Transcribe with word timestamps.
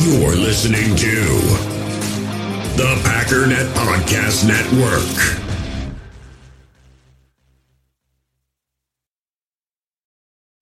You're 0.00 0.36
listening 0.36 0.94
to 0.94 1.24
the 2.76 2.94
Packernet 3.02 3.66
Podcast 3.74 4.46
Network. 4.46 5.42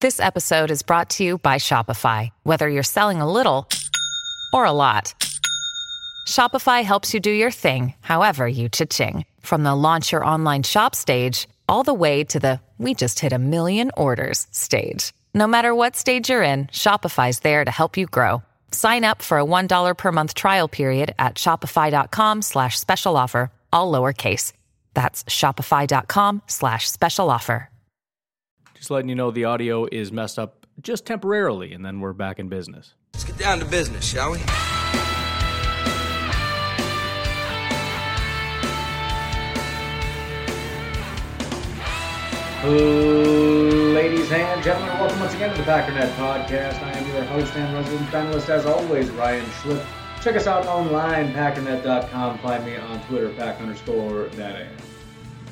This 0.01 0.21
episode 0.21 0.71
is 0.71 0.83
brought 0.83 1.11
to 1.11 1.23
you 1.23 1.37
by 1.37 1.57
Shopify. 1.57 2.31
Whether 2.45 2.71
you're 2.71 2.83
selling 2.83 3.21
a 3.21 3.31
little 3.31 3.69
or 4.55 4.65
a 4.65 4.73
lot, 4.73 5.13
Shopify 6.27 6.83
helps 6.83 7.13
you 7.13 7.21
do 7.21 7.31
your 7.31 7.51
thing, 7.51 7.93
however 8.01 8.49
you 8.49 8.71
cha-ching. 8.71 9.27
From 9.41 9.65
the 9.65 9.75
launch 9.75 10.13
your 10.13 10.25
online 10.25 10.63
shop 10.63 10.95
stage, 10.95 11.47
all 11.69 11.83
the 11.83 11.93
way 11.93 12.25
to 12.25 12.41
the 12.41 12.61
we 12.79 12.95
just 12.95 13.21
hit 13.21 13.35
a 13.35 13.39
million 13.39 13.91
orders 13.99 14.47
stage. 14.51 15.13
No 15.35 15.47
matter 15.47 15.75
what 15.75 15.95
stage 15.95 16.31
you're 16.31 16.43
in, 16.43 16.69
Shopify's 16.69 17.41
there 17.41 17.67
to 17.67 17.71
help 17.71 17.99
you 17.99 18.07
grow. 18.07 18.43
Sign 18.77 19.05
up 19.05 19.23
for 19.23 19.39
a 19.39 19.45
$1 19.45 19.97
per 19.97 20.13
month 20.13 20.35
trial 20.35 20.69
period 20.69 21.15
at 21.19 21.37
shopify.com 21.37 22.43
slash 22.43 22.79
special 22.79 23.17
offer, 23.17 23.51
all 23.73 23.91
lowercase. 23.91 24.53
That's 24.93 25.25
shopify.com 25.25 26.43
slash 26.47 26.87
special 26.87 27.31
offer. 27.31 27.71
Just 28.75 28.91
letting 28.91 29.09
you 29.09 29.15
know 29.15 29.31
the 29.31 29.47
audio 29.47 29.87
is 29.91 30.13
messed 30.13 30.39
up 30.39 30.67
just 30.83 31.07
temporarily, 31.07 31.73
and 31.73 31.83
then 31.87 32.01
we're 32.01 32.13
back 32.13 32.39
in 32.39 32.51
business. 32.51 32.93
Let's 33.15 33.25
get 33.25 33.39
down 33.39 33.61
to 33.61 33.65
business, 33.65 34.05
shall 34.05 34.33
we? 34.33 34.41
Ladies 42.67 44.33
and 44.33 44.61
gentlemen, 44.61 44.99
welcome 44.99 45.21
once 45.21 45.33
again 45.35 45.55
to 45.55 45.57
the 45.57 45.63
Packernet 45.63 46.13
Podcast. 46.17 46.83
I 46.83 46.99
am 46.99 47.15
your 47.15 47.23
host 47.27 47.55
and 47.55 47.73
resident 47.73 48.11
panelist, 48.11 48.49
as 48.49 48.67
always, 48.67 49.09
Ryan 49.11 49.47
Schlip. 49.47 49.87
Check 50.21 50.35
us 50.35 50.49
out 50.49 50.67
online, 50.67 51.33
packernet.com. 51.33 52.39
Find 52.39 52.67
me 52.67 52.75
on 52.75 53.01
Twitter, 53.05 53.29
pack 53.35 53.61
underscore 53.61 54.25
that 54.31 54.67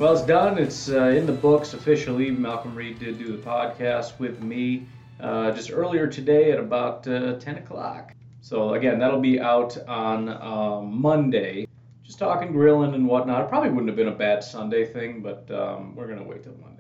Well, 0.00 0.14
it's 0.14 0.26
done. 0.26 0.58
It's 0.58 0.88
uh, 0.88 1.04
in 1.10 1.24
the 1.24 1.32
books 1.32 1.72
officially. 1.72 2.32
Malcolm 2.32 2.74
Reed 2.74 2.98
did 2.98 3.16
do 3.16 3.36
the 3.36 3.42
podcast 3.44 4.18
with 4.18 4.42
me 4.42 4.88
uh, 5.20 5.52
just 5.52 5.70
earlier 5.70 6.08
today 6.08 6.50
at 6.50 6.58
about 6.58 7.06
uh, 7.06 7.34
10 7.34 7.58
o'clock. 7.58 8.12
So, 8.40 8.74
again, 8.74 8.98
that'll 8.98 9.20
be 9.20 9.38
out 9.38 9.78
on 9.86 10.30
um, 10.30 11.00
Monday. 11.00 11.68
Just 12.02 12.18
talking 12.18 12.50
grilling 12.50 12.92
and 12.94 13.06
whatnot. 13.06 13.44
It 13.44 13.48
probably 13.50 13.70
wouldn't 13.70 13.86
have 13.88 13.96
been 13.96 14.08
a 14.08 14.16
bad 14.16 14.42
Sunday 14.42 14.84
thing, 14.84 15.22
but 15.22 15.48
um, 15.52 15.94
we're 15.94 16.08
going 16.08 16.18
to 16.18 16.24
wait 16.24 16.42
till 16.42 16.54
Monday. 16.60 16.73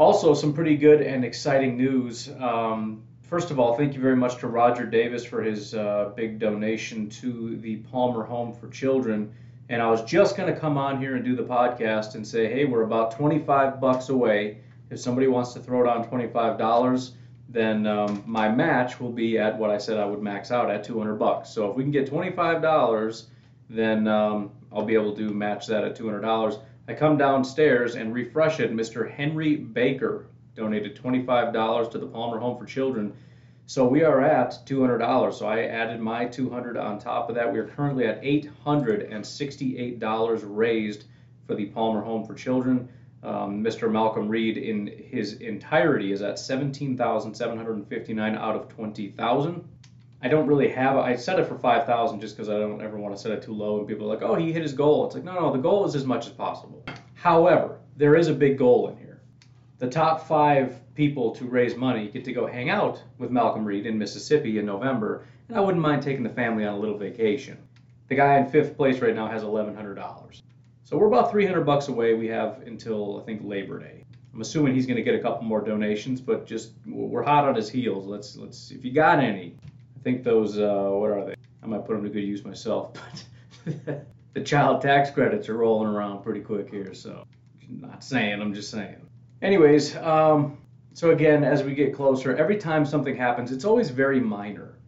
Also, 0.00 0.32
some 0.32 0.54
pretty 0.54 0.78
good 0.78 1.02
and 1.02 1.26
exciting 1.26 1.76
news. 1.76 2.30
Um, 2.38 3.02
first 3.20 3.50
of 3.50 3.60
all, 3.60 3.76
thank 3.76 3.92
you 3.92 4.00
very 4.00 4.16
much 4.16 4.38
to 4.38 4.46
Roger 4.46 4.86
Davis 4.86 5.26
for 5.26 5.42
his 5.42 5.74
uh, 5.74 6.12
big 6.16 6.38
donation 6.38 7.10
to 7.20 7.58
the 7.58 7.76
Palmer 7.76 8.24
Home 8.24 8.54
for 8.54 8.70
Children. 8.70 9.30
And 9.68 9.82
I 9.82 9.90
was 9.90 10.02
just 10.04 10.38
going 10.38 10.50
to 10.50 10.58
come 10.58 10.78
on 10.78 10.98
here 10.98 11.16
and 11.16 11.22
do 11.22 11.36
the 11.36 11.42
podcast 11.42 12.14
and 12.14 12.26
say, 12.26 12.50
hey, 12.50 12.64
we're 12.64 12.84
about 12.84 13.10
25 13.10 13.78
bucks 13.78 14.08
away. 14.08 14.60
If 14.88 14.98
somebody 14.98 15.26
wants 15.26 15.52
to 15.52 15.60
throw 15.60 15.84
down 15.84 16.08
$25, 16.08 17.10
then 17.50 17.86
um, 17.86 18.22
my 18.24 18.48
match 18.48 19.00
will 19.00 19.12
be 19.12 19.38
at 19.38 19.58
what 19.58 19.68
I 19.68 19.76
said 19.76 19.98
I 19.98 20.06
would 20.06 20.22
max 20.22 20.50
out 20.50 20.70
at 20.70 20.82
200 20.82 21.16
bucks. 21.16 21.50
So 21.50 21.70
if 21.70 21.76
we 21.76 21.82
can 21.82 21.92
get 21.92 22.10
$25, 22.10 23.24
then 23.68 24.08
um, 24.08 24.50
I'll 24.72 24.86
be 24.86 24.94
able 24.94 25.14
to 25.16 25.28
match 25.28 25.66
that 25.66 25.84
at 25.84 25.94
$200. 25.94 26.58
I 26.88 26.94
come 26.94 27.16
downstairs 27.16 27.94
and 27.94 28.12
refresh 28.12 28.60
it. 28.60 28.72
Mr. 28.72 29.10
Henry 29.10 29.56
Baker 29.56 30.26
donated 30.54 30.96
$25 30.96 31.90
to 31.90 31.98
the 31.98 32.06
Palmer 32.06 32.38
Home 32.38 32.58
for 32.58 32.64
Children. 32.64 33.12
So 33.66 33.86
we 33.86 34.02
are 34.02 34.20
at 34.20 34.66
$200. 34.66 35.34
So 35.34 35.46
I 35.46 35.62
added 35.62 36.00
my 36.00 36.24
200 36.24 36.76
on 36.76 36.98
top 36.98 37.28
of 37.28 37.36
that. 37.36 37.52
We 37.52 37.60
are 37.60 37.68
currently 37.68 38.06
at 38.06 38.20
$868 38.22 40.42
raised 40.44 41.04
for 41.46 41.54
the 41.54 41.66
Palmer 41.66 42.02
Home 42.02 42.26
for 42.26 42.34
Children. 42.34 42.88
Um, 43.22 43.62
Mr. 43.62 43.90
Malcolm 43.90 44.28
Reed, 44.28 44.56
in 44.56 44.86
his 44.86 45.34
entirety, 45.34 46.12
is 46.12 46.22
at 46.22 46.38
17,759 46.38 48.34
out 48.34 48.56
of 48.56 48.68
20,000. 48.68 49.68
I 50.22 50.28
don't 50.28 50.46
really 50.46 50.68
have. 50.68 50.96
I 50.96 51.16
set 51.16 51.38
it 51.38 51.46
for 51.46 51.58
five 51.58 51.86
thousand 51.86 52.20
just 52.20 52.36
because 52.36 52.50
I 52.50 52.58
don't 52.58 52.82
ever 52.82 52.98
want 52.98 53.16
to 53.16 53.20
set 53.20 53.32
it 53.32 53.42
too 53.42 53.54
low, 53.54 53.78
and 53.78 53.88
people 53.88 54.06
are 54.06 54.14
like, 54.14 54.22
"Oh, 54.22 54.34
he 54.34 54.52
hit 54.52 54.62
his 54.62 54.74
goal." 54.74 55.06
It's 55.06 55.14
like, 55.14 55.24
no, 55.24 55.34
no, 55.34 55.52
the 55.52 55.58
goal 55.58 55.86
is 55.86 55.94
as 55.94 56.04
much 56.04 56.26
as 56.26 56.32
possible. 56.32 56.84
However, 57.14 57.78
there 57.96 58.16
is 58.16 58.28
a 58.28 58.34
big 58.34 58.58
goal 58.58 58.88
in 58.88 58.96
here. 58.98 59.20
The 59.78 59.88
top 59.88 60.26
five 60.26 60.80
people 60.94 61.34
to 61.36 61.46
raise 61.46 61.74
money 61.74 62.08
get 62.08 62.24
to 62.24 62.32
go 62.32 62.46
hang 62.46 62.68
out 62.68 63.02
with 63.18 63.30
Malcolm 63.30 63.64
Reed 63.64 63.86
in 63.86 63.96
Mississippi 63.96 64.58
in 64.58 64.66
November, 64.66 65.24
and 65.48 65.56
I 65.56 65.60
wouldn't 65.60 65.82
mind 65.82 66.02
taking 66.02 66.22
the 66.22 66.28
family 66.28 66.66
on 66.66 66.74
a 66.74 66.78
little 66.78 66.98
vacation. 66.98 67.56
The 68.08 68.14
guy 68.16 68.36
in 68.38 68.46
fifth 68.46 68.76
place 68.76 69.00
right 69.00 69.14
now 69.14 69.28
has 69.28 69.42
eleven 69.42 69.74
hundred 69.74 69.94
dollars, 69.94 70.42
so 70.84 70.98
we're 70.98 71.06
about 71.06 71.30
three 71.30 71.46
hundred 71.46 71.64
bucks 71.64 71.88
away. 71.88 72.12
We 72.12 72.28
have 72.28 72.62
until 72.66 73.20
I 73.20 73.24
think 73.24 73.40
Labor 73.42 73.78
Day. 73.78 74.04
I'm 74.34 74.40
assuming 74.42 74.74
he's 74.74 74.86
going 74.86 74.96
to 74.96 75.02
get 75.02 75.14
a 75.14 75.18
couple 75.18 75.42
more 75.44 75.60
donations, 75.60 76.20
but 76.20 76.46
just 76.46 76.72
we're 76.86 77.22
hot 77.22 77.48
on 77.48 77.54
his 77.54 77.68
heels. 77.68 78.06
Let's 78.06 78.36
let's 78.36 78.70
if 78.70 78.84
you 78.84 78.92
got 78.92 79.18
any, 79.18 79.56
I 80.00 80.02
think 80.02 80.24
those, 80.24 80.58
uh, 80.58 80.88
what 80.92 81.10
are 81.10 81.26
they? 81.26 81.34
I 81.62 81.66
might 81.66 81.84
put 81.84 81.92
them 81.94 82.04
to 82.04 82.08
good 82.08 82.24
use 82.24 82.42
myself, 82.42 82.94
but 83.64 84.06
the 84.32 84.40
child 84.40 84.80
tax 84.80 85.10
credits 85.10 85.48
are 85.50 85.58
rolling 85.58 85.88
around 85.88 86.22
pretty 86.22 86.40
quick 86.40 86.70
here, 86.70 86.94
so 86.94 87.26
I'm 87.68 87.80
not 87.80 88.02
saying, 88.02 88.40
I'm 88.40 88.54
just 88.54 88.70
saying. 88.70 88.96
Anyways, 89.42 89.96
um, 89.96 90.56
so 90.94 91.10
again, 91.10 91.44
as 91.44 91.62
we 91.62 91.74
get 91.74 91.94
closer, 91.94 92.34
every 92.34 92.56
time 92.56 92.86
something 92.86 93.14
happens, 93.14 93.52
it's 93.52 93.66
always 93.66 93.90
very 93.90 94.20
minor, 94.20 94.78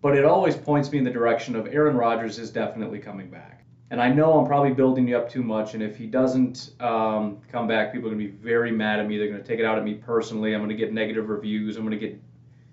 but 0.00 0.16
it 0.16 0.24
always 0.24 0.56
points 0.56 0.92
me 0.92 0.98
in 0.98 1.04
the 1.04 1.10
direction 1.10 1.56
of 1.56 1.66
Aaron 1.66 1.96
Rodgers 1.96 2.38
is 2.38 2.50
definitely 2.50 3.00
coming 3.00 3.28
back. 3.28 3.64
And 3.90 4.00
I 4.00 4.10
know 4.10 4.38
I'm 4.38 4.46
probably 4.46 4.72
building 4.72 5.08
you 5.08 5.18
up 5.18 5.28
too 5.28 5.42
much, 5.42 5.74
and 5.74 5.82
if 5.82 5.96
he 5.96 6.06
doesn't 6.06 6.70
um, 6.80 7.38
come 7.50 7.66
back, 7.66 7.92
people 7.92 8.08
are 8.08 8.14
going 8.14 8.26
to 8.26 8.32
be 8.32 8.38
very 8.38 8.70
mad 8.70 9.00
at 9.00 9.08
me. 9.08 9.18
They're 9.18 9.28
going 9.28 9.42
to 9.42 9.46
take 9.46 9.58
it 9.58 9.64
out 9.64 9.76
at 9.76 9.84
me 9.84 9.94
personally. 9.94 10.54
I'm 10.54 10.60
going 10.60 10.70
to 10.70 10.76
get 10.76 10.92
negative 10.92 11.28
reviews. 11.28 11.76
I'm 11.76 11.82
going 11.84 11.98
to 11.98 12.06
get 12.06 12.18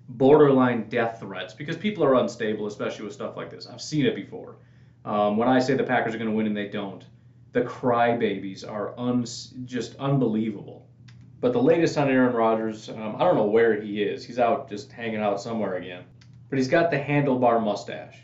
borderline 0.09 0.89
death 0.89 1.19
threats 1.19 1.53
because 1.53 1.77
people 1.77 2.03
are 2.03 2.15
unstable, 2.15 2.65
especially 2.67 3.05
with 3.05 3.13
stuff 3.13 3.37
like 3.37 3.49
this. 3.49 3.67
I've 3.67 3.81
seen 3.81 4.05
it 4.05 4.15
before. 4.15 4.55
Um, 5.05 5.37
when 5.37 5.47
I 5.47 5.59
say 5.59 5.75
the 5.75 5.83
Packers 5.83 6.15
are 6.15 6.17
going 6.17 6.29
to 6.29 6.35
win 6.35 6.47
and 6.47 6.57
they 6.57 6.67
don't, 6.67 7.05
the 7.53 7.61
crybabies 7.61 8.69
are 8.69 8.97
un- 8.99 9.25
just 9.65 9.95
unbelievable. 9.95 10.87
But 11.39 11.53
the 11.53 11.61
latest 11.61 11.97
on 11.97 12.09
Aaron 12.09 12.35
Rodgers, 12.35 12.89
um, 12.89 13.15
I 13.15 13.19
don't 13.19 13.35
know 13.35 13.45
where 13.45 13.79
he 13.79 14.03
is. 14.03 14.25
He's 14.25 14.39
out 14.39 14.69
just 14.69 14.91
hanging 14.91 15.21
out 15.21 15.39
somewhere 15.39 15.77
again. 15.77 16.03
But 16.49 16.57
he's 16.57 16.67
got 16.67 16.91
the 16.91 16.99
handlebar 16.99 17.63
mustache. 17.63 18.17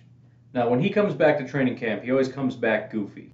Now, 0.54 0.70
when 0.70 0.80
he 0.80 0.90
comes 0.90 1.14
back 1.14 1.38
to 1.38 1.48
training 1.48 1.78
camp, 1.78 2.04
he 2.04 2.12
always 2.12 2.28
comes 2.28 2.56
back 2.56 2.92
goofy. 2.92 3.34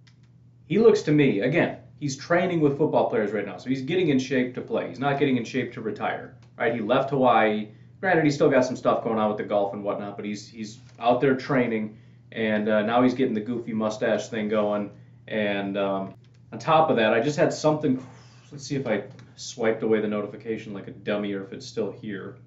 He 0.65 0.77
looks 0.77 1.01
to 1.03 1.11
me, 1.11 1.39
again, 1.41 1.77
he's 1.99 2.15
training 2.15 2.61
with 2.61 2.77
football 2.77 3.09
players 3.09 3.31
right 3.31 3.45
now, 3.45 3.57
so 3.57 3.69
he's 3.69 3.81
getting 3.81 4.09
in 4.09 4.19
shape 4.19 4.53
to 4.55 4.61
play. 4.61 4.89
He's 4.89 4.99
not 4.99 5.19
getting 5.19 5.37
in 5.37 5.45
shape 5.45 5.73
to 5.73 5.81
retire. 5.81 6.35
Right? 6.57 6.75
He 6.75 6.81
left 6.81 7.09
Hawaii 7.09 7.69
Granted, 8.01 8.25
he's 8.25 8.33
still 8.33 8.49
got 8.49 8.65
some 8.65 8.75
stuff 8.75 9.03
going 9.03 9.19
on 9.19 9.29
with 9.29 9.37
the 9.37 9.43
golf 9.43 9.73
and 9.73 9.83
whatnot, 9.83 10.15
but 10.15 10.25
he's 10.25 10.49
he's 10.49 10.79
out 10.99 11.21
there 11.21 11.35
training, 11.35 11.97
and 12.31 12.67
uh, 12.67 12.81
now 12.81 13.03
he's 13.03 13.13
getting 13.13 13.35
the 13.35 13.41
goofy 13.41 13.73
mustache 13.73 14.27
thing 14.27 14.49
going. 14.49 14.89
And 15.27 15.77
um, 15.77 16.15
on 16.51 16.57
top 16.57 16.89
of 16.89 16.95
that, 16.95 17.13
I 17.13 17.19
just 17.19 17.37
had 17.37 17.53
something. 17.53 18.03
Let's 18.51 18.65
see 18.65 18.75
if 18.75 18.87
I 18.87 19.03
swiped 19.35 19.83
away 19.83 20.01
the 20.01 20.07
notification 20.07 20.73
like 20.73 20.87
a 20.87 20.91
dummy, 20.91 21.31
or 21.33 21.43
if 21.43 21.53
it's 21.53 21.65
still 21.65 21.91
here. 21.91 22.37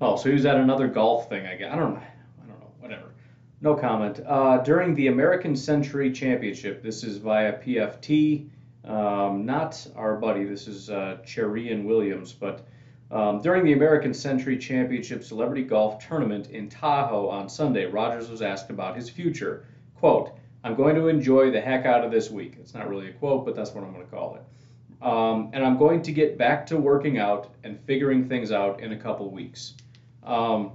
Oh, 0.00 0.16
so 0.16 0.30
he 0.30 0.34
was 0.34 0.46
at 0.46 0.56
another 0.56 0.88
golf 0.88 1.28
thing. 1.28 1.46
I 1.46 1.56
guess 1.56 1.70
I 1.70 1.76
don't 1.76 1.94
know. 1.94 2.00
I 2.00 2.46
don't 2.46 2.58
know. 2.58 2.70
Whatever. 2.80 3.12
No 3.60 3.74
comment. 3.74 4.20
Uh, 4.26 4.62
during 4.62 4.94
the 4.94 5.08
American 5.08 5.54
Century 5.56 6.10
Championship, 6.10 6.82
this 6.82 7.04
is 7.04 7.18
via 7.18 7.52
PFT. 7.58 8.48
Um, 8.86 9.44
not 9.44 9.86
our 9.94 10.16
buddy. 10.16 10.44
This 10.44 10.66
is 10.66 10.88
uh, 10.88 11.18
Charean 11.22 11.84
Williams, 11.84 12.32
but 12.32 12.66
um, 13.10 13.40
during 13.40 13.64
the 13.64 13.72
American 13.72 14.14
Century 14.14 14.56
Championship 14.56 15.24
Celebrity 15.24 15.62
Golf 15.62 16.06
Tournament 16.06 16.50
in 16.50 16.68
Tahoe 16.68 17.28
on 17.28 17.48
Sunday, 17.48 17.86
Rodgers 17.86 18.28
was 18.28 18.40
asked 18.40 18.70
about 18.70 18.96
his 18.96 19.10
future. 19.10 19.66
Quote, 19.96 20.32
I'm 20.62 20.74
going 20.76 20.94
to 20.94 21.08
enjoy 21.08 21.50
the 21.50 21.60
heck 21.60 21.86
out 21.86 22.04
of 22.04 22.10
this 22.10 22.30
week. 22.30 22.56
It's 22.60 22.74
not 22.74 22.88
really 22.88 23.08
a 23.08 23.12
quote, 23.12 23.44
but 23.44 23.56
that's 23.56 23.72
what 23.72 23.82
I'm 23.82 23.92
going 23.92 24.04
to 24.04 24.10
call 24.10 24.36
it. 24.36 25.04
Um, 25.04 25.50
and 25.52 25.64
I'm 25.64 25.78
going 25.78 26.02
to 26.02 26.12
get 26.12 26.36
back 26.36 26.66
to 26.66 26.76
working 26.76 27.18
out 27.18 27.54
and 27.64 27.80
figuring 27.80 28.28
things 28.28 28.52
out 28.52 28.80
in 28.80 28.92
a 28.92 28.96
couple 28.96 29.30
weeks. 29.30 29.74
Um, 30.22 30.72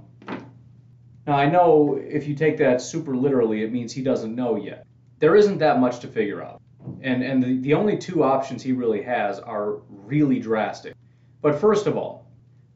now, 1.26 1.36
I 1.36 1.48
know 1.48 1.98
if 2.02 2.26
you 2.26 2.34
take 2.34 2.58
that 2.58 2.80
super 2.80 3.16
literally, 3.16 3.62
it 3.62 3.72
means 3.72 3.92
he 3.92 4.02
doesn't 4.02 4.34
know 4.34 4.56
yet. 4.56 4.86
There 5.20 5.36
isn't 5.36 5.58
that 5.58 5.80
much 5.80 6.00
to 6.00 6.08
figure 6.08 6.42
out. 6.42 6.60
And, 7.00 7.22
and 7.22 7.42
the, 7.42 7.58
the 7.58 7.74
only 7.74 7.96
two 7.96 8.22
options 8.22 8.62
he 8.62 8.72
really 8.72 9.02
has 9.02 9.38
are 9.38 9.78
really 9.88 10.38
drastic. 10.38 10.94
But 11.40 11.60
first 11.60 11.86
of 11.86 11.96
all, 11.96 12.25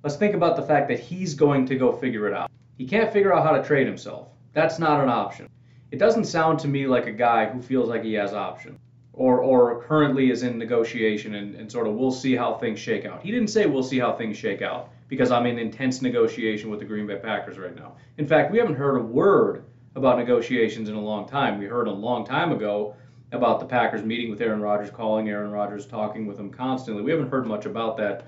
Let's 0.02 0.16
think 0.16 0.34
about 0.34 0.56
the 0.56 0.62
fact 0.62 0.88
that 0.88 0.98
he's 0.98 1.34
going 1.34 1.66
to 1.66 1.76
go 1.76 1.92
figure 1.92 2.26
it 2.26 2.32
out. 2.32 2.50
He 2.78 2.86
can't 2.86 3.12
figure 3.12 3.34
out 3.34 3.44
how 3.44 3.52
to 3.52 3.62
trade 3.62 3.86
himself. 3.86 4.28
That's 4.54 4.78
not 4.78 5.02
an 5.02 5.10
option. 5.10 5.48
It 5.90 5.98
doesn't 5.98 6.24
sound 6.24 6.58
to 6.60 6.68
me 6.68 6.86
like 6.86 7.06
a 7.06 7.12
guy 7.12 7.46
who 7.46 7.60
feels 7.60 7.88
like 7.88 8.02
he 8.02 8.14
has 8.14 8.32
options 8.32 8.78
or, 9.12 9.42
or 9.42 9.82
currently 9.82 10.30
is 10.30 10.42
in 10.42 10.56
negotiation 10.56 11.34
and, 11.34 11.54
and 11.54 11.70
sort 11.70 11.86
of 11.86 11.94
we'll 11.94 12.10
see 12.10 12.34
how 12.34 12.54
things 12.54 12.78
shake 12.78 13.04
out. 13.04 13.22
He 13.22 13.30
didn't 13.30 13.48
say 13.48 13.66
we'll 13.66 13.82
see 13.82 13.98
how 13.98 14.14
things 14.14 14.38
shake 14.38 14.62
out 14.62 14.88
because 15.08 15.30
I'm 15.30 15.44
in 15.44 15.58
intense 15.58 16.00
negotiation 16.00 16.70
with 16.70 16.78
the 16.78 16.86
Green 16.86 17.06
Bay 17.06 17.16
Packers 17.16 17.58
right 17.58 17.76
now. 17.76 17.96
In 18.16 18.26
fact, 18.26 18.50
we 18.50 18.58
haven't 18.58 18.76
heard 18.76 18.96
a 18.96 19.02
word 19.02 19.64
about 19.96 20.16
negotiations 20.16 20.88
in 20.88 20.94
a 20.94 21.00
long 21.00 21.28
time. 21.28 21.58
We 21.58 21.66
heard 21.66 21.88
a 21.88 21.92
long 21.92 22.24
time 22.24 22.52
ago 22.52 22.94
about 23.32 23.60
the 23.60 23.66
Packers 23.66 24.02
meeting 24.02 24.30
with 24.30 24.40
Aaron 24.40 24.62
Rodgers, 24.62 24.90
calling 24.90 25.28
Aaron 25.28 25.50
Rodgers, 25.50 25.86
talking 25.86 26.26
with 26.26 26.38
him 26.38 26.50
constantly. 26.50 27.02
We 27.02 27.10
haven't 27.10 27.28
heard 27.28 27.46
much 27.46 27.66
about 27.66 27.98
that 27.98 28.24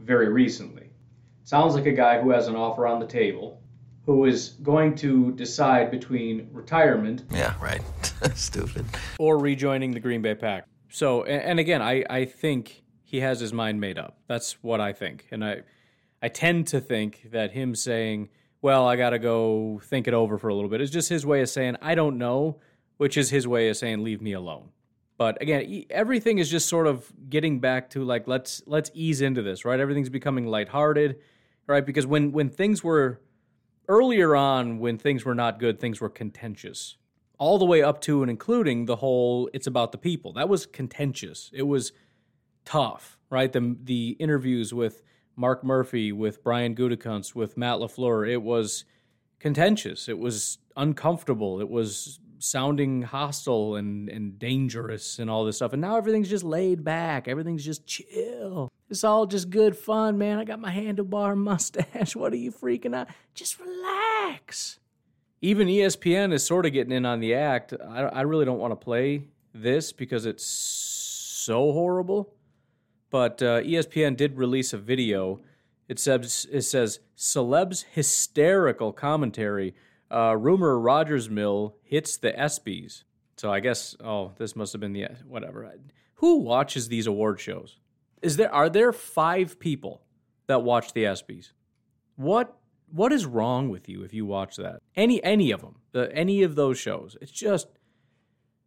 very 0.00 0.28
recently. 0.28 0.77
Sounds 1.48 1.74
like 1.74 1.86
a 1.86 1.92
guy 1.92 2.20
who 2.20 2.28
has 2.28 2.46
an 2.46 2.56
offer 2.56 2.86
on 2.86 3.00
the 3.00 3.06
table, 3.06 3.62
who 4.04 4.26
is 4.26 4.50
going 4.62 4.94
to 4.96 5.32
decide 5.32 5.90
between 5.90 6.46
retirement. 6.52 7.22
Yeah, 7.30 7.54
right. 7.58 7.80
Stupid. 8.34 8.84
Or 9.18 9.38
rejoining 9.38 9.92
the 9.92 9.98
Green 9.98 10.20
Bay 10.20 10.34
Pack. 10.34 10.66
So, 10.90 11.22
and 11.24 11.58
again, 11.58 11.80
I, 11.80 12.04
I 12.10 12.26
think 12.26 12.82
he 13.02 13.20
has 13.20 13.40
his 13.40 13.54
mind 13.54 13.80
made 13.80 13.98
up. 13.98 14.18
That's 14.26 14.62
what 14.62 14.82
I 14.82 14.92
think. 14.92 15.26
And 15.30 15.42
I, 15.42 15.62
I 16.20 16.28
tend 16.28 16.66
to 16.66 16.82
think 16.82 17.30
that 17.30 17.52
him 17.52 17.74
saying, 17.74 18.28
well, 18.60 18.86
I 18.86 18.96
got 18.96 19.10
to 19.10 19.18
go 19.18 19.80
think 19.82 20.06
it 20.06 20.12
over 20.12 20.36
for 20.36 20.48
a 20.48 20.54
little 20.54 20.68
bit 20.68 20.82
is 20.82 20.90
just 20.90 21.08
his 21.08 21.24
way 21.24 21.40
of 21.40 21.48
saying, 21.48 21.76
I 21.80 21.94
don't 21.94 22.18
know, 22.18 22.60
which 22.98 23.16
is 23.16 23.30
his 23.30 23.48
way 23.48 23.70
of 23.70 23.78
saying, 23.78 24.04
leave 24.04 24.20
me 24.20 24.34
alone. 24.34 24.68
But 25.16 25.40
again, 25.40 25.86
everything 25.88 26.36
is 26.36 26.50
just 26.50 26.68
sort 26.68 26.86
of 26.86 27.10
getting 27.30 27.58
back 27.58 27.88
to 27.90 28.04
like 28.04 28.28
let's 28.28 28.62
let's 28.66 28.90
ease 28.92 29.22
into 29.22 29.40
this, 29.40 29.64
right? 29.64 29.80
Everything's 29.80 30.10
becoming 30.10 30.46
lighthearted, 30.46 31.16
right? 31.68 31.86
Because 31.86 32.06
when 32.06 32.32
when 32.32 32.48
things 32.48 32.82
were 32.82 33.20
earlier 33.86 34.34
on, 34.34 34.80
when 34.80 34.98
things 34.98 35.24
were 35.24 35.34
not 35.34 35.60
good, 35.60 35.78
things 35.78 36.00
were 36.00 36.08
contentious, 36.10 36.96
all 37.38 37.58
the 37.58 37.64
way 37.64 37.82
up 37.82 38.00
to 38.00 38.22
and 38.22 38.30
including 38.30 38.86
the 38.86 38.96
whole 38.96 39.48
"it's 39.52 39.68
about 39.68 39.92
the 39.92 39.98
people." 39.98 40.32
That 40.32 40.48
was 40.48 40.66
contentious. 40.66 41.50
It 41.54 41.62
was 41.68 41.92
tough, 42.64 43.18
right? 43.30 43.52
The 43.52 43.76
the 43.80 44.16
interviews 44.18 44.74
with 44.74 45.02
Mark 45.36 45.62
Murphy, 45.62 46.10
with 46.10 46.42
Brian 46.42 46.74
Gutekunst, 46.74 47.34
with 47.36 47.56
Matt 47.56 47.78
LaFleur, 47.78 48.28
it 48.28 48.42
was 48.42 48.84
contentious. 49.38 50.08
It 50.08 50.18
was 50.18 50.58
uncomfortable. 50.76 51.60
It 51.60 51.68
was 51.68 52.18
sounding 52.38 53.02
hostile 53.02 53.76
and, 53.76 54.08
and 54.08 54.38
dangerous 54.38 55.18
and 55.18 55.30
all 55.30 55.44
this 55.44 55.56
stuff. 55.56 55.72
And 55.72 55.82
now 55.82 55.96
everything's 55.96 56.28
just 56.28 56.44
laid 56.44 56.84
back. 56.84 57.28
Everything's 57.28 57.64
just 57.64 57.86
chill. 57.86 58.70
It's 58.90 59.04
all 59.04 59.26
just 59.26 59.50
good 59.50 59.76
fun, 59.76 60.18
man. 60.18 60.38
I 60.38 60.44
got 60.44 60.60
my 60.60 60.72
handlebar 60.72 61.36
mustache. 61.36 62.16
What 62.16 62.32
are 62.32 62.36
you 62.36 62.52
freaking 62.52 62.94
out? 62.94 63.08
Just 63.34 63.58
relax. 63.60 64.78
Even 65.40 65.68
ESPN 65.68 66.32
is 66.32 66.44
sort 66.44 66.66
of 66.66 66.72
getting 66.72 66.92
in 66.92 67.06
on 67.06 67.20
the 67.20 67.34
act. 67.34 67.72
I, 67.72 68.02
I 68.02 68.20
really 68.22 68.44
don't 68.44 68.58
want 68.58 68.72
to 68.72 68.76
play 68.76 69.28
this 69.54 69.92
because 69.92 70.26
it's 70.26 70.44
so 70.44 71.72
horrible. 71.72 72.34
But 73.10 73.42
uh, 73.42 73.60
ESPN 73.62 74.16
did 74.16 74.36
release 74.36 74.72
a 74.72 74.78
video. 74.78 75.40
It 75.88 75.98
says, 75.98 76.46
it 76.52 76.62
says 76.62 77.00
celebs 77.16 77.84
hysterical 77.90 78.92
commentary 78.92 79.74
uh, 80.10 80.36
rumor 80.36 80.78
Rodgers 80.78 81.28
Mill 81.28 81.76
hits 81.82 82.16
the 82.16 82.32
ESPYS. 82.32 83.04
So 83.36 83.52
I 83.52 83.60
guess 83.60 83.96
oh 84.02 84.32
this 84.36 84.56
must 84.56 84.72
have 84.72 84.80
been 84.80 84.92
the 84.92 85.06
whatever. 85.26 85.72
Who 86.14 86.38
watches 86.38 86.88
these 86.88 87.06
award 87.06 87.40
shows? 87.40 87.78
Is 88.22 88.36
there 88.36 88.52
are 88.52 88.68
there 88.68 88.92
five 88.92 89.60
people 89.60 90.02
that 90.46 90.62
watch 90.62 90.92
the 90.92 91.04
ESPYS? 91.04 91.52
What 92.16 92.56
what 92.90 93.12
is 93.12 93.26
wrong 93.26 93.68
with 93.68 93.88
you 93.88 94.02
if 94.02 94.12
you 94.12 94.26
watch 94.26 94.56
that? 94.56 94.80
Any 94.96 95.22
any 95.22 95.50
of 95.50 95.60
them, 95.60 95.76
the, 95.92 96.12
any 96.12 96.42
of 96.42 96.56
those 96.56 96.78
shows? 96.78 97.16
It's 97.20 97.30
just 97.30 97.68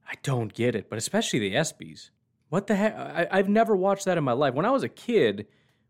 I 0.08 0.14
don't 0.24 0.54
get 0.54 0.76
it. 0.76 0.90
But 0.90 0.98
especially 0.98 1.40
the 1.40 1.56
ESPYS. 1.56 2.10
What 2.50 2.68
the 2.68 2.76
heck? 2.76 2.96
I, 2.96 3.28
I've 3.32 3.50
never 3.50 3.76
watched 3.76 4.06
that 4.06 4.18
in 4.18 4.24
my 4.24 4.34
life. 4.34 4.54
When 4.54 4.66
I 4.66 4.72
was 4.72 4.84
a 4.84 4.90
kid, 4.90 5.48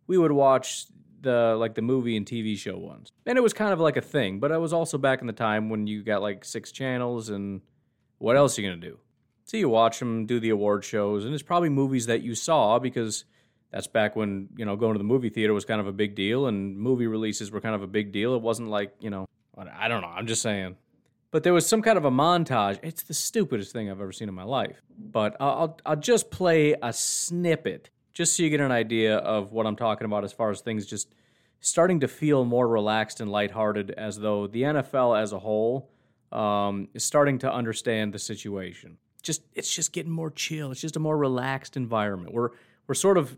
we 0.07 0.17
would 0.17 0.31
watch 0.31 0.85
the 1.21 1.55
like 1.57 1.75
the 1.75 1.81
movie 1.81 2.17
and 2.17 2.25
TV 2.25 2.57
show 2.57 2.77
ones. 2.77 3.11
And 3.25 3.37
it 3.37 3.41
was 3.41 3.53
kind 3.53 3.73
of 3.73 3.79
like 3.79 3.97
a 3.97 4.01
thing, 4.01 4.39
but 4.39 4.51
I 4.51 4.57
was 4.57 4.73
also 4.73 4.97
back 4.97 5.21
in 5.21 5.27
the 5.27 5.33
time 5.33 5.69
when 5.69 5.87
you 5.87 6.03
got 6.03 6.21
like 6.21 6.43
six 6.43 6.71
channels 6.71 7.29
and 7.29 7.61
what 8.17 8.35
else 8.35 8.57
are 8.57 8.61
you 8.61 8.69
going 8.69 8.81
to 8.81 8.87
do? 8.87 8.97
So 9.45 9.57
you 9.57 9.69
watch 9.69 9.99
them 9.99 10.25
do 10.25 10.39
the 10.39 10.49
award 10.49 10.83
shows 10.83 11.25
and 11.25 11.33
it's 11.33 11.43
probably 11.43 11.69
movies 11.69 12.05
that 12.07 12.21
you 12.21 12.35
saw 12.35 12.79
because 12.79 13.25
that's 13.71 13.87
back 13.87 14.15
when, 14.15 14.49
you 14.55 14.65
know, 14.65 14.75
going 14.75 14.93
to 14.93 14.97
the 14.97 15.03
movie 15.03 15.29
theater 15.29 15.53
was 15.53 15.65
kind 15.65 15.81
of 15.81 15.87
a 15.87 15.91
big 15.91 16.15
deal 16.15 16.47
and 16.47 16.77
movie 16.77 17.07
releases 17.07 17.51
were 17.51 17.61
kind 17.61 17.75
of 17.75 17.81
a 17.81 17.87
big 17.87 18.11
deal. 18.11 18.35
It 18.35 18.41
wasn't 18.41 18.69
like, 18.69 18.93
you 18.99 19.09
know, 19.09 19.25
I 19.57 19.87
don't 19.87 20.01
know, 20.01 20.07
I'm 20.07 20.27
just 20.27 20.41
saying. 20.41 20.77
But 21.31 21.43
there 21.43 21.53
was 21.53 21.65
some 21.65 21.81
kind 21.81 21.97
of 21.97 22.03
a 22.03 22.11
montage. 22.11 22.79
It's 22.83 23.03
the 23.03 23.13
stupidest 23.13 23.71
thing 23.71 23.89
I've 23.89 24.01
ever 24.01 24.11
seen 24.11 24.27
in 24.27 24.35
my 24.35 24.43
life. 24.43 24.81
But 24.97 25.37
I'll, 25.39 25.79
I'll 25.85 25.95
just 25.95 26.29
play 26.29 26.75
a 26.81 26.91
snippet 26.91 27.89
just 28.13 28.35
so 28.35 28.43
you 28.43 28.49
get 28.49 28.61
an 28.61 28.71
idea 28.71 29.17
of 29.17 29.51
what 29.51 29.65
I'm 29.65 29.75
talking 29.75 30.05
about 30.05 30.23
as 30.23 30.33
far 30.33 30.51
as 30.51 30.61
things 30.61 30.85
just 30.85 31.13
starting 31.59 31.99
to 32.01 32.07
feel 32.07 32.43
more 32.43 32.67
relaxed 32.67 33.21
and 33.21 33.31
lighthearted, 33.31 33.91
as 33.91 34.17
though 34.17 34.47
the 34.47 34.63
NFL 34.63 35.21
as 35.21 35.31
a 35.31 35.39
whole 35.39 35.91
um, 36.31 36.87
is 36.93 37.03
starting 37.03 37.39
to 37.39 37.51
understand 37.51 38.13
the 38.13 38.19
situation. 38.19 38.97
Just 39.21 39.43
it's 39.53 39.73
just 39.73 39.93
getting 39.93 40.11
more 40.11 40.31
chill. 40.31 40.71
It's 40.71 40.81
just 40.81 40.95
a 40.95 40.99
more 40.99 41.17
relaxed 41.17 41.77
environment. 41.77 42.33
We're 42.33 42.49
we're 42.87 42.95
sort 42.95 43.17
of 43.17 43.37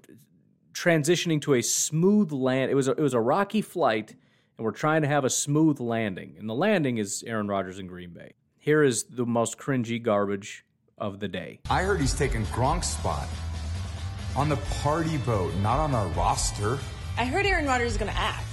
transitioning 0.73 1.41
to 1.41 1.55
a 1.55 1.61
smooth 1.61 2.31
land. 2.31 2.71
It 2.71 2.75
was 2.75 2.87
a, 2.87 2.91
it 2.91 3.01
was 3.01 3.13
a 3.13 3.19
rocky 3.19 3.61
flight, 3.61 4.15
and 4.57 4.65
we're 4.65 4.71
trying 4.71 5.01
to 5.01 5.07
have 5.07 5.25
a 5.25 5.29
smooth 5.29 5.79
landing. 5.79 6.35
And 6.39 6.49
the 6.49 6.55
landing 6.55 6.97
is 6.97 7.23
Aaron 7.27 7.47
Rodgers 7.47 7.79
in 7.79 7.87
Green 7.87 8.11
Bay. 8.11 8.33
Here 8.57 8.81
is 8.81 9.03
the 9.03 9.25
most 9.25 9.57
cringy 9.57 10.01
garbage 10.01 10.65
of 10.97 11.19
the 11.19 11.27
day. 11.27 11.59
I 11.69 11.83
heard 11.83 11.99
he's 11.99 12.13
taking 12.13 12.45
Gronk's 12.45 12.87
spot 12.87 13.27
on 14.35 14.49
the 14.49 14.57
party 14.81 15.17
boat, 15.17 15.53
not 15.57 15.79
on 15.79 15.93
our 15.93 16.07
roster. 16.09 16.79
I 17.17 17.25
heard 17.25 17.45
Aaron 17.45 17.65
Rodgers 17.65 17.91
is 17.91 17.97
going 17.97 18.11
to 18.11 18.17
act. 18.17 18.45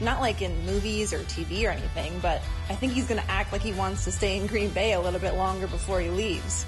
Not 0.00 0.20
like 0.20 0.42
in 0.42 0.64
movies 0.64 1.12
or 1.12 1.18
TV 1.20 1.64
or 1.64 1.70
anything, 1.70 2.16
but 2.20 2.40
I 2.68 2.74
think 2.74 2.92
he's 2.92 3.06
going 3.08 3.20
to 3.20 3.28
act 3.30 3.50
like 3.50 3.62
he 3.62 3.72
wants 3.72 4.04
to 4.04 4.12
stay 4.12 4.36
in 4.36 4.46
Green 4.46 4.68
Bay 4.70 4.92
a 4.92 5.00
little 5.00 5.18
bit 5.18 5.34
longer 5.34 5.66
before 5.66 6.00
he 6.00 6.08
leaves. 6.08 6.64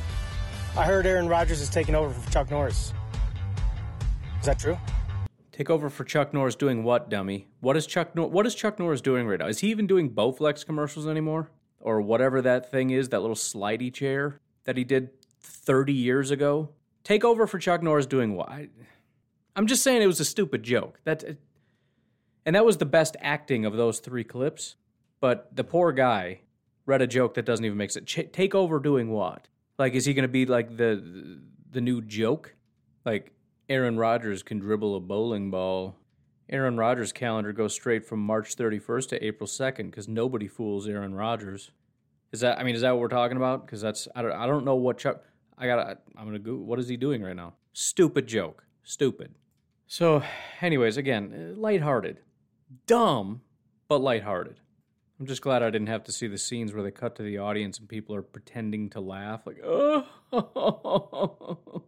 I 0.77 0.85
heard 0.85 1.07
Aaron 1.07 1.29
Rodgers 1.29 1.61
is 1.61 1.69
taking 1.71 1.95
over 1.95 2.13
for 2.13 2.31
Chuck 2.33 2.51
Norris. 2.51 2.93
Is 4.41 4.47
that 4.47 4.59
true? 4.59 4.77
Take 5.53 5.71
over 5.71 5.91
for 5.91 6.03
Chuck 6.05 6.33
Norris 6.35 6.57
doing 6.57 6.83
what, 6.83 7.09
dummy? 7.09 7.47
What 7.61 7.77
is 7.77 7.87
Chuck 7.87 8.15
Nor- 8.17 8.31
What 8.31 8.47
is 8.47 8.55
Chuck 8.55 8.79
Norris 8.79 9.01
doing 9.01 9.27
right 9.29 9.39
now? 9.39 9.47
Is 9.47 9.59
he 9.61 9.69
even 9.69 9.87
doing 9.87 10.11
Bowflex 10.11 10.67
commercials 10.67 11.07
anymore? 11.07 11.51
Or 11.81 12.01
whatever 12.01 12.43
that 12.43 12.71
thing 12.71 12.91
is, 12.91 13.11
that 13.11 13.21
little 13.21 13.37
slidey 13.37 13.93
chair 13.93 14.41
that 14.65 14.77
he 14.77 14.85
did 14.85 15.11
30 15.41 15.93
years 15.93 16.31
ago? 16.31 16.71
Take 17.05 17.25
over 17.25 17.47
for 17.47 17.59
Chuck 17.59 17.83
Norris 17.83 18.07
doing 18.07 18.35
what? 18.35 18.49
I, 18.49 18.69
am 19.57 19.67
just 19.67 19.83
saying 19.83 20.03
it 20.03 20.07
was 20.07 20.21
a 20.21 20.25
stupid 20.25 20.63
joke. 20.63 21.01
That, 21.05 21.25
and 22.45 22.57
that 22.57 22.65
was 22.65 22.77
the 22.77 22.87
best 22.87 23.17
acting 23.21 23.65
of 23.65 23.77
those 23.77 24.01
three 24.01 24.25
clips. 24.25 24.77
But 25.21 25.55
the 25.55 25.65
poor 25.65 25.93
guy 25.93 26.41
read 26.87 27.03
a 27.03 27.07
joke 27.07 27.35
that 27.35 27.45
doesn't 27.45 27.65
even 27.65 27.79
make 27.79 27.91
sense. 27.91 28.11
Ch- 28.11 28.33
take 28.33 28.55
over 28.55 28.79
doing 28.79 29.11
what? 29.11 29.49
Like, 29.79 29.95
is 29.95 30.05
he 30.05 30.15
going 30.15 30.25
to 30.25 30.29
be 30.29 30.47
like 30.47 30.77
the 30.77 31.41
the 31.71 31.81
new 31.81 32.03
joke? 32.03 32.55
Like 33.05 33.33
Aaron 33.69 33.97
Rodgers 33.97 34.43
can 34.43 34.59
dribble 34.59 34.97
a 34.97 35.01
bowling 35.01 35.51
ball. 35.51 35.97
Aaron 36.49 36.77
Rodgers' 36.77 37.13
calendar 37.13 37.53
goes 37.53 37.73
straight 37.73 38.05
from 38.05 38.19
March 38.19 38.57
31st 38.57 39.09
to 39.11 39.25
April 39.25 39.47
2nd 39.47 39.91
because 39.91 40.09
nobody 40.09 40.49
fools 40.49 40.89
Aaron 40.89 41.15
Rodgers. 41.15 41.71
Is 42.33 42.41
that? 42.41 42.59
I 42.59 42.65
mean, 42.65 42.75
is 42.75 42.81
that 42.81 42.91
what 42.91 43.01
we're 43.01 43.09
talking 43.09 43.37
about? 43.37 43.65
Because 43.65 43.81
that's 43.81 44.09
I 44.15 44.23
don't 44.23 44.33
I 44.33 44.47
don't 44.47 44.65
know 44.65 44.75
what 44.75 44.99
Chuck. 44.99 45.23
I 45.61 45.67
gotta. 45.67 45.99
I'm 46.17 46.25
gonna 46.25 46.39
go. 46.39 46.55
What 46.57 46.79
is 46.79 46.89
he 46.89 46.97
doing 46.97 47.23
right 47.23 47.37
now? 47.37 47.53
Stupid 47.75 48.27
joke. 48.27 48.65
Stupid. 48.83 49.35
So, 49.87 50.23
anyways, 50.63 50.97
again, 50.97 51.55
lighthearted, 51.59 52.21
dumb, 52.87 53.43
but 53.89 54.01
lighthearted. 54.01 54.61
I'm 55.19 55.27
just 55.27 55.43
glad 55.43 55.63
I 55.63 55.69
didn't 55.69 55.89
have 55.89 56.05
to 56.05 56.13
see 56.13 56.29
the 56.29 56.39
scenes 56.39 56.73
where 56.73 56.83
they 56.83 56.91
cut 56.91 57.17
to 57.17 57.23
the 57.23 57.39
audience 57.39 57.79
and 57.79 57.87
people 57.87 58.15
are 58.15 58.23
pretending 58.23 58.89
to 58.91 59.01
laugh, 59.01 59.47
like, 59.47 59.61
oh, 59.63 60.07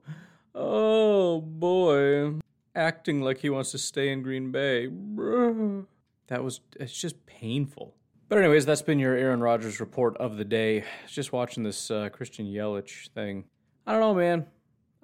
oh 0.55 1.41
boy, 1.41 2.41
acting 2.75 3.23
like 3.23 3.39
he 3.39 3.49
wants 3.49 3.71
to 3.71 3.79
stay 3.79 4.11
in 4.11 4.23
Green 4.23 4.53
Bay. 4.53 4.89
That 6.29 6.45
was, 6.45 6.61
it's 6.81 6.99
just 6.99 7.27
painful. 7.27 7.95
But 8.31 8.39
anyways, 8.39 8.65
that's 8.65 8.81
been 8.81 8.99
your 8.99 9.15
Aaron 9.15 9.41
Rodgers 9.41 9.81
report 9.81 10.17
of 10.17 10.39
the 10.39 10.45
day. 10.45 10.85
Just 11.07 11.31
watching 11.31 11.63
this 11.63 11.91
uh, 11.91 12.09
Christian 12.09 12.47
Yelich 12.47 13.11
thing. 13.11 13.45
I 13.87 13.93
don't 13.93 14.01
know, 14.01 14.15
man. 14.15 14.47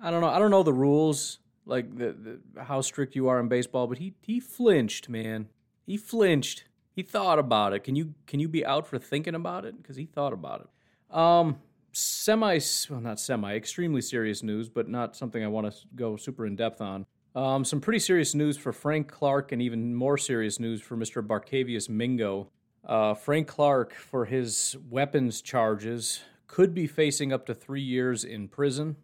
I 0.00 0.10
don't 0.10 0.20
know. 0.20 0.28
I 0.28 0.38
don't 0.38 0.50
know 0.50 0.62
the 0.62 0.72
rules, 0.72 1.40
like 1.66 1.96
the, 1.96 2.40
the 2.54 2.62
how 2.62 2.80
strict 2.80 3.16
you 3.16 3.28
are 3.28 3.40
in 3.40 3.48
baseball, 3.48 3.86
but 3.86 3.98
he 3.98 4.14
he 4.22 4.40
flinched, 4.40 5.08
man. 5.08 5.48
He 5.86 5.96
flinched. 5.96 6.64
He 6.94 7.02
thought 7.02 7.38
about 7.38 7.72
it. 7.72 7.80
Can 7.80 7.96
you 7.96 8.14
can 8.26 8.40
you 8.40 8.48
be 8.48 8.64
out 8.64 8.86
for 8.86 8.98
thinking 8.98 9.34
about 9.34 9.64
it? 9.64 9.80
Because 9.80 9.96
he 9.96 10.06
thought 10.06 10.32
about 10.32 10.62
it. 10.62 11.16
Um, 11.16 11.56
semi, 11.92 12.60
well, 12.90 13.00
not 13.00 13.18
semi, 13.18 13.54
extremely 13.54 14.00
serious 14.00 14.42
news, 14.42 14.68
but 14.68 14.88
not 14.88 15.16
something 15.16 15.42
I 15.42 15.48
want 15.48 15.72
to 15.72 15.78
go 15.94 16.16
super 16.16 16.46
in 16.46 16.56
depth 16.56 16.80
on. 16.80 17.06
Um, 17.34 17.64
some 17.64 17.80
pretty 17.80 17.98
serious 17.98 18.34
news 18.34 18.56
for 18.56 18.72
Frank 18.72 19.08
Clark, 19.08 19.52
and 19.52 19.62
even 19.62 19.94
more 19.94 20.18
serious 20.18 20.58
news 20.58 20.80
for 20.80 20.96
Mr. 20.96 21.24
Barkevious 21.24 21.88
Mingo. 21.88 22.50
Uh, 22.84 23.14
Frank 23.14 23.46
Clark, 23.46 23.94
for 23.94 24.24
his 24.24 24.76
weapons 24.88 25.42
charges, 25.42 26.20
could 26.48 26.74
be 26.74 26.86
facing 26.86 27.32
up 27.32 27.46
to 27.46 27.54
three 27.54 27.82
years 27.82 28.24
in 28.24 28.48
prison. 28.48 28.96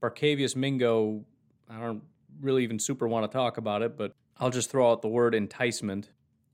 Barkevious 0.00 0.54
Mingo, 0.54 1.24
I 1.68 1.80
don't 1.80 2.02
really 2.40 2.62
even 2.62 2.78
super 2.78 3.08
want 3.08 3.30
to 3.30 3.36
talk 3.36 3.56
about 3.56 3.82
it, 3.82 3.98
but 3.98 4.14
I'll 4.38 4.50
just 4.50 4.70
throw 4.70 4.92
out 4.92 5.02
the 5.02 5.08
word 5.08 5.34
enticement 5.34 6.10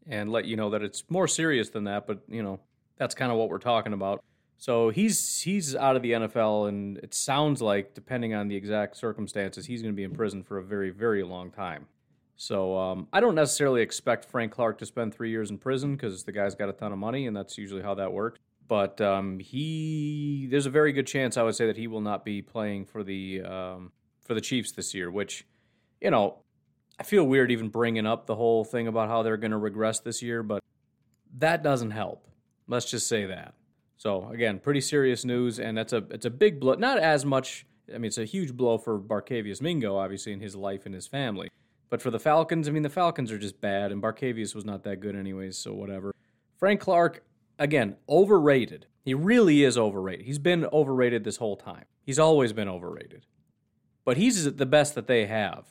and 0.06 0.32
let 0.32 0.46
you 0.46 0.56
know 0.56 0.70
that 0.70 0.82
it's 0.82 1.04
more 1.10 1.28
serious 1.28 1.68
than 1.68 1.84
that, 1.84 2.06
but 2.06 2.22
you 2.28 2.42
know, 2.42 2.60
that's 2.96 3.14
kind 3.14 3.30
of 3.30 3.36
what 3.38 3.50
we're 3.50 3.58
talking 3.58 3.92
about. 3.92 4.24
So 4.58 4.88
he's 4.88 5.42
he's 5.42 5.76
out 5.76 5.96
of 5.96 6.02
the 6.02 6.12
NFL, 6.12 6.68
and 6.68 6.96
it 6.98 7.12
sounds 7.12 7.60
like, 7.60 7.94
depending 7.94 8.32
on 8.32 8.48
the 8.48 8.56
exact 8.56 8.96
circumstances, 8.96 9.66
he's 9.66 9.82
going 9.82 9.92
to 9.92 9.96
be 9.96 10.04
in 10.04 10.12
prison 10.12 10.42
for 10.42 10.56
a 10.58 10.62
very 10.62 10.90
very 10.90 11.22
long 11.22 11.50
time. 11.50 11.86
So 12.36 12.76
um, 12.76 13.08
I 13.12 13.20
don't 13.20 13.34
necessarily 13.34 13.82
expect 13.82 14.24
Frank 14.24 14.52
Clark 14.52 14.78
to 14.78 14.86
spend 14.86 15.14
three 15.14 15.30
years 15.30 15.50
in 15.50 15.58
prison 15.58 15.94
because 15.94 16.24
the 16.24 16.32
guy's 16.32 16.54
got 16.54 16.68
a 16.68 16.72
ton 16.72 16.92
of 16.92 16.98
money, 16.98 17.26
and 17.26 17.36
that's 17.36 17.58
usually 17.58 17.82
how 17.82 17.94
that 17.94 18.12
works. 18.12 18.38
But 18.68 19.00
um, 19.00 19.38
he, 19.38 20.48
there's 20.50 20.66
a 20.66 20.70
very 20.70 20.92
good 20.92 21.06
chance 21.06 21.36
I 21.36 21.42
would 21.42 21.54
say 21.54 21.66
that 21.66 21.76
he 21.76 21.86
will 21.86 22.00
not 22.00 22.24
be 22.24 22.42
playing 22.42 22.86
for 22.86 23.04
the 23.04 23.42
um, 23.42 23.92
for 24.24 24.34
the 24.34 24.40
Chiefs 24.40 24.72
this 24.72 24.94
year. 24.94 25.10
Which, 25.10 25.46
you 26.00 26.10
know, 26.10 26.38
I 26.98 27.02
feel 27.02 27.24
weird 27.24 27.50
even 27.52 27.68
bringing 27.68 28.06
up 28.06 28.26
the 28.26 28.34
whole 28.34 28.64
thing 28.64 28.88
about 28.88 29.08
how 29.08 29.22
they're 29.22 29.36
going 29.36 29.50
to 29.50 29.58
regress 29.58 30.00
this 30.00 30.22
year, 30.22 30.42
but 30.42 30.62
that 31.38 31.62
doesn't 31.62 31.90
help. 31.90 32.26
Let's 32.66 32.90
just 32.90 33.08
say 33.08 33.26
that. 33.26 33.54
So 33.98 34.28
again, 34.30 34.58
pretty 34.58 34.80
serious 34.80 35.24
news, 35.24 35.58
and 35.58 35.76
that's 35.76 35.92
a 35.92 36.04
it's 36.10 36.26
a 36.26 36.30
big 36.30 36.60
blow. 36.60 36.74
Not 36.74 36.98
as 36.98 37.24
much. 37.24 37.66
I 37.88 37.98
mean, 37.98 38.06
it's 38.06 38.18
a 38.18 38.24
huge 38.24 38.54
blow 38.54 38.78
for 38.78 38.98
Barkevious 38.98 39.60
Mingo, 39.62 39.96
obviously, 39.96 40.32
in 40.32 40.40
his 40.40 40.56
life 40.56 40.86
and 40.86 40.94
his 40.94 41.06
family. 41.06 41.48
But 41.88 42.02
for 42.02 42.10
the 42.10 42.18
Falcons, 42.18 42.68
I 42.68 42.72
mean, 42.72 42.82
the 42.82 42.90
Falcons 42.90 43.30
are 43.30 43.38
just 43.38 43.60
bad, 43.60 43.92
and 43.92 44.02
Barkevious 44.02 44.54
was 44.54 44.64
not 44.64 44.82
that 44.84 44.96
good 44.96 45.14
anyways, 45.14 45.56
so 45.56 45.72
whatever. 45.72 46.12
Frank 46.58 46.80
Clark, 46.80 47.22
again, 47.58 47.96
overrated. 48.08 48.86
He 49.04 49.14
really 49.14 49.62
is 49.62 49.78
overrated. 49.78 50.26
He's 50.26 50.38
been 50.38 50.64
overrated 50.66 51.24
this 51.24 51.36
whole 51.36 51.56
time. 51.56 51.84
He's 52.04 52.18
always 52.18 52.52
been 52.52 52.68
overrated. 52.68 53.26
But 54.04 54.16
he's 54.16 54.54
the 54.54 54.66
best 54.66 54.94
that 54.94 55.06
they 55.06 55.26
have 55.26 55.66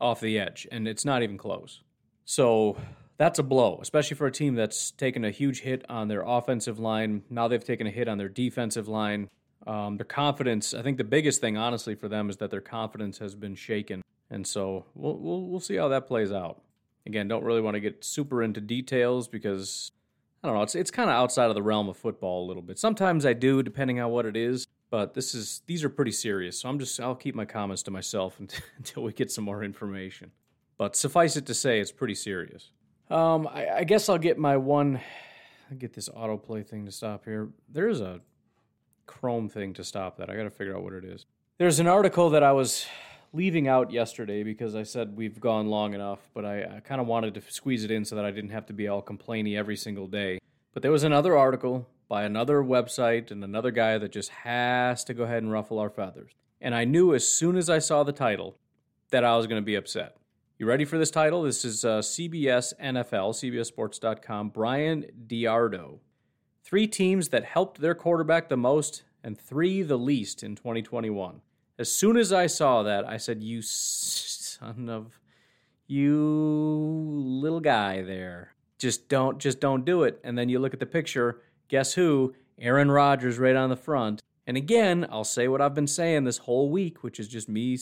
off 0.00 0.20
the 0.20 0.38
edge, 0.38 0.66
and 0.72 0.88
it's 0.88 1.04
not 1.04 1.22
even 1.22 1.38
close. 1.38 1.82
So 2.24 2.76
that's 3.16 3.38
a 3.38 3.42
blow, 3.42 3.78
especially 3.80 4.16
for 4.16 4.26
a 4.26 4.32
team 4.32 4.54
that's 4.54 4.90
taken 4.90 5.24
a 5.24 5.30
huge 5.30 5.60
hit 5.60 5.84
on 5.88 6.08
their 6.08 6.22
offensive 6.22 6.78
line. 6.78 7.22
Now 7.30 7.48
they've 7.48 7.62
taken 7.62 7.86
a 7.86 7.90
hit 7.90 8.08
on 8.08 8.18
their 8.18 8.28
defensive 8.28 8.88
line. 8.88 9.28
Um, 9.66 9.96
their 9.96 10.04
confidence, 10.04 10.74
I 10.74 10.82
think 10.82 10.98
the 10.98 11.04
biggest 11.04 11.40
thing, 11.40 11.56
honestly, 11.56 11.94
for 11.94 12.08
them 12.08 12.28
is 12.28 12.36
that 12.38 12.50
their 12.50 12.60
confidence 12.60 13.18
has 13.18 13.34
been 13.34 13.54
shaken. 13.54 14.02
And 14.30 14.46
so 14.46 14.84
we'll, 14.94 15.16
we'll, 15.16 15.42
we'll 15.42 15.60
see 15.60 15.76
how 15.76 15.88
that 15.88 16.06
plays 16.06 16.32
out. 16.32 16.60
Again, 17.06 17.28
don't 17.28 17.44
really 17.44 17.60
want 17.60 17.74
to 17.74 17.80
get 17.80 18.04
super 18.04 18.42
into 18.42 18.60
details 18.60 19.28
because 19.28 19.92
I 20.44 20.48
don't 20.48 20.56
know, 20.56 20.62
it's, 20.62 20.74
it's 20.74 20.90
kind 20.90 21.08
of 21.08 21.16
outside 21.16 21.48
of 21.48 21.54
the 21.54 21.62
realm 21.62 21.88
of 21.88 21.96
football 21.96 22.44
a 22.44 22.46
little 22.46 22.62
bit. 22.62 22.78
Sometimes 22.78 23.24
I 23.24 23.32
do, 23.32 23.62
depending 23.62 23.98
on 23.98 24.10
what 24.10 24.26
it 24.26 24.36
is, 24.36 24.66
but 24.90 25.14
this 25.14 25.34
is 25.34 25.62
these 25.66 25.82
are 25.82 25.88
pretty 25.88 26.12
serious. 26.12 26.60
So 26.60 26.68
I'm 26.68 26.78
just 26.78 27.00
I'll 27.00 27.14
keep 27.14 27.34
my 27.34 27.46
comments 27.46 27.82
to 27.84 27.90
myself 27.90 28.38
until 28.76 29.02
we 29.02 29.14
get 29.14 29.32
some 29.32 29.42
more 29.42 29.64
information. 29.64 30.30
But 30.76 30.96
suffice 30.96 31.36
it 31.36 31.46
to 31.46 31.54
say, 31.54 31.80
it's 31.80 31.90
pretty 31.90 32.14
serious. 32.14 32.72
Um, 33.08 33.48
I, 33.50 33.68
I 33.68 33.84
guess 33.84 34.10
I'll 34.10 34.18
get 34.18 34.36
my 34.38 34.58
one. 34.58 35.00
Get 35.78 35.94
this 35.94 36.10
autoplay 36.10 36.64
thing 36.66 36.84
to 36.84 36.92
stop 36.92 37.24
here. 37.24 37.48
There's 37.72 38.02
a 38.02 38.20
Chrome 39.06 39.48
thing 39.48 39.72
to 39.74 39.82
stop 39.82 40.18
that. 40.18 40.28
I 40.28 40.36
got 40.36 40.42
to 40.42 40.50
figure 40.50 40.76
out 40.76 40.82
what 40.82 40.92
it 40.92 41.04
is. 41.04 41.24
There's 41.56 41.80
an 41.80 41.86
article 41.86 42.30
that 42.30 42.42
I 42.42 42.52
was 42.52 42.86
leaving 43.34 43.66
out 43.66 43.90
yesterday 43.90 44.44
because 44.44 44.76
I 44.76 44.84
said 44.84 45.16
we've 45.16 45.40
gone 45.40 45.68
long 45.68 45.92
enough, 45.92 46.20
but 46.32 46.44
I, 46.44 46.76
I 46.76 46.80
kind 46.80 47.00
of 47.00 47.06
wanted 47.06 47.34
to 47.34 47.42
squeeze 47.50 47.84
it 47.84 47.90
in 47.90 48.04
so 48.04 48.14
that 48.16 48.24
I 48.24 48.30
didn't 48.30 48.50
have 48.50 48.66
to 48.66 48.72
be 48.72 48.86
all 48.86 49.02
complainy 49.02 49.58
every 49.58 49.76
single 49.76 50.06
day. 50.06 50.38
But 50.72 50.82
there 50.82 50.92
was 50.92 51.04
another 51.04 51.36
article 51.36 51.88
by 52.08 52.22
another 52.22 52.62
website 52.62 53.30
and 53.30 53.42
another 53.42 53.72
guy 53.72 53.98
that 53.98 54.12
just 54.12 54.30
has 54.30 55.04
to 55.04 55.14
go 55.14 55.24
ahead 55.24 55.42
and 55.42 55.50
ruffle 55.50 55.78
our 55.78 55.90
feathers. 55.90 56.32
And 56.60 56.74
I 56.74 56.84
knew 56.84 57.12
as 57.12 57.26
soon 57.26 57.56
as 57.56 57.68
I 57.68 57.80
saw 57.80 58.04
the 58.04 58.12
title 58.12 58.56
that 59.10 59.24
I 59.24 59.36
was 59.36 59.46
going 59.46 59.60
to 59.60 59.66
be 59.66 59.74
upset. 59.74 60.16
You 60.56 60.66
ready 60.66 60.84
for 60.84 60.98
this 60.98 61.10
title? 61.10 61.42
This 61.42 61.64
is 61.64 61.84
uh, 61.84 61.98
CBS 61.98 62.72
NFL, 62.80 63.34
CBSSports.com. 63.34 64.50
Bryan 64.50 65.06
DeArdo. 65.26 65.98
Three 66.62 66.86
teams 66.86 67.30
that 67.30 67.44
helped 67.44 67.80
their 67.80 67.94
quarterback 67.94 68.48
the 68.48 68.56
most 68.56 69.02
and 69.22 69.38
three 69.38 69.82
the 69.82 69.98
least 69.98 70.42
in 70.44 70.54
2021. 70.54 71.40
As 71.78 71.90
soon 71.90 72.16
as 72.16 72.32
I 72.32 72.46
saw 72.46 72.82
that, 72.84 73.06
I 73.08 73.16
said, 73.16 73.42
You 73.42 73.62
son 73.62 74.88
of. 74.88 75.18
You 75.86 76.18
little 76.18 77.60
guy 77.60 78.02
there. 78.02 78.54
Just 78.78 79.08
don't 79.08 79.38
just 79.38 79.60
don't 79.60 79.84
do 79.84 80.04
it. 80.04 80.20
And 80.24 80.36
then 80.36 80.48
you 80.48 80.58
look 80.58 80.72
at 80.72 80.80
the 80.80 80.86
picture, 80.86 81.42
guess 81.68 81.94
who? 81.94 82.34
Aaron 82.58 82.90
Rodgers 82.90 83.38
right 83.38 83.56
on 83.56 83.70
the 83.70 83.76
front. 83.76 84.22
And 84.46 84.56
again, 84.56 85.06
I'll 85.10 85.24
say 85.24 85.48
what 85.48 85.60
I've 85.60 85.74
been 85.74 85.86
saying 85.86 86.24
this 86.24 86.38
whole 86.38 86.70
week, 86.70 87.02
which 87.02 87.18
is 87.18 87.28
just 87.28 87.48
me 87.48 87.78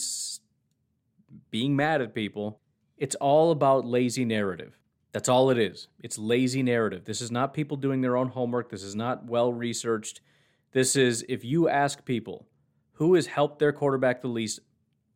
being 1.51 1.77
mad 1.77 2.01
at 2.01 2.15
people. 2.15 2.61
It's 2.97 3.17
all 3.17 3.51
about 3.51 3.85
lazy 3.85 4.25
narrative. 4.25 4.79
That's 5.13 5.29
all 5.29 5.51
it 5.51 5.59
is. 5.59 5.89
It's 6.01 6.19
lazy 6.19 6.63
narrative. 6.63 7.05
This 7.05 7.21
is 7.21 7.31
not 7.31 7.53
people 7.53 7.77
doing 7.77 8.01
their 8.01 8.17
own 8.17 8.29
homework. 8.29 8.71
This 8.71 8.83
is 8.83 8.95
not 8.95 9.27
well 9.27 9.53
researched. 9.53 10.21
This 10.73 10.97
is 10.97 11.25
if 11.29 11.45
you 11.45 11.69
ask 11.69 12.05
people 12.05 12.47
who 12.95 13.15
has 13.15 13.27
helped 13.27 13.59
their 13.59 13.73
quarterback 13.73 14.21
the 14.21 14.29
least, 14.29 14.61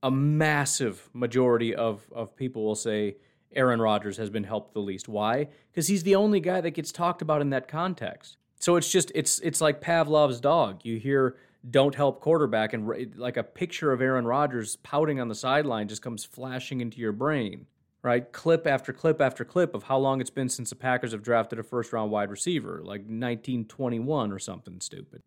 a 0.03 0.11
massive 0.11 1.09
majority 1.13 1.75
of, 1.75 2.07
of 2.13 2.37
people 2.37 2.65
will 2.65 2.75
say 2.75 3.17
Aaron 3.55 3.81
Rodgers 3.81 4.17
has 4.17 4.31
been 4.31 4.45
helped 4.45 4.75
the 4.75 4.81
least. 4.81 5.09
Why? 5.09 5.49
Because 5.71 5.89
he's 5.89 6.03
the 6.03 6.17
only 6.17 6.41
guy 6.41 6.61
that 6.61 6.73
gets 6.73 6.93
talked 6.93 7.23
about 7.23 7.41
in 7.41 7.51
that 7.51 7.69
context. 7.69 8.37
So 8.59 8.77
it's 8.77 8.91
just 8.91 9.13
it's 9.15 9.39
it's 9.41 9.61
like 9.61 9.81
Pavlov's 9.81 10.41
dog. 10.41 10.81
You 10.83 10.99
hear 10.99 11.37
don't 11.69 11.95
help 11.95 12.21
quarterback 12.21 12.73
and 12.73 13.15
like 13.17 13.37
a 13.37 13.43
picture 13.43 13.93
of 13.93 14.01
Aaron 14.01 14.27
Rodgers 14.27 14.77
pouting 14.77 15.21
on 15.21 15.29
the 15.29 15.35
sideline 15.35 15.89
just 15.89 16.01
comes 16.01 16.25
flashing 16.25 16.81
into 16.81 16.99
your 16.99 17.13
brain 17.13 17.67
right? 18.07 18.31
Clip 18.31 18.69
after 18.69 18.93
clip 18.93 19.21
after 19.21 19.45
clip 19.45 19.75
of 19.75 19.83
how 19.83 19.99
long 19.99 20.21
it's 20.21 20.31
been 20.31 20.49
since 20.49 20.71
the 20.71 20.77
Packers 20.77 21.11
have 21.11 21.25
drafted 21.25 21.59
a 21.59 21.65
first 21.65 21.93
round 21.93 22.13
wide 22.13 22.31
receiver, 22.31 22.81
like 22.85 23.01
1921 23.01 24.31
or 24.31 24.39
something 24.39 24.81
stupid. 24.81 25.25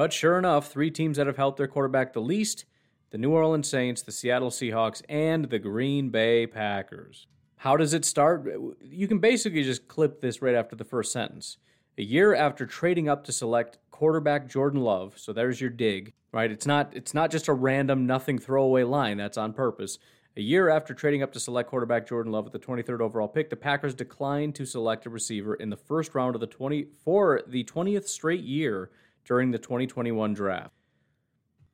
But 0.00 0.14
sure 0.14 0.38
enough, 0.38 0.72
three 0.72 0.90
teams 0.90 1.18
that 1.18 1.26
have 1.26 1.36
helped 1.36 1.58
their 1.58 1.68
quarterback 1.68 2.14
the 2.14 2.22
least 2.22 2.64
the 3.10 3.18
New 3.18 3.32
Orleans 3.32 3.68
Saints, 3.68 4.00
the 4.00 4.12
Seattle 4.12 4.48
Seahawks, 4.48 5.02
and 5.10 5.50
the 5.50 5.58
Green 5.58 6.08
Bay 6.08 6.46
Packers. 6.46 7.26
How 7.56 7.76
does 7.76 7.92
it 7.92 8.06
start? 8.06 8.48
You 8.80 9.06
can 9.06 9.18
basically 9.18 9.62
just 9.62 9.88
clip 9.88 10.22
this 10.22 10.40
right 10.40 10.54
after 10.54 10.74
the 10.74 10.86
first 10.86 11.12
sentence. 11.12 11.58
A 11.98 12.02
year 12.02 12.34
after 12.34 12.64
trading 12.64 13.10
up 13.10 13.24
to 13.24 13.32
select 13.32 13.76
quarterback 13.90 14.48
Jordan 14.48 14.80
Love, 14.80 15.18
so 15.18 15.34
there's 15.34 15.60
your 15.60 15.68
dig, 15.68 16.14
right? 16.32 16.50
It's 16.50 16.64
not 16.64 16.96
it's 16.96 17.12
not 17.12 17.30
just 17.30 17.48
a 17.48 17.52
random 17.52 18.06
nothing 18.06 18.38
throwaway 18.38 18.84
line, 18.84 19.18
that's 19.18 19.36
on 19.36 19.52
purpose. 19.52 19.98
A 20.34 20.40
year 20.40 20.70
after 20.70 20.94
trading 20.94 21.22
up 21.22 21.34
to 21.34 21.40
select 21.40 21.68
quarterback 21.68 22.06
Jordan 22.06 22.32
Love 22.32 22.44
with 22.44 22.54
the 22.54 22.58
23rd 22.58 23.00
overall 23.00 23.28
pick, 23.28 23.50
the 23.50 23.56
Packers 23.56 23.94
declined 23.94 24.54
to 24.54 24.64
select 24.64 25.04
a 25.04 25.10
receiver 25.10 25.56
in 25.56 25.68
the 25.68 25.76
first 25.76 26.14
round 26.14 26.34
of 26.34 26.40
the 26.40 26.46
20 26.46 26.86
for 27.04 27.42
the 27.46 27.64
20th 27.64 28.08
straight 28.08 28.44
year 28.44 28.88
during 29.24 29.50
the 29.50 29.58
2021 29.58 30.34
draft. 30.34 30.72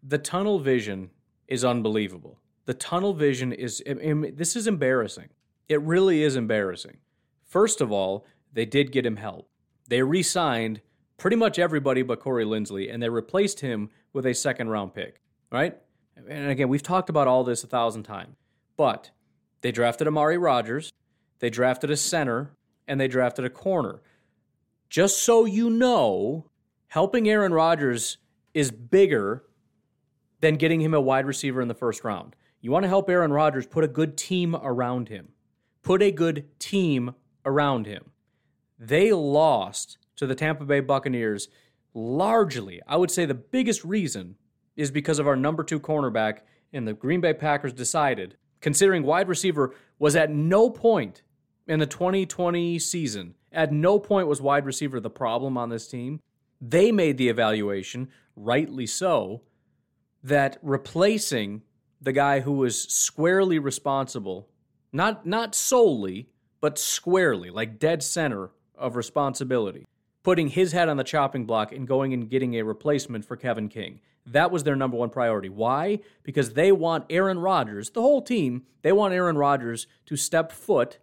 The 0.02 0.18
tunnel 0.18 0.58
vision 0.58 1.10
is 1.48 1.64
unbelievable. 1.64 2.38
The 2.64 2.74
tunnel 2.74 3.14
vision 3.14 3.52
is 3.52 3.82
this 3.86 4.56
is 4.56 4.66
embarrassing. 4.66 5.28
It 5.68 5.80
really 5.82 6.22
is 6.22 6.36
embarrassing. 6.36 6.98
First 7.44 7.80
of 7.80 7.90
all, 7.92 8.26
they 8.52 8.64
did 8.64 8.92
get 8.92 9.06
him 9.06 9.16
help. 9.16 9.48
They 9.88 10.02
re-signed 10.02 10.80
pretty 11.16 11.36
much 11.36 11.58
everybody 11.58 12.02
but 12.02 12.20
Corey 12.20 12.44
Linsley, 12.44 12.92
and 12.92 13.02
they 13.02 13.08
replaced 13.08 13.60
him 13.60 13.90
with 14.12 14.26
a 14.26 14.34
second 14.34 14.68
round 14.68 14.94
pick. 14.94 15.20
Right? 15.50 15.76
And 16.28 16.50
again, 16.50 16.68
we've 16.68 16.82
talked 16.82 17.10
about 17.10 17.28
all 17.28 17.44
this 17.44 17.62
a 17.62 17.68
thousand 17.68 18.02
times. 18.02 18.36
But 18.76 19.10
they 19.60 19.72
drafted 19.72 20.06
Amari 20.06 20.38
Rodgers, 20.38 20.92
they 21.38 21.50
drafted 21.50 21.90
a 21.90 21.96
center, 21.96 22.50
and 22.88 23.00
they 23.00 23.08
drafted 23.08 23.44
a 23.44 23.50
corner. 23.50 24.02
Just 24.88 25.22
so 25.22 25.44
you 25.44 25.70
know, 25.70 26.46
helping 26.88 27.28
Aaron 27.28 27.52
Rodgers 27.52 28.18
is 28.54 28.70
bigger 28.70 29.44
than 30.40 30.56
getting 30.56 30.80
him 30.80 30.94
a 30.94 31.00
wide 31.00 31.26
receiver 31.26 31.60
in 31.60 31.68
the 31.68 31.74
first 31.74 32.04
round. 32.04 32.36
You 32.60 32.70
want 32.70 32.84
to 32.84 32.88
help 32.88 33.08
Aaron 33.08 33.32
Rodgers, 33.32 33.66
put 33.66 33.84
a 33.84 33.88
good 33.88 34.16
team 34.16 34.56
around 34.56 35.08
him. 35.08 35.28
Put 35.82 36.02
a 36.02 36.10
good 36.10 36.46
team 36.58 37.14
around 37.44 37.86
him. 37.86 38.10
They 38.78 39.12
lost 39.12 39.98
to 40.16 40.26
the 40.26 40.34
Tampa 40.34 40.64
Bay 40.64 40.80
Buccaneers 40.80 41.48
largely. 41.94 42.80
I 42.86 42.96
would 42.96 43.10
say 43.10 43.24
the 43.24 43.34
biggest 43.34 43.84
reason 43.84 44.36
is 44.74 44.90
because 44.90 45.18
of 45.18 45.26
our 45.26 45.36
number 45.36 45.64
two 45.64 45.80
cornerback, 45.80 46.40
and 46.72 46.86
the 46.86 46.92
Green 46.92 47.20
Bay 47.20 47.32
Packers 47.32 47.72
decided 47.72 48.36
considering 48.60 49.02
wide 49.02 49.28
receiver 49.28 49.74
was 49.98 50.16
at 50.16 50.30
no 50.30 50.68
point 50.68 51.22
in 51.66 51.78
the 51.78 51.86
2020 51.86 52.78
season, 52.78 53.34
at 53.52 53.72
no 53.72 53.98
point 53.98 54.28
was 54.28 54.42
wide 54.42 54.66
receiver 54.66 55.00
the 55.00 55.10
problem 55.10 55.56
on 55.56 55.68
this 55.68 55.88
team. 55.88 56.20
They 56.60 56.92
made 56.92 57.18
the 57.18 57.28
evaluation, 57.28 58.08
rightly 58.34 58.86
so, 58.86 59.42
that 60.22 60.58
replacing 60.62 61.62
the 62.00 62.12
guy 62.12 62.40
who 62.40 62.52
was 62.52 62.82
squarely 62.82 63.58
responsible, 63.58 64.48
not 64.92 65.26
not 65.26 65.54
solely, 65.54 66.28
but 66.60 66.78
squarely, 66.78 67.50
like 67.50 67.78
dead 67.78 68.02
center 68.02 68.50
of 68.76 68.96
responsibility, 68.96 69.86
putting 70.22 70.48
his 70.48 70.72
head 70.72 70.88
on 70.88 70.96
the 70.96 71.04
chopping 71.04 71.46
block 71.46 71.72
and 71.72 71.86
going 71.86 72.12
and 72.12 72.28
getting 72.28 72.54
a 72.54 72.64
replacement 72.64 73.25
for 73.25 73.36
Kevin 73.36 73.68
King. 73.68 74.00
That 74.26 74.50
was 74.50 74.64
their 74.64 74.76
number 74.76 74.96
one 74.96 75.10
priority. 75.10 75.48
Why? 75.48 76.00
Because 76.25 76.54
they 76.54 76.72
want 76.72 77.06
Aaron 77.08 77.38
Rodgers, 77.38 77.90
the 77.90 78.02
whole 78.02 78.22
team, 78.22 78.64
they 78.82 78.92
want 78.92 79.14
Aaron 79.14 79.38
Rodgers 79.38 79.86
to 80.06 80.16
step 80.16 80.50
foot 80.50 80.98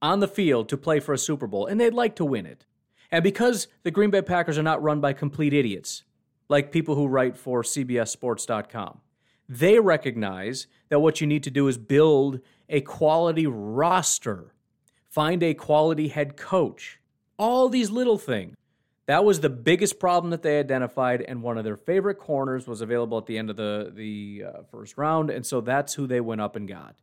on 0.00 0.20
the 0.20 0.28
field 0.28 0.68
to 0.70 0.76
play 0.76 0.98
for 0.98 1.12
a 1.12 1.18
Super 1.18 1.46
Bowl, 1.46 1.66
and 1.66 1.78
they'd 1.78 1.94
like 1.94 2.16
to 2.16 2.24
win 2.24 2.46
it. 2.46 2.64
And 3.12 3.22
because 3.22 3.68
the 3.82 3.90
Green 3.90 4.10
Bay 4.10 4.22
Packers 4.22 4.56
are 4.56 4.62
not 4.62 4.82
run 4.82 5.00
by 5.00 5.12
complete 5.12 5.52
idiots, 5.52 6.02
like 6.48 6.72
people 6.72 6.94
who 6.94 7.06
write 7.06 7.36
for 7.36 7.62
CBSSports.com, 7.62 9.00
they 9.48 9.78
recognize 9.78 10.66
that 10.88 11.00
what 11.00 11.20
you 11.20 11.26
need 11.26 11.42
to 11.42 11.50
do 11.50 11.68
is 11.68 11.76
build 11.76 12.40
a 12.70 12.80
quality 12.80 13.46
roster, 13.46 14.54
find 15.10 15.42
a 15.42 15.52
quality 15.52 16.08
head 16.08 16.38
coach, 16.38 17.00
all 17.38 17.68
these 17.68 17.90
little 17.90 18.16
things. 18.16 18.56
That 19.06 19.26
was 19.26 19.40
the 19.40 19.50
biggest 19.50 19.98
problem 19.98 20.30
that 20.30 20.42
they 20.42 20.58
identified, 20.58 21.20
and 21.20 21.42
one 21.42 21.58
of 21.58 21.64
their 21.64 21.76
favorite 21.76 22.14
corners 22.14 22.66
was 22.66 22.80
available 22.80 23.18
at 23.18 23.26
the 23.26 23.36
end 23.36 23.50
of 23.50 23.56
the 23.56 23.92
the 23.94 24.44
uh, 24.46 24.62
first 24.70 24.96
round, 24.96 25.28
and 25.28 25.44
so 25.44 25.60
that's 25.60 25.92
who 25.94 26.06
they 26.06 26.20
went 26.20 26.40
up 26.40 26.56
and 26.56 26.68
got. 26.68 26.94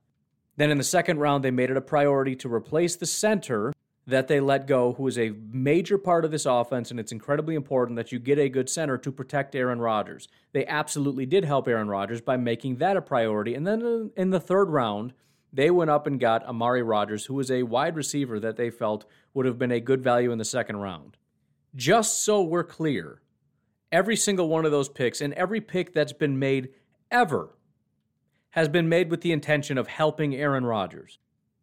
Then 0.56 0.72
in 0.72 0.78
the 0.78 0.84
second 0.84 1.20
round, 1.20 1.44
they 1.44 1.52
made 1.52 1.70
it 1.70 1.78
a 1.78 1.82
priority 1.82 2.36
to 2.38 2.52
replace 2.52 2.96
the 2.96 3.06
center 3.06 3.74
that 4.10 4.28
they 4.28 4.40
let 4.40 4.68
go, 4.68 4.94
who 4.94 5.08
is 5.08 5.18
a 5.18 5.34
major 5.52 5.98
part 5.98 6.26
of 6.26 6.32
this 6.32 6.46
offense, 6.46 6.92
and 6.92 7.00
it's 7.00 7.12
incredibly 7.12 7.56
important 7.56 7.96
that 7.96 8.12
you 8.12 8.20
get 8.20 8.40
a 8.40 8.50
good 8.50 8.70
center 8.70 8.98
to 8.98 9.12
protect 9.12 9.56
Aaron 9.56 9.80
Rodgers. 9.80 10.28
They 10.52 10.66
absolutely 10.66 11.26
did 11.26 11.46
help 11.46 11.68
Aaron 11.68 11.88
Rodgers 11.88 12.22
by 12.22 12.38
making 12.38 12.78
that 12.78 12.98
a 12.98 13.02
priority. 13.02 13.56
And 13.56 13.66
then 13.66 14.12
in 14.16 14.30
the 14.30 14.40
third 14.40 14.70
round, 14.70 15.14
they 15.52 15.72
went 15.72 15.90
up 15.90 16.06
and 16.08 16.20
got 16.20 16.46
Amari 16.46 16.84
Rodgers, 16.84 17.26
who 17.26 17.34
was 17.36 17.50
a 17.50 17.64
wide 17.64 17.96
receiver 17.96 18.40
that 18.40 18.58
they 18.58 18.70
felt 18.70 19.06
would 19.34 19.46
have 19.46 19.58
been 19.58 19.72
a 19.72 19.80
good 19.80 20.04
value 20.04 20.32
in 20.32 20.38
the 20.38 20.46
second 20.46 20.78
round. 20.78 21.18
Just 21.76 22.24
so 22.24 22.42
we're 22.42 22.64
clear, 22.64 23.22
every 23.92 24.16
single 24.16 24.50
one 24.50 24.66
of 24.66 24.72
those 24.72 24.90
picks 24.90 25.22
and 25.22 25.34
every 25.34 25.62
pick 25.62 25.94
that's 25.94 26.14
been 26.14 26.40
made 26.40 26.70
ever 27.12 27.56
has 28.52 28.68
been 28.68 28.90
made 28.90 29.12
with 29.12 29.22
the 29.22 29.32
intention 29.32 29.78
of 29.78 29.88
helping 29.88 30.36
Aaron 30.36 30.66
Rodgers. 30.66 31.20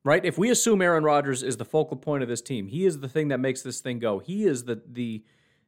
Right? 0.07 0.25
If 0.25 0.39
we 0.39 0.51
assume 0.51 0.83
Aaron 0.83 1.03
Rodgers 1.03 1.43
is 1.43 1.57
the 1.57 1.65
focal 1.65 1.97
point 1.97 2.23
of 2.23 2.29
this 2.29 2.41
team, 2.41 2.69
he 2.69 2.87
is 2.87 3.01
the 3.01 3.09
thing 3.09 3.27
that 3.29 3.41
makes 3.41 3.63
this 3.63 3.81
thing 3.81 3.99
go. 3.99 4.21
He 4.21 4.45
is 4.45 4.63
the 4.63 4.81
the 4.89 5.25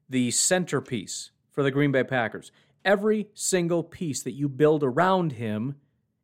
the 0.09 0.31
centerpiece 0.31 1.33
for 1.51 1.65
the 1.65 1.73
Green 1.73 1.91
Bay 1.91 2.05
Packers. 2.05 2.53
Every 2.85 3.27
single 3.35 3.83
piece 3.83 4.23
that 4.23 4.35
you 4.35 4.49
build 4.49 4.85
around 4.85 5.33
him 5.33 5.75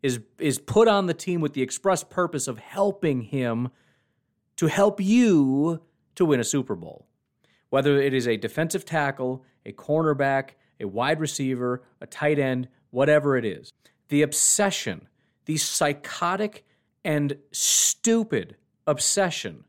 is 0.01 0.21
is 0.39 0.61
put 0.61 0.87
on 0.87 1.07
the 1.07 1.13
team 1.13 1.41
with 1.41 1.55
the 1.55 1.63
express 1.63 2.05
purpose 2.05 2.47
of 2.47 2.57
helping 2.59 3.23
him 3.23 3.71
to 4.59 4.69
help 4.69 5.01
you 5.01 5.83
to 6.15 6.25
win 6.25 6.39
a 6.39 6.45
Super 6.45 6.77
Bowl. 6.77 7.09
Whether 7.71 8.01
it 8.01 8.15
is 8.15 8.29
a 8.29 8.37
defensive 8.37 8.85
tackle, 8.85 9.45
a 9.67 9.73
cornerback, 9.73 10.51
a 10.79 10.85
wide 10.85 11.19
receiver, 11.19 11.83
a 12.01 12.07
tight 12.07 12.39
end, 12.39 12.69
whatever 12.91 13.37
it 13.37 13.45
is. 13.45 13.73
The 14.07 14.23
obsession, 14.23 15.09
the 15.47 15.57
psychotic 15.57 16.65
and 17.05 17.37
stupid 17.53 18.57
obsession 18.87 19.65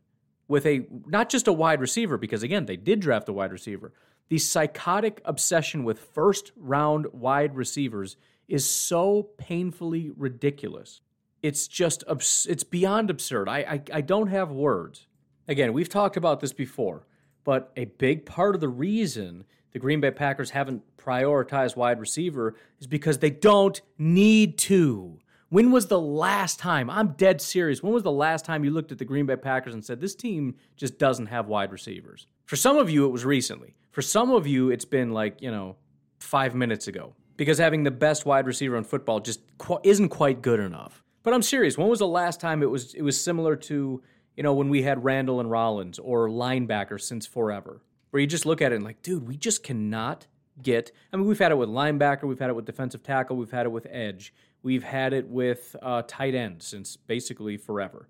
with 0.48 0.66
a 0.66 0.86
not 1.06 1.28
just 1.28 1.48
a 1.48 1.52
wide 1.52 1.80
receiver 1.80 2.16
because 2.16 2.42
again 2.42 2.66
they 2.66 2.76
did 2.76 3.00
draft 3.00 3.28
a 3.28 3.32
wide 3.32 3.52
receiver. 3.52 3.92
The 4.28 4.38
psychotic 4.38 5.20
obsession 5.24 5.84
with 5.84 6.00
first 6.00 6.52
round 6.56 7.06
wide 7.12 7.54
receivers 7.54 8.16
is 8.48 8.68
so 8.68 9.24
painfully 9.38 10.10
ridiculous. 10.16 11.00
It's 11.42 11.68
just 11.68 12.04
it's 12.08 12.64
beyond 12.64 13.10
absurd. 13.10 13.48
I, 13.48 13.58
I 13.58 13.82
i 13.94 14.00
don't 14.00 14.28
have 14.28 14.50
words. 14.50 15.06
Again 15.48 15.72
we've 15.72 15.88
talked 15.88 16.16
about 16.16 16.40
this 16.40 16.52
before 16.52 17.06
but 17.46 17.70
a 17.76 17.84
big 17.84 18.26
part 18.26 18.56
of 18.56 18.60
the 18.60 18.68
reason 18.68 19.44
the 19.72 19.78
Green 19.78 20.00
Bay 20.00 20.10
Packers 20.10 20.50
haven't 20.50 20.82
prioritized 20.96 21.76
wide 21.76 22.00
receiver 22.00 22.56
is 22.80 22.88
because 22.88 23.18
they 23.18 23.30
don't 23.30 23.80
need 23.96 24.58
to. 24.58 25.20
When 25.48 25.70
was 25.70 25.86
the 25.86 26.00
last 26.00 26.58
time? 26.58 26.90
I'm 26.90 27.08
dead 27.12 27.40
serious. 27.40 27.82
When 27.82 27.92
was 27.92 28.02
the 28.02 28.10
last 28.10 28.44
time 28.44 28.64
you 28.64 28.70
looked 28.70 28.92
at 28.92 28.98
the 28.98 29.04
Green 29.04 29.26
Bay 29.26 29.36
Packers 29.36 29.74
and 29.74 29.84
said, 29.84 30.00
this 30.00 30.14
team 30.14 30.56
just 30.76 30.98
doesn't 30.98 31.26
have 31.26 31.46
wide 31.46 31.70
receivers? 31.70 32.26
For 32.46 32.56
some 32.56 32.76
of 32.76 32.90
you, 32.90 33.06
it 33.06 33.10
was 33.10 33.24
recently. 33.24 33.76
For 33.92 34.02
some 34.02 34.30
of 34.32 34.46
you, 34.46 34.70
it's 34.70 34.84
been 34.84 35.12
like, 35.12 35.40
you 35.40 35.50
know, 35.50 35.76
five 36.18 36.54
minutes 36.54 36.88
ago. 36.88 37.14
Because 37.36 37.58
having 37.58 37.84
the 37.84 37.90
best 37.90 38.26
wide 38.26 38.46
receiver 38.46 38.76
in 38.76 38.84
football 38.84 39.20
just 39.20 39.40
qu- 39.58 39.78
isn't 39.84 40.08
quite 40.08 40.42
good 40.42 40.58
enough. 40.58 41.04
But 41.22 41.34
I'm 41.34 41.42
serious. 41.42 41.76
When 41.76 41.88
was 41.88 41.98
the 41.98 42.06
last 42.06 42.40
time 42.40 42.62
it 42.62 42.70
was 42.70 42.94
it 42.94 43.02
was 43.02 43.20
similar 43.20 43.56
to 43.56 44.02
you 44.36 44.42
know, 44.42 44.52
when 44.52 44.68
we 44.68 44.82
had 44.82 45.02
Randall 45.02 45.40
and 45.40 45.50
Rollins 45.50 45.98
or 45.98 46.28
linebacker 46.28 47.00
since 47.00 47.26
forever, 47.26 47.80
where 48.10 48.20
you 48.20 48.26
just 48.26 48.46
look 48.46 48.60
at 48.60 48.72
it 48.72 48.76
and 48.76 48.84
like, 48.84 49.02
dude, 49.02 49.26
we 49.26 49.36
just 49.36 49.62
cannot 49.62 50.26
get. 50.62 50.92
I 51.12 51.16
mean, 51.16 51.26
we've 51.26 51.38
had 51.38 51.52
it 51.52 51.56
with 51.56 51.68
linebacker, 51.68 52.24
we've 52.24 52.38
had 52.38 52.50
it 52.50 52.56
with 52.56 52.66
defensive 52.66 53.02
tackle, 53.02 53.36
we've 53.36 53.50
had 53.50 53.66
it 53.66 53.70
with 53.70 53.86
edge, 53.90 54.32
we've 54.66 54.82
had 54.82 55.12
it 55.12 55.28
with 55.28 55.76
uh, 55.80 56.02
tight 56.08 56.34
ends 56.34 56.66
since 56.66 56.96
basically 56.96 57.56
forever, 57.56 58.08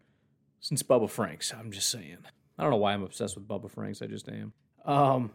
since 0.59 0.83
Bubba 0.83 1.09
Franks. 1.09 1.53
I'm 1.53 1.71
just 1.71 1.91
saying. 1.91 2.17
I 2.59 2.63
don't 2.63 2.71
know 2.71 2.79
why 2.79 2.95
I'm 2.95 3.03
obsessed 3.03 3.37
with 3.37 3.47
Bubba 3.47 3.71
Franks. 3.71 4.01
I 4.01 4.07
just 4.07 4.27
am. 4.31 4.55
Um, 4.87 5.33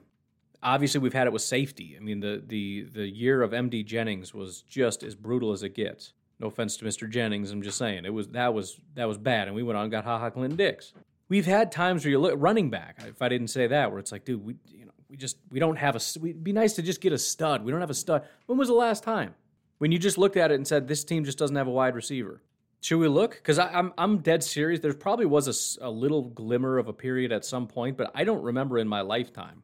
obviously, 0.64 1.00
we've 1.00 1.14
had 1.14 1.28
it 1.28 1.34
with 1.34 1.44
safety. 1.44 1.96
I 1.96 2.00
mean, 2.00 2.22
the 2.22 2.42
the 2.46 2.88
the 2.92 3.08
year 3.08 3.44
of 3.44 3.52
MD 3.52 3.86
Jennings 3.86 4.34
was 4.34 4.64
just 4.64 5.04
as 5.04 5.14
brutal 5.14 5.52
as 5.52 5.62
it 5.62 5.76
gets. 5.76 6.14
No 6.40 6.48
offense 6.48 6.76
to 6.78 6.86
Mr. 6.86 7.08
Jennings, 7.08 7.52
I'm 7.52 7.62
just 7.62 7.78
saying 7.78 8.04
it 8.04 8.14
was 8.14 8.30
that 8.30 8.56
was 8.56 8.82
that 8.96 9.08
was 9.08 9.20
bad, 9.20 9.48
and 9.48 9.56
we 9.56 9.62
went 9.62 9.78
on 9.78 9.84
and 9.84 9.92
got 9.92 10.06
Ha 10.06 10.18
Ha 10.18 10.32
Clinton 10.32 10.58
Dix. 10.58 10.92
We've 11.30 11.46
had 11.46 11.72
times 11.72 12.04
where 12.04 12.10
you 12.10 12.20
look 12.20 12.34
running 12.36 12.72
back. 12.72 12.98
If 13.08 13.22
I 13.22 13.30
didn't 13.30 13.50
say 13.50 13.68
that, 13.68 13.92
where 13.92 14.00
it's 14.00 14.12
like, 14.12 14.26
dude, 14.26 14.44
we 14.44 14.56
you 14.66 14.86
know 14.86 14.92
we 15.08 15.18
just 15.18 15.38
we 15.52 15.60
don't 15.60 15.78
have 15.78 15.96
a. 15.96 16.20
We'd 16.20 16.44
be 16.44 16.52
nice 16.52 16.74
to 16.74 16.82
just 16.82 17.00
get 17.00 17.14
a 17.14 17.20
stud. 17.20 17.64
We 17.64 17.72
don't 17.72 17.82
have 17.82 17.92
a 17.92 17.94
stud. 17.94 18.24
When 18.48 18.58
was 18.58 18.70
the 18.70 18.74
last 18.74 19.04
time 19.04 19.36
when 19.82 19.91
you 19.91 19.98
just 19.98 20.20
looked 20.20 20.38
at 20.38 20.52
it 20.52 20.56
and 20.56 20.67
said 20.67 20.88
this 20.88 21.04
team 21.04 21.26
just 21.26 21.39
doesn't 21.39 21.56
have 21.56 21.67
a 21.67 21.72
wide 21.72 21.96
receiver? 21.96 22.44
Should 22.82 22.98
we 22.98 23.08
look? 23.08 23.32
Because 23.32 23.58
I'm 23.58 23.94
I'm 23.98 24.20
dead 24.20 24.44
serious. 24.44 24.80
There 24.80 24.94
probably 24.94 25.26
was 25.26 25.78
a, 25.80 25.88
a 25.88 25.89
little 25.89 26.22
glimmer 26.22 26.78
of 26.78 26.88
a 26.88 26.94
period 26.94 27.32
at 27.32 27.46
some 27.46 27.67
point, 27.67 27.98
but 27.98 28.12
I 28.13 28.24
don't 28.24 28.44
remember 28.44 28.78
in 28.78 28.88
my 28.88 29.02
lifetime. 29.02 29.63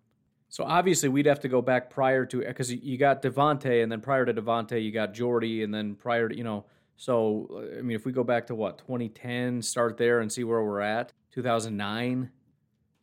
So 0.50 0.64
obviously 0.64 1.10
we'd 1.10 1.26
have 1.28 1.42
to 1.42 1.48
go 1.48 1.62
back 1.62 1.90
prior 1.90 2.26
to 2.26 2.40
because 2.40 2.72
you 2.74 2.98
got 2.98 3.22
Davante, 3.22 3.84
and 3.84 3.92
then 3.92 4.02
prior 4.02 4.26
to 4.26 4.34
Davante 4.34 4.84
you 4.84 4.92
got 4.92 5.14
Jordy, 5.14 5.62
and 5.64 5.74
then 5.74 5.96
prior 5.96 6.30
to 6.30 6.36
you 6.36 6.44
know 6.44 6.66
so, 6.98 7.64
I 7.78 7.82
mean, 7.84 7.96
if 7.96 8.06
we 8.06 8.12
go 8.12 8.24
back 8.24 8.48
to 8.48 8.56
what, 8.56 8.80
2010, 8.80 9.62
start 9.62 9.98
there 9.98 10.20
and 10.20 10.32
see 10.32 10.44
where 10.44 10.64
we're 10.64 10.82
at, 10.82 11.14
2009. 11.32 12.32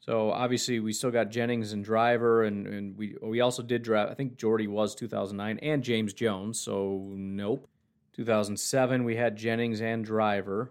So 0.05 0.31
obviously 0.33 0.81
we 0.81 0.93
still 0.93 1.11
got 1.11 1.31
Jennings 1.31 1.73
and 1.73 1.83
Driver, 1.83 2.45
and, 2.45 2.67
and 2.67 2.99
we 2.99 3.17
we 3.23 3.41
also 3.41 3.63
did 3.63 3.83
draft. 3.83 4.11
I 4.11 4.15
think 4.15 4.37
Jordy 4.37 4.67
was 4.67 4.95
2009 4.95 5.59
and 5.61 5.83
James 5.83 6.13
Jones. 6.13 6.61
So 6.61 7.11
nope. 7.15 7.67
2007 8.13 9.05
we 9.05 9.17
had 9.17 9.35
Jennings 9.35 9.81
and 9.81 10.05
Driver, 10.05 10.71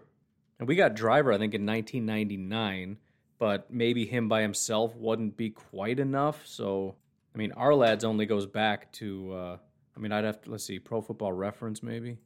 and 0.60 0.68
we 0.68 0.76
got 0.76 0.94
Driver 0.94 1.32
I 1.32 1.38
think 1.38 1.52
in 1.52 1.66
1999, 1.66 2.96
but 3.40 3.68
maybe 3.72 4.06
him 4.06 4.28
by 4.28 4.40
himself 4.40 4.94
wouldn't 4.94 5.36
be 5.36 5.50
quite 5.50 5.98
enough. 5.98 6.46
So 6.46 6.94
I 7.34 7.38
mean, 7.38 7.50
our 7.52 7.74
lads 7.74 8.04
only 8.04 8.26
goes 8.26 8.46
back 8.46 8.92
to. 8.92 9.32
Uh, 9.32 9.56
I 9.96 10.00
mean, 10.00 10.12
I'd 10.12 10.24
have 10.24 10.42
to 10.42 10.50
let's 10.52 10.64
see, 10.64 10.78
Pro 10.78 11.00
Football 11.00 11.32
Reference 11.32 11.82
maybe. 11.82 12.18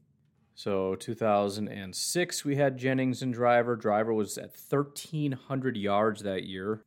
So 0.55 0.95
2006, 0.97 2.45
we 2.45 2.57
had 2.57 2.77
Jennings 2.77 3.23
and 3.23 3.33
Driver. 3.33 3.77
Driver 3.77 4.13
was 4.13 4.37
at 4.37 4.55
1,300 4.69 5.77
yards 5.79 6.23
that 6.25 6.45
year. 6.45 6.83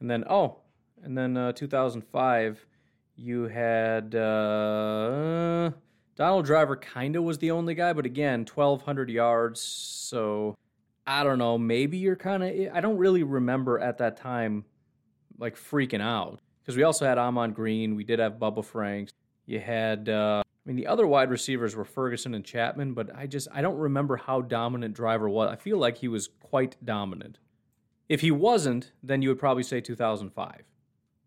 And 0.00 0.10
then, 0.10 0.24
oh, 0.28 0.58
and 1.02 1.16
then 1.16 1.36
uh, 1.36 1.52
2005, 1.52 2.66
you 3.16 3.44
had 3.44 4.14
uh, 4.14 5.70
Donald 6.16 6.44
Driver 6.44 6.76
kind 6.76 7.16
of 7.16 7.24
was 7.24 7.38
the 7.38 7.50
only 7.50 7.74
guy, 7.74 7.92
but 7.92 8.06
again, 8.06 8.40
1,200 8.52 9.10
yards. 9.10 9.60
So 9.60 10.54
I 11.06 11.24
don't 11.24 11.38
know. 11.38 11.56
Maybe 11.56 11.98
you're 11.98 12.16
kind 12.16 12.42
of, 12.42 12.74
I 12.74 12.80
don't 12.80 12.98
really 12.98 13.22
remember 13.22 13.78
at 13.78 13.98
that 13.98 14.16
time 14.16 14.64
like 15.38 15.56
freaking 15.56 16.02
out. 16.02 16.40
Because 16.62 16.76
we 16.76 16.82
also 16.82 17.06
had 17.06 17.16
Ahman 17.16 17.52
Green. 17.52 17.94
We 17.94 18.02
did 18.02 18.18
have 18.18 18.34
Bubba 18.34 18.64
Franks. 18.64 19.12
You 19.46 19.60
had 19.60 20.08
uh, 20.08 20.42
I 20.66 20.68
mean, 20.68 20.76
the 20.76 20.88
other 20.88 21.06
wide 21.06 21.30
receivers 21.30 21.76
were 21.76 21.84
Ferguson 21.84 22.34
and 22.34 22.44
Chapman, 22.44 22.92
but 22.92 23.14
I 23.14 23.28
just 23.28 23.46
I 23.54 23.62
don't 23.62 23.78
remember 23.78 24.16
how 24.16 24.40
dominant 24.40 24.94
Driver 24.94 25.28
was. 25.28 25.48
I 25.48 25.54
feel 25.54 25.78
like 25.78 25.98
he 25.98 26.08
was 26.08 26.28
quite 26.40 26.76
dominant. 26.84 27.38
If 28.08 28.20
he 28.20 28.30
wasn't, 28.30 28.92
then 29.02 29.22
you 29.22 29.28
would 29.28 29.38
probably 29.38 29.62
say 29.62 29.80
2005. 29.80 30.62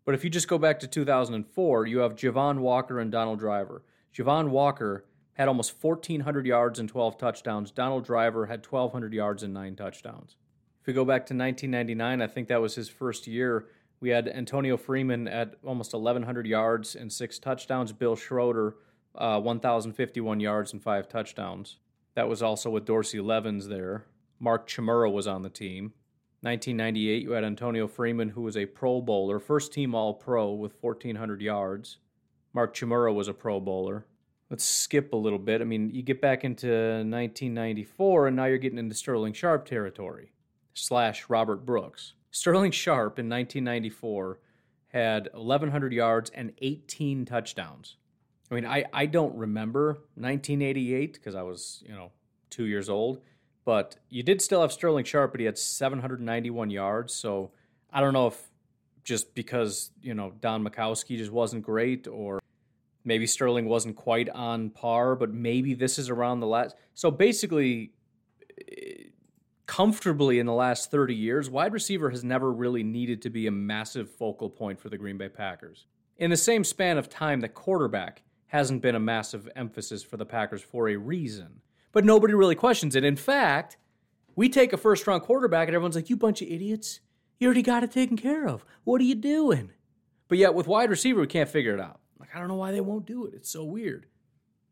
But 0.04 0.14
if 0.14 0.24
you 0.24 0.30
just 0.30 0.48
go 0.48 0.58
back 0.58 0.80
to 0.80 0.86
2004, 0.86 1.86
you 1.86 1.98
have 1.98 2.14
Javon 2.14 2.58
Walker 2.58 2.98
and 2.98 3.12
Donald 3.12 3.38
Driver. 3.38 3.82
Javon 4.14 4.48
Walker 4.48 5.04
had 5.34 5.48
almost 5.48 5.82
1,400 5.82 6.46
yards 6.46 6.78
and 6.78 6.88
12 6.88 7.18
touchdowns. 7.18 7.70
Donald 7.70 8.04
Driver 8.04 8.46
had 8.46 8.66
1,200 8.66 9.12
yards 9.12 9.42
and 9.42 9.54
9 9.54 9.76
touchdowns. 9.76 10.36
If 10.80 10.86
we 10.86 10.92
go 10.92 11.04
back 11.04 11.26
to 11.26 11.34
1999, 11.34 12.22
I 12.22 12.26
think 12.26 12.48
that 12.48 12.60
was 12.60 12.74
his 12.74 12.88
first 12.88 13.26
year. 13.26 13.66
We 14.00 14.08
had 14.08 14.28
Antonio 14.28 14.76
Freeman 14.76 15.28
at 15.28 15.56
almost 15.64 15.92
1,100 15.92 16.46
yards 16.46 16.96
and 16.96 17.12
6 17.12 17.38
touchdowns. 17.38 17.92
Bill 17.92 18.16
Schroeder 18.16 18.76
uh, 19.14 19.40
1,051 19.40 20.40
yards 20.40 20.72
and 20.72 20.82
five 20.82 21.08
touchdowns. 21.08 21.76
That 22.14 22.28
was 22.28 22.42
also 22.42 22.70
with 22.70 22.84
Dorsey 22.84 23.20
Levens 23.20 23.68
there. 23.68 24.06
Mark 24.38 24.68
Chmura 24.68 25.12
was 25.12 25.26
on 25.26 25.42
the 25.42 25.50
team. 25.50 25.92
1998, 26.42 27.22
you 27.22 27.32
had 27.32 27.44
Antonio 27.44 27.86
Freeman, 27.86 28.30
who 28.30 28.40
was 28.40 28.56
a 28.56 28.64
Pro 28.64 29.02
Bowler, 29.02 29.38
first 29.38 29.74
team 29.74 29.94
All 29.94 30.14
Pro 30.14 30.52
with 30.52 30.74
1,400 30.80 31.42
yards. 31.42 31.98
Mark 32.54 32.74
Chmura 32.74 33.14
was 33.14 33.28
a 33.28 33.34
Pro 33.34 33.60
Bowler. 33.60 34.06
Let's 34.48 34.64
skip 34.64 35.12
a 35.12 35.16
little 35.16 35.38
bit. 35.38 35.60
I 35.60 35.64
mean, 35.64 35.90
you 35.90 36.02
get 36.02 36.22
back 36.22 36.42
into 36.42 36.66
1994, 36.66 38.26
and 38.26 38.36
now 38.36 38.46
you're 38.46 38.58
getting 38.58 38.78
into 38.78 38.94
Sterling 38.94 39.34
Sharpe 39.34 39.66
territory, 39.66 40.32
slash 40.72 41.26
Robert 41.28 41.66
Brooks. 41.66 42.14
Sterling 42.30 42.70
Sharpe 42.70 43.18
in 43.18 43.28
1994 43.28 44.40
had 44.88 45.28
1,100 45.34 45.92
yards 45.92 46.30
and 46.30 46.52
18 46.62 47.26
touchdowns. 47.26 47.96
I 48.50 48.54
mean, 48.54 48.66
I, 48.66 48.84
I 48.92 49.06
don't 49.06 49.36
remember 49.36 50.00
1988 50.14 51.12
because 51.12 51.34
I 51.34 51.42
was, 51.42 51.84
you 51.86 51.94
know, 51.94 52.10
two 52.48 52.64
years 52.64 52.88
old, 52.88 53.20
but 53.64 53.96
you 54.08 54.22
did 54.22 54.40
still 54.40 54.62
have 54.62 54.72
Sterling 54.72 55.04
Sharpe, 55.04 55.32
but 55.32 55.40
he 55.40 55.46
had 55.46 55.58
791 55.58 56.70
yards. 56.70 57.14
So 57.14 57.50
I 57.92 58.00
don't 58.00 58.12
know 58.12 58.28
if 58.28 58.50
just 59.04 59.34
because, 59.34 59.90
you 60.02 60.14
know, 60.14 60.32
Don 60.40 60.64
Majkowski 60.64 61.16
just 61.16 61.32
wasn't 61.32 61.62
great 61.62 62.06
or 62.06 62.40
maybe 63.04 63.26
Sterling 63.26 63.66
wasn't 63.66 63.96
quite 63.96 64.28
on 64.28 64.70
par, 64.70 65.16
but 65.16 65.32
maybe 65.32 65.74
this 65.74 65.98
is 65.98 66.10
around 66.10 66.40
the 66.40 66.46
last. 66.46 66.76
So 66.94 67.10
basically, 67.10 67.92
eh, 68.60 69.04
comfortably 69.66 70.38
in 70.38 70.46
the 70.46 70.52
last 70.52 70.90
30 70.90 71.14
years, 71.14 71.48
wide 71.48 71.72
receiver 71.72 72.10
has 72.10 72.24
never 72.24 72.52
really 72.52 72.82
needed 72.82 73.22
to 73.22 73.30
be 73.30 73.46
a 73.46 73.50
massive 73.50 74.10
focal 74.10 74.50
point 74.50 74.80
for 74.80 74.88
the 74.88 74.98
Green 74.98 75.16
Bay 75.16 75.28
Packers. 75.28 75.86
In 76.18 76.30
the 76.30 76.36
same 76.36 76.64
span 76.64 76.98
of 76.98 77.08
time, 77.08 77.40
the 77.40 77.48
quarterback 77.48 78.22
hasn't 78.48 78.82
been 78.82 78.96
a 78.96 79.00
massive 79.00 79.48
emphasis 79.54 80.02
for 80.02 80.16
the 80.16 80.26
Packers 80.26 80.60
for 80.60 80.88
a 80.88 80.96
reason. 80.96 81.60
But 81.92 82.04
nobody 82.04 82.34
really 82.34 82.54
questions 82.54 82.94
it. 82.94 83.04
In 83.04 83.16
fact, 83.16 83.76
we 84.36 84.48
take 84.48 84.72
a 84.72 84.76
first 84.76 85.06
round 85.06 85.22
quarterback 85.22 85.68
and 85.68 85.74
everyone's 85.74 85.96
like, 85.96 86.10
you 86.10 86.16
bunch 86.16 86.42
of 86.42 86.48
idiots. 86.48 87.00
You 87.38 87.46
already 87.46 87.62
got 87.62 87.82
it 87.82 87.90
taken 87.90 88.16
care 88.16 88.46
of. 88.46 88.64
What 88.84 89.00
are 89.00 89.04
you 89.04 89.14
doing? 89.14 89.72
But 90.28 90.38
yet 90.38 90.54
with 90.54 90.66
wide 90.66 90.90
receiver, 90.90 91.20
we 91.20 91.26
can't 91.26 91.48
figure 91.48 91.74
it 91.74 91.80
out. 91.80 92.00
Like, 92.18 92.28
I 92.34 92.38
don't 92.38 92.48
know 92.48 92.54
why 92.54 92.70
they 92.70 92.80
won't 92.80 93.06
do 93.06 93.26
it. 93.26 93.34
It's 93.34 93.50
so 93.50 93.64
weird. 93.64 94.06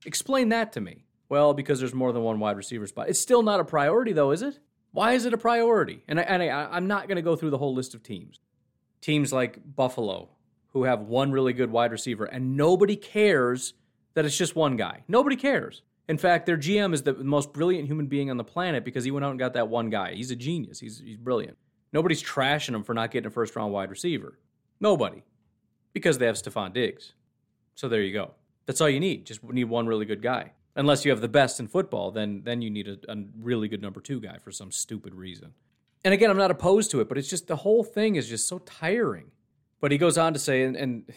Explain 0.04 0.50
that 0.50 0.72
to 0.74 0.80
me. 0.80 1.04
Well, 1.28 1.54
because 1.54 1.80
there's 1.80 1.94
more 1.94 2.12
than 2.12 2.22
one 2.22 2.38
wide 2.38 2.56
receiver 2.56 2.86
spot. 2.86 3.08
It's 3.08 3.20
still 3.20 3.42
not 3.42 3.60
a 3.60 3.64
priority, 3.64 4.12
though, 4.12 4.30
is 4.30 4.42
it? 4.42 4.58
Why 4.92 5.12
is 5.12 5.26
it 5.26 5.34
a 5.34 5.38
priority? 5.38 6.04
And, 6.08 6.18
I, 6.20 6.22
and 6.22 6.42
I, 6.42 6.68
I'm 6.70 6.86
not 6.86 7.08
going 7.08 7.16
to 7.16 7.22
go 7.22 7.36
through 7.36 7.50
the 7.50 7.58
whole 7.58 7.74
list 7.74 7.94
of 7.94 8.02
teams. 8.02 8.40
Teams 9.00 9.32
like 9.32 9.58
Buffalo, 9.76 10.30
who 10.72 10.84
have 10.84 11.00
one 11.00 11.32
really 11.32 11.52
good 11.52 11.70
wide 11.70 11.92
receiver, 11.92 12.24
and 12.24 12.56
nobody 12.56 12.96
cares 12.96 13.74
that 14.14 14.24
it's 14.24 14.36
just 14.36 14.56
one 14.56 14.76
guy. 14.76 15.04
Nobody 15.08 15.36
cares. 15.36 15.82
In 16.08 16.18
fact, 16.18 16.46
their 16.46 16.56
GM 16.56 16.94
is 16.94 17.02
the 17.02 17.14
most 17.14 17.52
brilliant 17.52 17.86
human 17.86 18.06
being 18.06 18.30
on 18.30 18.36
the 18.36 18.44
planet 18.44 18.84
because 18.84 19.04
he 19.04 19.10
went 19.10 19.24
out 19.24 19.30
and 19.30 19.38
got 19.38 19.52
that 19.54 19.68
one 19.68 19.90
guy. 19.90 20.14
He's 20.14 20.30
a 20.30 20.36
genius. 20.36 20.80
He's, 20.80 21.00
he's 21.00 21.18
brilliant. 21.18 21.58
Nobody's 21.92 22.22
trashing 22.22 22.74
him 22.74 22.82
for 22.82 22.94
not 22.94 23.10
getting 23.10 23.26
a 23.26 23.30
first 23.30 23.54
round 23.54 23.72
wide 23.72 23.90
receiver. 23.90 24.38
Nobody. 24.80 25.22
Because 25.92 26.18
they 26.18 26.26
have 26.26 26.36
Stefon 26.36 26.72
Diggs. 26.72 27.12
So 27.74 27.88
there 27.88 28.02
you 28.02 28.12
go. 28.12 28.32
That's 28.66 28.80
all 28.80 28.88
you 28.88 29.00
need. 29.00 29.26
Just 29.26 29.44
need 29.44 29.64
one 29.64 29.86
really 29.86 30.06
good 30.06 30.22
guy 30.22 30.52
unless 30.78 31.04
you 31.04 31.10
have 31.10 31.20
the 31.20 31.28
best 31.28 31.60
in 31.60 31.66
football, 31.66 32.10
then 32.10 32.40
then 32.44 32.62
you 32.62 32.70
need 32.70 32.88
a, 32.88 32.96
a, 33.12 33.16
really 33.38 33.68
good 33.68 33.82
number 33.82 34.00
two 34.00 34.20
guy 34.20 34.38
for 34.38 34.50
some 34.50 34.70
stupid 34.70 35.12
reason. 35.12 35.52
And 36.04 36.14
again, 36.14 36.30
I'm 36.30 36.38
not 36.38 36.52
opposed 36.52 36.90
to 36.92 37.00
it, 37.00 37.08
but 37.08 37.18
it's 37.18 37.28
just 37.28 37.48
the 37.48 37.56
whole 37.56 37.84
thing 37.84 38.14
is 38.14 38.28
just 38.28 38.48
so 38.48 38.60
tiring. 38.60 39.32
But 39.80 39.90
he 39.92 39.98
goes 39.98 40.16
on 40.16 40.32
to 40.32 40.38
say, 40.38 40.62
and, 40.62 40.76
and. 40.76 41.12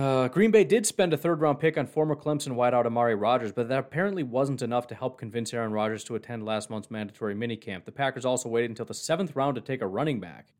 Uh, 0.00 0.28
Green 0.28 0.50
Bay 0.50 0.64
did 0.64 0.86
spend 0.86 1.12
a 1.12 1.16
third 1.18 1.42
round 1.42 1.60
pick 1.60 1.76
on 1.76 1.86
former 1.86 2.16
Clemson 2.16 2.52
wideout 2.52 2.86
Amari 2.86 3.14
Rodgers, 3.14 3.52
but 3.52 3.68
that 3.68 3.78
apparently 3.80 4.22
wasn't 4.22 4.62
enough 4.62 4.86
to 4.86 4.94
help 4.94 5.18
convince 5.18 5.52
Aaron 5.52 5.72
Rodgers 5.72 6.04
to 6.04 6.14
attend 6.14 6.42
last 6.42 6.70
month's 6.70 6.90
mandatory 6.90 7.34
minicamp. 7.34 7.84
The 7.84 7.92
Packers 7.92 8.24
also 8.24 8.48
waited 8.48 8.70
until 8.70 8.86
the 8.86 8.94
seventh 8.94 9.36
round 9.36 9.56
to 9.56 9.60
take 9.60 9.82
a 9.82 9.86
running 9.86 10.18
back. 10.18 10.54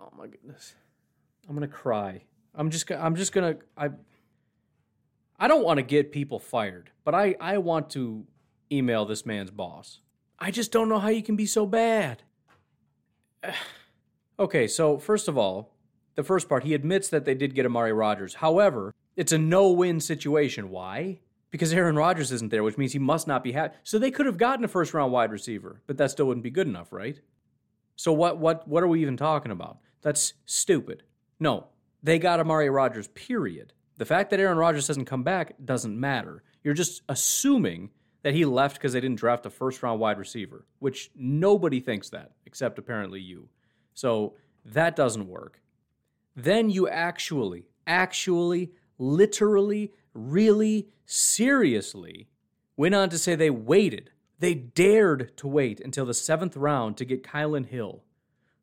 Oh 0.00 0.08
my 0.16 0.26
goodness, 0.26 0.74
I'm 1.46 1.54
gonna 1.54 1.68
cry. 1.68 2.22
I'm 2.54 2.70
just 2.70 2.90
I'm 2.90 3.14
just 3.14 3.34
gonna 3.34 3.56
I 3.76 3.90
I 5.38 5.48
don't 5.48 5.62
want 5.62 5.76
to 5.76 5.82
get 5.82 6.10
people 6.10 6.38
fired, 6.38 6.88
but 7.04 7.14
I, 7.14 7.36
I 7.38 7.58
want 7.58 7.90
to 7.90 8.24
email 8.72 9.04
this 9.04 9.26
man's 9.26 9.50
boss. 9.50 10.00
I 10.38 10.50
just 10.50 10.72
don't 10.72 10.88
know 10.88 10.98
how 10.98 11.08
you 11.08 11.22
can 11.22 11.36
be 11.36 11.44
so 11.44 11.66
bad. 11.66 12.22
okay, 14.38 14.66
so 14.66 14.96
first 14.96 15.28
of 15.28 15.36
all, 15.36 15.75
the 16.16 16.24
first 16.24 16.48
part, 16.48 16.64
he 16.64 16.74
admits 16.74 17.08
that 17.10 17.24
they 17.24 17.34
did 17.34 17.54
get 17.54 17.66
Amari 17.66 17.92
Rodgers. 17.92 18.34
However, 18.34 18.94
it's 19.14 19.32
a 19.32 19.38
no 19.38 19.70
win 19.70 20.00
situation. 20.00 20.70
Why? 20.70 21.20
Because 21.50 21.72
Aaron 21.72 21.96
Rodgers 21.96 22.32
isn't 22.32 22.50
there, 22.50 22.62
which 22.62 22.76
means 22.76 22.92
he 22.92 22.98
must 22.98 23.28
not 23.28 23.44
be 23.44 23.52
happy. 23.52 23.76
So 23.84 23.98
they 23.98 24.10
could 24.10 24.26
have 24.26 24.38
gotten 24.38 24.64
a 24.64 24.68
first 24.68 24.92
round 24.92 25.12
wide 25.12 25.30
receiver, 25.30 25.82
but 25.86 25.96
that 25.98 26.10
still 26.10 26.26
wouldn't 26.26 26.44
be 26.44 26.50
good 26.50 26.66
enough, 26.66 26.92
right? 26.92 27.20
So 27.94 28.12
what 28.12 28.38
what 28.38 28.66
what 28.66 28.82
are 28.82 28.88
we 28.88 29.00
even 29.00 29.16
talking 29.16 29.52
about? 29.52 29.78
That's 30.02 30.34
stupid. 30.44 31.02
No, 31.38 31.68
they 32.02 32.18
got 32.18 32.40
Amari 32.40 32.70
Rodgers, 32.70 33.08
period. 33.08 33.72
The 33.96 34.04
fact 34.04 34.30
that 34.30 34.40
Aaron 34.40 34.58
Rodgers 34.58 34.86
hasn't 34.88 35.06
come 35.06 35.22
back 35.22 35.54
doesn't 35.64 35.98
matter. 35.98 36.42
You're 36.62 36.74
just 36.74 37.02
assuming 37.08 37.90
that 38.22 38.34
he 38.34 38.44
left 38.44 38.76
because 38.76 38.92
they 38.92 39.00
didn't 39.00 39.18
draft 39.18 39.46
a 39.46 39.50
first 39.50 39.82
round 39.82 40.00
wide 40.00 40.18
receiver, 40.18 40.66
which 40.78 41.10
nobody 41.14 41.80
thinks 41.80 42.10
that, 42.10 42.32
except 42.44 42.78
apparently 42.78 43.20
you. 43.20 43.48
So 43.94 44.34
that 44.64 44.96
doesn't 44.96 45.28
work. 45.28 45.60
Then 46.36 46.68
you 46.68 46.86
actually, 46.86 47.64
actually, 47.86 48.72
literally, 48.98 49.92
really, 50.12 50.88
seriously 51.06 52.28
went 52.76 52.94
on 52.94 53.08
to 53.08 53.18
say 53.18 53.34
they 53.34 53.50
waited. 53.50 54.10
They 54.38 54.54
dared 54.54 55.34
to 55.38 55.48
wait 55.48 55.80
until 55.80 56.04
the 56.04 56.14
seventh 56.14 56.56
round 56.56 56.98
to 56.98 57.04
get 57.04 57.22
Kylin 57.22 57.66
Hill, 57.66 58.04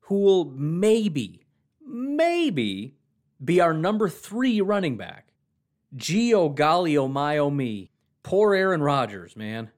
who 0.02 0.20
will 0.20 0.46
maybe, 0.46 1.48
maybe 1.84 2.96
be 3.44 3.60
our 3.60 3.74
number 3.74 4.08
three 4.08 4.62
running 4.62 4.98
back. 4.98 5.30
Gio 5.96 6.56
Galio 6.56 7.12
Mio 7.12 7.46
oh 7.46 7.50
me. 7.50 7.90
Poor 8.22 8.54
Aaron 8.54 8.82
Rodgers, 8.82 9.36
man. 9.36 9.72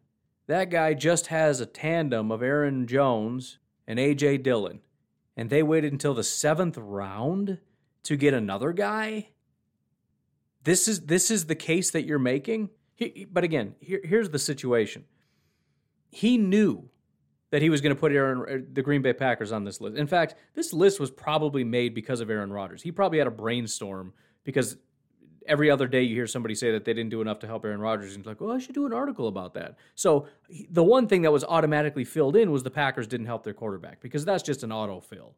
That 0.48 0.70
guy 0.70 0.94
just 0.94 1.28
has 1.28 1.60
a 1.60 1.66
tandem 1.66 2.32
of 2.32 2.44
Aaron 2.44 2.86
Jones 2.86 3.58
and 3.88 4.00
A.J. 4.00 4.40
Dillon. 4.40 4.82
And 5.36 5.50
they 5.50 5.64
waited 5.64 5.92
until 5.92 6.14
the 6.14 6.24
seventh 6.24 6.78
round 6.78 7.58
to 8.06 8.18
get 8.18 8.34
another 8.34 8.72
guy? 8.74 9.30
This 10.64 10.88
is 10.88 11.06
this 11.06 11.30
is 11.30 11.46
the 11.46 11.56
case 11.56 11.92
that 11.92 12.06
you're 12.06 12.20
making? 12.20 12.70
He, 12.96 13.28
but 13.32 13.44
again, 13.44 13.76
here, 13.80 14.02
here's 14.04 14.30
the 14.30 14.40
situation. 14.40 15.06
He 16.10 16.38
knew 16.38 16.90
that 17.52 17.62
he 17.62 17.70
was 17.70 17.82
going 17.82 17.96
to 17.96 18.00
put 18.00 18.12
Aaron, 18.12 18.42
uh, 18.42 18.66
the 18.74 18.82
Green 18.82 19.02
Bay 19.02 19.14
Packers 19.14 19.52
on 19.52 19.64
this 19.64 19.80
list. 19.80 19.98
In 19.98 20.08
fact, 20.08 20.36
this 20.56 20.74
list 20.74 21.00
was 21.00 21.12
probably 21.12 21.64
made 21.64 21.94
because 21.94 22.22
of 22.22 22.30
Aaron 22.30 22.52
Rodgers. 22.52 22.82
He 22.82 22.92
probably 22.92 23.18
had 23.18 23.28
a 23.28 23.32
brainstorm 23.32 24.14
because 24.44 24.78
every 25.48 25.70
other 25.70 25.88
day 25.88 26.02
you 26.02 26.16
hear 26.16 26.28
somebody 26.28 26.56
say 26.56 26.72
that 26.72 26.86
they 26.86 26.94
didn't 26.94 27.12
do 27.12 27.22
enough 27.22 27.40
to 27.40 27.48
help 27.48 27.66
Aaron 27.66 27.80
Rodgers, 27.80 28.16
and 28.16 28.24
he's 28.24 28.28
like, 28.28 28.42
"Well, 28.42 28.52
I 28.52 28.60
should 28.60 28.76
do 28.76 28.86
an 28.86 28.94
article 28.94 29.28
about 29.28 29.54
that." 29.56 29.76
So 29.94 30.28
the 30.70 30.84
one 30.84 31.08
thing 31.08 31.22
that 31.24 31.32
was 31.32 31.44
automatically 31.44 32.06
filled 32.06 32.36
in 32.36 32.52
was 32.52 32.64
the 32.64 32.72
Packers 32.72 33.08
didn't 33.08 33.28
help 33.28 33.44
their 33.44 33.54
quarterback 33.54 34.02
because 34.02 34.26
that's 34.26 34.44
just 34.44 34.64
an 34.64 34.72
autofill. 34.72 35.34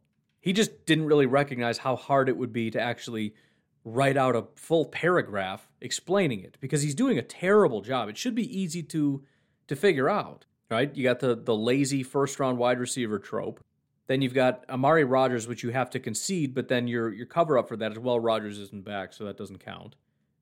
He 0.48 0.54
just 0.54 0.86
didn't 0.86 1.06
really 1.06 1.26
recognize 1.26 1.78
how 1.78 1.96
hard 1.96 2.30
it 2.30 2.38
would 2.38 2.54
be 2.54 2.72
to 2.72 2.80
actually 2.80 3.36
write 3.84 4.18
out 4.18 4.36
a 4.36 4.46
full 4.56 4.86
paragraph 4.86 5.68
explaining 5.82 6.42
it 6.42 6.58
because 6.60 6.82
he's 6.82 6.96
doing 6.96 7.18
a 7.18 7.22
terrible 7.22 7.82
job. 7.82 8.10
It 8.10 8.18
should 8.18 8.36
be 8.36 8.60
easy 8.60 8.82
to 8.84 9.24
to 9.68 9.76
figure 9.76 10.10
out 10.10 10.46
right? 10.70 10.96
You 10.96 11.04
got 11.04 11.20
the 11.20 11.36
the 11.36 11.56
lazy 11.56 12.04
first 12.04 12.40
round 12.40 12.58
wide 12.58 12.80
receiver 12.80 13.20
trope. 13.20 13.64
Then 14.08 14.22
you've 14.22 14.34
got 14.34 14.64
Amari 14.70 15.04
Rodgers, 15.04 15.48
which 15.48 15.64
you 15.64 15.72
have 15.72 15.90
to 15.92 16.00
concede, 16.00 16.54
but 16.54 16.68
then 16.68 16.88
your 16.88 17.12
your 17.12 17.26
cover 17.26 17.58
up 17.58 17.68
for 17.68 17.78
that 17.78 17.92
is 17.92 18.00
well. 18.00 18.20
Rodgers 18.20 18.60
isn't 18.60 18.86
back, 18.86 19.14
so 19.14 19.26
that 19.26 19.38
doesn't 19.38 19.64
count. 19.64 19.96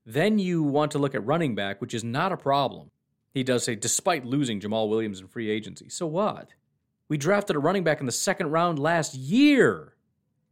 Then 0.06 0.38
you 0.38 0.62
want 0.62 0.91
to 0.91 1.00
look 1.00 1.15
at 1.15 1.26
running 1.26 1.56
back, 1.56 1.82
which 1.82 1.94
is 1.94 2.04
not 2.04 2.32
a 2.32 2.38
problem. 2.38 2.91
He 3.34 3.44
does 3.44 3.63
say, 3.63 3.76
despite 3.76 4.24
losing 4.24 4.62
Jamaal 4.62 4.88
Williams 4.88 5.20
in 5.20 5.28
free 5.28 5.50
agency. 5.50 5.89
So 5.89 6.06
what? 6.06 6.50
We 7.10 7.18
drafted 7.18 7.56
a 7.56 7.60
running 7.60 7.84
back 7.84 8.00
in 8.00 8.06
the 8.06 8.12
second 8.12 8.52
round 8.52 8.80
last 8.80 9.15
year. 9.15 9.94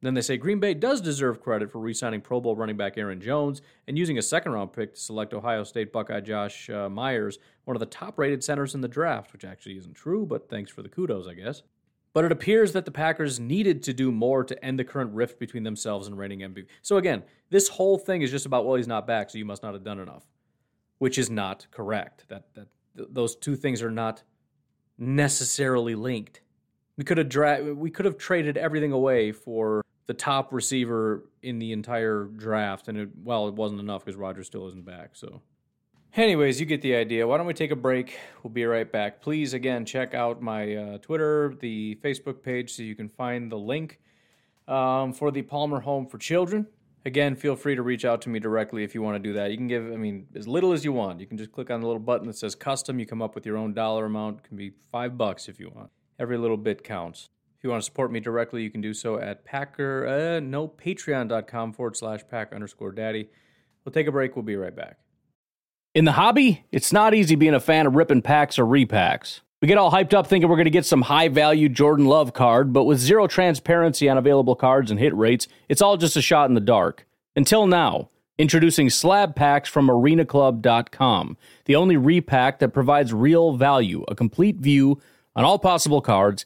Then 0.04 0.16
they 0.16 0.22
say 0.22 0.36
Green 0.36 0.60
Bay 0.60 0.74
does 0.74 1.00
deserve 1.00 1.42
credit 1.42 1.72
for 1.72 1.80
re 1.80 1.94
signing 1.94 2.20
Pro 2.20 2.42
Bowl 2.42 2.58
running 2.58 2.76
back 2.76 2.98
Aaron 2.98 3.22
Jones 3.22 3.62
and 3.88 3.98
using 3.98 4.18
a 4.18 4.22
second 4.22 4.52
round 4.52 4.74
pick 4.74 4.96
to 4.96 5.00
select 5.00 5.34
Ohio 5.34 5.64
State 5.64 5.94
Buckeye 5.94 6.20
Josh 6.20 6.70
uh, 6.70 6.90
Myers, 6.90 7.40
one 7.64 7.78
of 7.78 7.80
the 7.80 7.86
top 7.86 8.20
rated 8.20 8.44
centers 8.44 8.76
in 8.76 8.82
the 8.82 8.90
draft, 8.90 9.32
which 9.32 9.46
actually 9.46 9.78
isn't 9.78 9.94
true, 9.94 10.26
but 10.26 10.50
thanks 10.50 10.70
for 10.70 10.82
the 10.82 10.90
kudos, 10.90 11.26
I 11.26 11.36
guess. 11.36 11.64
But 12.12 12.26
it 12.26 12.34
appears 12.34 12.74
that 12.74 12.84
the 12.84 12.92
Packers 12.92 13.40
needed 13.40 13.82
to 13.84 13.94
do 13.94 14.12
more 14.12 14.44
to 14.44 14.64
end 14.66 14.78
the 14.78 14.84
current 14.84 15.14
rift 15.14 15.40
between 15.40 15.64
themselves 15.64 16.06
and 16.06 16.18
reigning 16.18 16.40
MVP. 16.40 16.66
So 16.82 16.98
again, 16.98 17.24
this 17.50 17.70
whole 17.70 17.98
thing 17.98 18.24
is 18.24 18.30
just 18.30 18.46
about 18.46 18.66
well, 18.66 18.76
he's 18.76 18.88
not 18.88 19.08
back, 19.08 19.30
so 19.30 19.38
you 19.38 19.46
must 19.46 19.64
not 19.64 19.74
have 19.74 19.86
done 19.86 20.02
enough, 20.02 20.26
which 20.98 21.18
is 21.18 21.30
not 21.30 21.66
correct. 21.72 22.26
That 22.28 22.54
that 22.56 22.68
th- 22.98 23.08
those 23.10 23.38
two 23.38 23.56
things 23.56 23.82
are 23.82 23.90
not 23.90 24.22
necessarily 24.98 25.96
linked. 25.96 26.42
We 26.98 27.06
could 27.06 27.18
have 27.18 27.30
dra- 27.30 27.74
we 27.74 27.90
could 27.90 28.04
have 28.04 28.18
traded 28.18 28.58
everything 28.58 28.92
away 28.92 29.32
for 29.32 29.82
the 30.06 30.14
top 30.14 30.52
receiver 30.52 31.24
in 31.42 31.60
the 31.60 31.72
entire 31.72 32.26
draft, 32.26 32.88
and 32.88 32.98
it, 32.98 33.10
well, 33.24 33.48
it 33.48 33.54
wasn't 33.54 33.80
enough 33.80 34.04
because 34.04 34.18
Rodgers 34.18 34.48
still 34.48 34.68
isn't 34.68 34.86
back. 34.86 35.12
So, 35.14 35.42
anyways, 36.16 36.60
you 36.60 36.66
get 36.66 36.82
the 36.82 36.96
idea. 36.96 37.26
Why 37.26 37.38
don't 37.38 37.48
we 37.48 37.54
take 37.54 37.72
a 37.72 37.76
break? 37.76 38.18
We'll 38.44 38.52
be 38.52 38.66
right 38.66 38.90
back. 38.92 39.22
Please, 39.22 39.54
again, 39.54 39.86
check 39.86 40.14
out 40.14 40.42
my 40.42 40.76
uh, 40.76 40.98
Twitter, 40.98 41.56
the 41.60 41.98
Facebook 42.04 42.44
page, 42.44 42.74
so 42.74 42.84
you 42.84 42.96
can 42.96 43.08
find 43.08 43.52
the 43.52 43.58
link 43.58 44.00
um, 44.68 45.14
for 45.14 45.32
the 45.32 45.42
Palmer 45.42 45.80
Home 45.82 46.06
for 46.06 46.18
Children. 46.18 46.68
Again, 47.06 47.36
feel 47.36 47.58
free 47.58 47.76
to 47.76 47.82
reach 47.82 48.06
out 48.06 48.22
to 48.22 48.30
me 48.30 48.40
directly 48.40 48.84
if 48.86 48.96
you 48.96 49.02
want 49.02 49.16
to 49.16 49.20
do 49.20 49.34
that. 49.34 49.52
You 49.52 49.58
can 49.58 49.68
give, 49.68 49.92
I 49.92 49.98
mean, 49.98 50.26
as 50.36 50.48
little 50.48 50.72
as 50.72 50.86
you 50.86 50.94
want. 50.94 51.20
You 51.20 51.28
can 51.28 51.38
just 51.38 51.52
click 51.52 51.70
on 51.70 51.82
the 51.82 51.88
little 51.88 52.00
button 52.00 52.28
that 52.28 52.38
says 52.38 52.56
custom. 52.56 52.98
You 52.98 53.06
come 53.06 53.22
up 53.22 53.36
with 53.36 53.46
your 53.46 53.58
own 53.58 53.74
dollar 53.74 54.06
amount. 54.06 54.40
It 54.40 54.44
can 54.48 54.56
be 54.56 54.72
five 54.90 55.18
bucks 55.18 55.50
if 55.50 55.60
you 55.60 55.70
want. 55.76 55.90
Every 56.18 56.38
little 56.38 56.56
bit 56.56 56.82
counts 56.82 57.30
If 57.64 57.68
you 57.68 57.72
want 57.72 57.82
to 57.82 57.86
support 57.86 58.12
me 58.12 58.20
directly, 58.20 58.62
you 58.62 58.70
can 58.70 58.82
do 58.82 58.94
so 58.94 59.18
at 59.18 59.46
Packer, 59.46 60.06
uh, 60.06 60.42
no, 60.42 60.68
patreon.com 60.68 61.72
forward 61.72 61.96
slash 61.96 62.20
pack 62.30 62.52
underscore 62.52 62.92
daddy. 62.92 63.30
We'll 63.86 63.94
take 63.94 64.06
a 64.06 64.12
break. 64.12 64.36
We'll 64.36 64.44
be 64.44 64.58
right 64.58 64.76
back. 64.76 64.98
In 65.96 66.04
the 66.04 66.12
hobby, 66.12 66.66
it's 66.74 66.92
not 66.92 67.14
easy 67.14 67.36
being 67.36 67.54
a 67.54 67.62
fan 67.62 67.88
of 67.88 67.96
ripping 67.96 68.22
packs 68.22 68.60
or 68.60 68.66
repacks. 68.66 69.40
We 69.62 69.70
get 69.70 69.78
all 69.78 69.94
hyped 69.94 70.14
up 70.14 70.28
thinking 70.28 70.50
we're 70.50 70.58
going 70.58 70.66
to 70.66 70.72
get 70.72 70.86
some 70.86 71.04
high 71.04 71.30
value 71.30 71.70
Jordan 71.70 72.06
Love 72.06 72.34
card, 72.34 72.74
but 72.74 72.84
with 72.84 73.00
zero 73.00 73.28
transparency 73.28 74.10
on 74.10 74.18
available 74.18 74.58
cards 74.58 74.92
and 74.92 75.00
hit 75.00 75.16
rates, 75.16 75.48
it's 75.70 75.82
all 75.82 75.96
just 75.96 76.18
a 76.18 76.22
shot 76.22 76.50
in 76.50 76.56
the 76.56 76.60
dark. 76.60 77.08
Until 77.34 77.66
now. 77.66 78.10
Introducing 78.40 78.90
slab 78.90 79.36
packs 79.36 79.70
from 79.70 79.88
arenaclub.com, 79.88 81.38
the 81.66 81.76
only 81.76 81.96
repack 81.96 82.58
that 82.60 82.74
provides 82.74 83.14
real 83.14 83.56
value, 83.56 84.04
a 84.08 84.16
complete 84.16 84.56
view 84.58 85.00
on 85.36 85.44
all 85.44 85.60
possible 85.60 86.02
cards, 86.02 86.46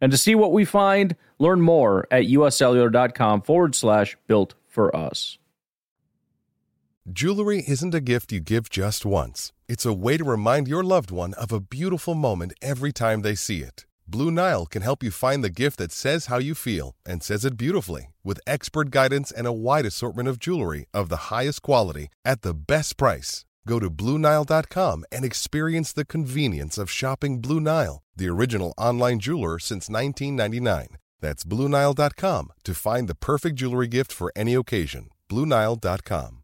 And 0.00 0.12
to 0.12 0.18
see 0.18 0.34
what 0.34 0.52
we 0.52 0.64
find, 0.64 1.16
learn 1.38 1.60
more 1.60 2.06
at 2.10 2.24
uscellular.com 2.24 3.42
forward 3.42 3.74
slash 3.74 4.16
built 4.26 4.54
for 4.68 4.94
us. 4.94 5.38
Jewelry 7.10 7.62
isn't 7.66 7.94
a 7.94 8.00
gift 8.00 8.32
you 8.32 8.40
give 8.40 8.68
just 8.68 9.06
once, 9.06 9.52
it's 9.68 9.86
a 9.86 9.92
way 9.92 10.16
to 10.16 10.24
remind 10.24 10.66
your 10.66 10.82
loved 10.82 11.12
one 11.12 11.34
of 11.34 11.52
a 11.52 11.60
beautiful 11.60 12.14
moment 12.14 12.52
every 12.60 12.92
time 12.92 13.22
they 13.22 13.36
see 13.36 13.62
it. 13.62 13.86
Blue 14.08 14.30
Nile 14.30 14.66
can 14.66 14.82
help 14.82 15.02
you 15.02 15.10
find 15.10 15.42
the 15.42 15.60
gift 15.62 15.78
that 15.78 15.92
says 15.92 16.26
how 16.26 16.38
you 16.38 16.54
feel 16.54 16.96
and 17.06 17.22
says 17.22 17.44
it 17.44 17.56
beautifully 17.56 18.12
with 18.24 18.40
expert 18.46 18.90
guidance 18.90 19.30
and 19.30 19.46
a 19.46 19.52
wide 19.52 19.86
assortment 19.86 20.28
of 20.28 20.38
jewelry 20.38 20.86
of 20.92 21.08
the 21.08 21.30
highest 21.30 21.62
quality 21.62 22.08
at 22.24 22.42
the 22.42 22.54
best 22.54 22.96
price. 22.96 23.45
Go 23.66 23.80
to 23.80 23.90
BlueNile.com 23.90 25.04
and 25.12 25.24
experience 25.24 25.92
the 25.92 26.04
convenience 26.04 26.78
of 26.78 26.90
shopping 26.90 27.40
Blue 27.40 27.60
Nile, 27.60 28.02
the 28.14 28.28
original 28.28 28.72
online 28.78 29.18
jeweler 29.18 29.58
since 29.58 29.90
1999. 29.90 30.96
That's 31.20 31.44
BlueNile.com 31.44 32.52
to 32.64 32.74
find 32.74 33.08
the 33.08 33.14
perfect 33.16 33.56
jewelry 33.56 33.88
gift 33.88 34.12
for 34.12 34.32
any 34.36 34.54
occasion. 34.54 35.08
BlueNile.com. 35.28 36.42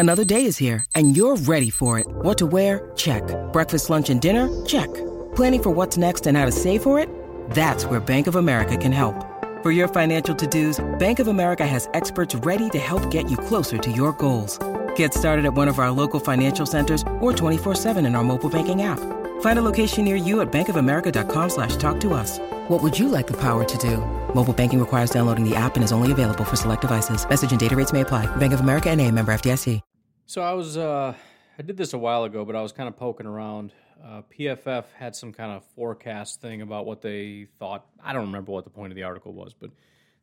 Another 0.00 0.24
day 0.24 0.44
is 0.44 0.58
here, 0.58 0.84
and 0.94 1.16
you're 1.16 1.36
ready 1.36 1.70
for 1.70 1.98
it. 1.98 2.06
What 2.08 2.38
to 2.38 2.46
wear? 2.46 2.90
Check. 2.94 3.22
Breakfast, 3.52 3.90
lunch, 3.90 4.10
and 4.10 4.20
dinner? 4.20 4.48
Check. 4.64 4.92
Planning 5.34 5.62
for 5.62 5.70
what's 5.70 5.96
next 5.96 6.26
and 6.26 6.36
how 6.36 6.46
to 6.46 6.52
save 6.52 6.82
for 6.82 7.00
it? 7.00 7.08
That's 7.50 7.84
where 7.84 7.98
Bank 7.98 8.28
of 8.28 8.36
America 8.36 8.76
can 8.76 8.92
help. 8.92 9.24
For 9.62 9.72
your 9.72 9.88
financial 9.88 10.36
to 10.36 10.46
dos, 10.46 10.98
Bank 10.98 11.18
of 11.18 11.26
America 11.26 11.66
has 11.66 11.88
experts 11.94 12.34
ready 12.36 12.70
to 12.70 12.78
help 12.78 13.10
get 13.10 13.28
you 13.28 13.36
closer 13.36 13.76
to 13.78 13.90
your 13.90 14.12
goals. 14.12 14.56
Get 14.98 15.14
started 15.14 15.44
at 15.44 15.54
one 15.54 15.68
of 15.68 15.78
our 15.78 15.92
local 15.92 16.18
financial 16.18 16.66
centers 16.66 17.02
or 17.20 17.32
24-7 17.32 18.04
in 18.04 18.16
our 18.16 18.24
mobile 18.24 18.50
banking 18.50 18.82
app. 18.82 18.98
Find 19.40 19.56
a 19.56 19.62
location 19.62 20.04
near 20.04 20.16
you 20.16 20.40
at 20.40 20.50
bankofamerica.com 20.50 21.50
slash 21.50 21.76
talk 21.76 22.00
to 22.00 22.14
us. 22.14 22.40
What 22.66 22.82
would 22.82 22.98
you 22.98 23.08
like 23.08 23.28
the 23.28 23.36
power 23.36 23.62
to 23.62 23.78
do? 23.78 23.98
Mobile 24.34 24.52
banking 24.52 24.80
requires 24.80 25.10
downloading 25.10 25.48
the 25.48 25.54
app 25.54 25.76
and 25.76 25.84
is 25.84 25.92
only 25.92 26.10
available 26.10 26.44
for 26.44 26.56
select 26.56 26.80
devices. 26.82 27.28
Message 27.28 27.52
and 27.52 27.60
data 27.60 27.76
rates 27.76 27.92
may 27.92 28.00
apply. 28.00 28.26
Bank 28.38 28.52
of 28.52 28.58
America 28.58 28.90
and 28.90 29.00
a 29.00 29.08
member 29.12 29.30
FDIC. 29.32 29.80
So 30.26 30.42
I 30.42 30.52
was, 30.52 30.76
uh, 30.76 31.14
I 31.56 31.62
did 31.62 31.76
this 31.76 31.92
a 31.92 31.98
while 31.98 32.24
ago, 32.24 32.44
but 32.44 32.56
I 32.56 32.60
was 32.60 32.72
kind 32.72 32.88
of 32.88 32.96
poking 32.96 33.26
around. 33.26 33.70
Uh, 34.04 34.22
PFF 34.36 34.86
had 34.96 35.14
some 35.14 35.32
kind 35.32 35.52
of 35.52 35.64
forecast 35.76 36.40
thing 36.40 36.60
about 36.60 36.86
what 36.86 37.02
they 37.02 37.46
thought. 37.60 37.86
I 38.02 38.12
don't 38.12 38.26
remember 38.26 38.50
what 38.50 38.64
the 38.64 38.70
point 38.70 38.90
of 38.90 38.96
the 38.96 39.04
article 39.04 39.32
was, 39.32 39.54
but 39.54 39.70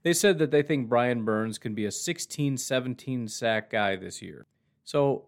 they 0.04 0.12
said 0.12 0.38
that 0.40 0.52
they 0.52 0.64
think 0.64 0.90
Brian 0.90 1.24
Burns 1.24 1.58
can 1.58 1.74
be 1.76 1.86
a 1.86 1.92
16, 1.92 2.58
17 2.58 3.30
sack 3.30 3.70
guy 3.70 3.96
this 3.96 4.22
year. 4.22 4.46
So 4.86 5.26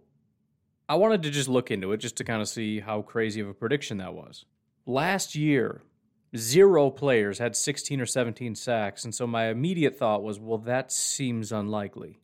I 0.88 0.96
wanted 0.96 1.24
to 1.24 1.32
just 1.32 1.50
look 1.50 1.72
into 1.72 1.92
it 1.92 1.98
just 1.98 2.16
to 2.18 2.24
kind 2.24 2.42
of 2.42 2.48
see 2.48 2.80
how 2.80 3.02
crazy 3.02 3.42
of 3.42 3.50
a 3.50 3.54
prediction 3.54 3.98
that 3.98 4.14
was. 4.14 4.46
Last 4.86 5.36
year, 5.36 5.82
zero 6.36 6.90
players 6.92 7.40
had 7.40 7.56
16 7.56 8.00
or 8.00 8.06
17 8.06 8.56
sacks, 8.56 9.04
and 9.04 9.14
so 9.14 9.28
my 9.28 9.48
immediate 9.48 9.98
thought 9.98 10.24
was, 10.24 10.40
well, 10.40 10.60
that 10.60 10.92
seems 10.92 11.52
unlikely. 11.52 12.20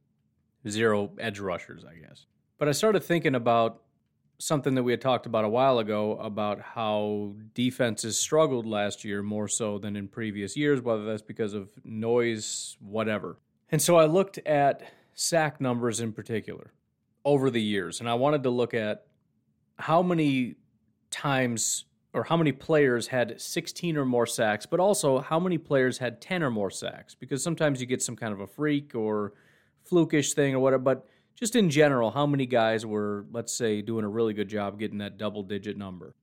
Zero 0.69 1.11
edge 1.19 1.39
rushers, 1.39 1.83
I 1.83 1.95
guess. 1.95 2.25
But 2.57 2.69
I 2.69 2.71
started 2.71 3.03
thinking 3.03 3.35
about 3.35 3.81
something 4.37 4.75
that 4.75 4.83
we 4.83 4.93
had 4.93 5.01
talked 5.01 5.25
about 5.25 5.43
a 5.43 5.49
while 5.49 5.79
ago 5.79 6.17
about 6.17 6.61
how 6.61 7.33
defenses 7.53 8.17
struggled 8.17 8.65
last 8.65 9.03
year 9.03 9.23
more 9.23 9.47
so 9.47 9.79
than 9.79 9.95
in 9.95 10.07
previous 10.07 10.55
years, 10.55 10.81
whether 10.81 11.03
that's 11.03 11.21
because 11.21 11.53
of 11.53 11.69
noise, 11.83 12.77
whatever. 12.79 13.37
And 13.71 13.81
so 13.81 13.97
I 13.97 14.05
looked 14.05 14.37
at 14.39 14.83
sack 15.15 15.59
numbers 15.59 15.99
in 15.99 16.13
particular 16.13 16.71
over 17.25 17.49
the 17.49 17.61
years, 17.61 17.99
and 17.99 18.09
I 18.09 18.15
wanted 18.15 18.43
to 18.43 18.49
look 18.49 18.73
at 18.73 19.05
how 19.77 20.01
many 20.03 20.55
times 21.09 21.85
or 22.13 22.23
how 22.23 22.37
many 22.37 22.51
players 22.51 23.07
had 23.07 23.41
16 23.41 23.97
or 23.97 24.05
more 24.05 24.27
sacks, 24.27 24.65
but 24.65 24.79
also 24.79 25.19
how 25.19 25.39
many 25.39 25.57
players 25.57 25.97
had 25.97 26.21
10 26.21 26.43
or 26.43 26.51
more 26.51 26.69
sacks, 26.69 27.15
because 27.15 27.41
sometimes 27.41 27.81
you 27.81 27.87
get 27.87 28.01
some 28.03 28.15
kind 28.15 28.33
of 28.33 28.39
a 28.39 28.47
freak 28.47 28.93
or 28.93 29.33
flukish 29.89 30.33
thing 30.33 30.53
or 30.53 30.59
whatever, 30.59 30.83
but 30.83 31.07
just 31.35 31.55
in 31.55 31.69
general, 31.69 32.11
how 32.11 32.27
many 32.27 32.45
guys 32.45 32.85
were, 32.85 33.25
let's 33.31 33.51
say, 33.51 33.81
doing 33.81 34.05
a 34.05 34.09
really 34.09 34.33
good 34.33 34.47
job 34.47 34.77
getting 34.77 34.99
that 34.99 35.17
double 35.17 35.41
digit 35.41 35.75
number? 35.75 36.13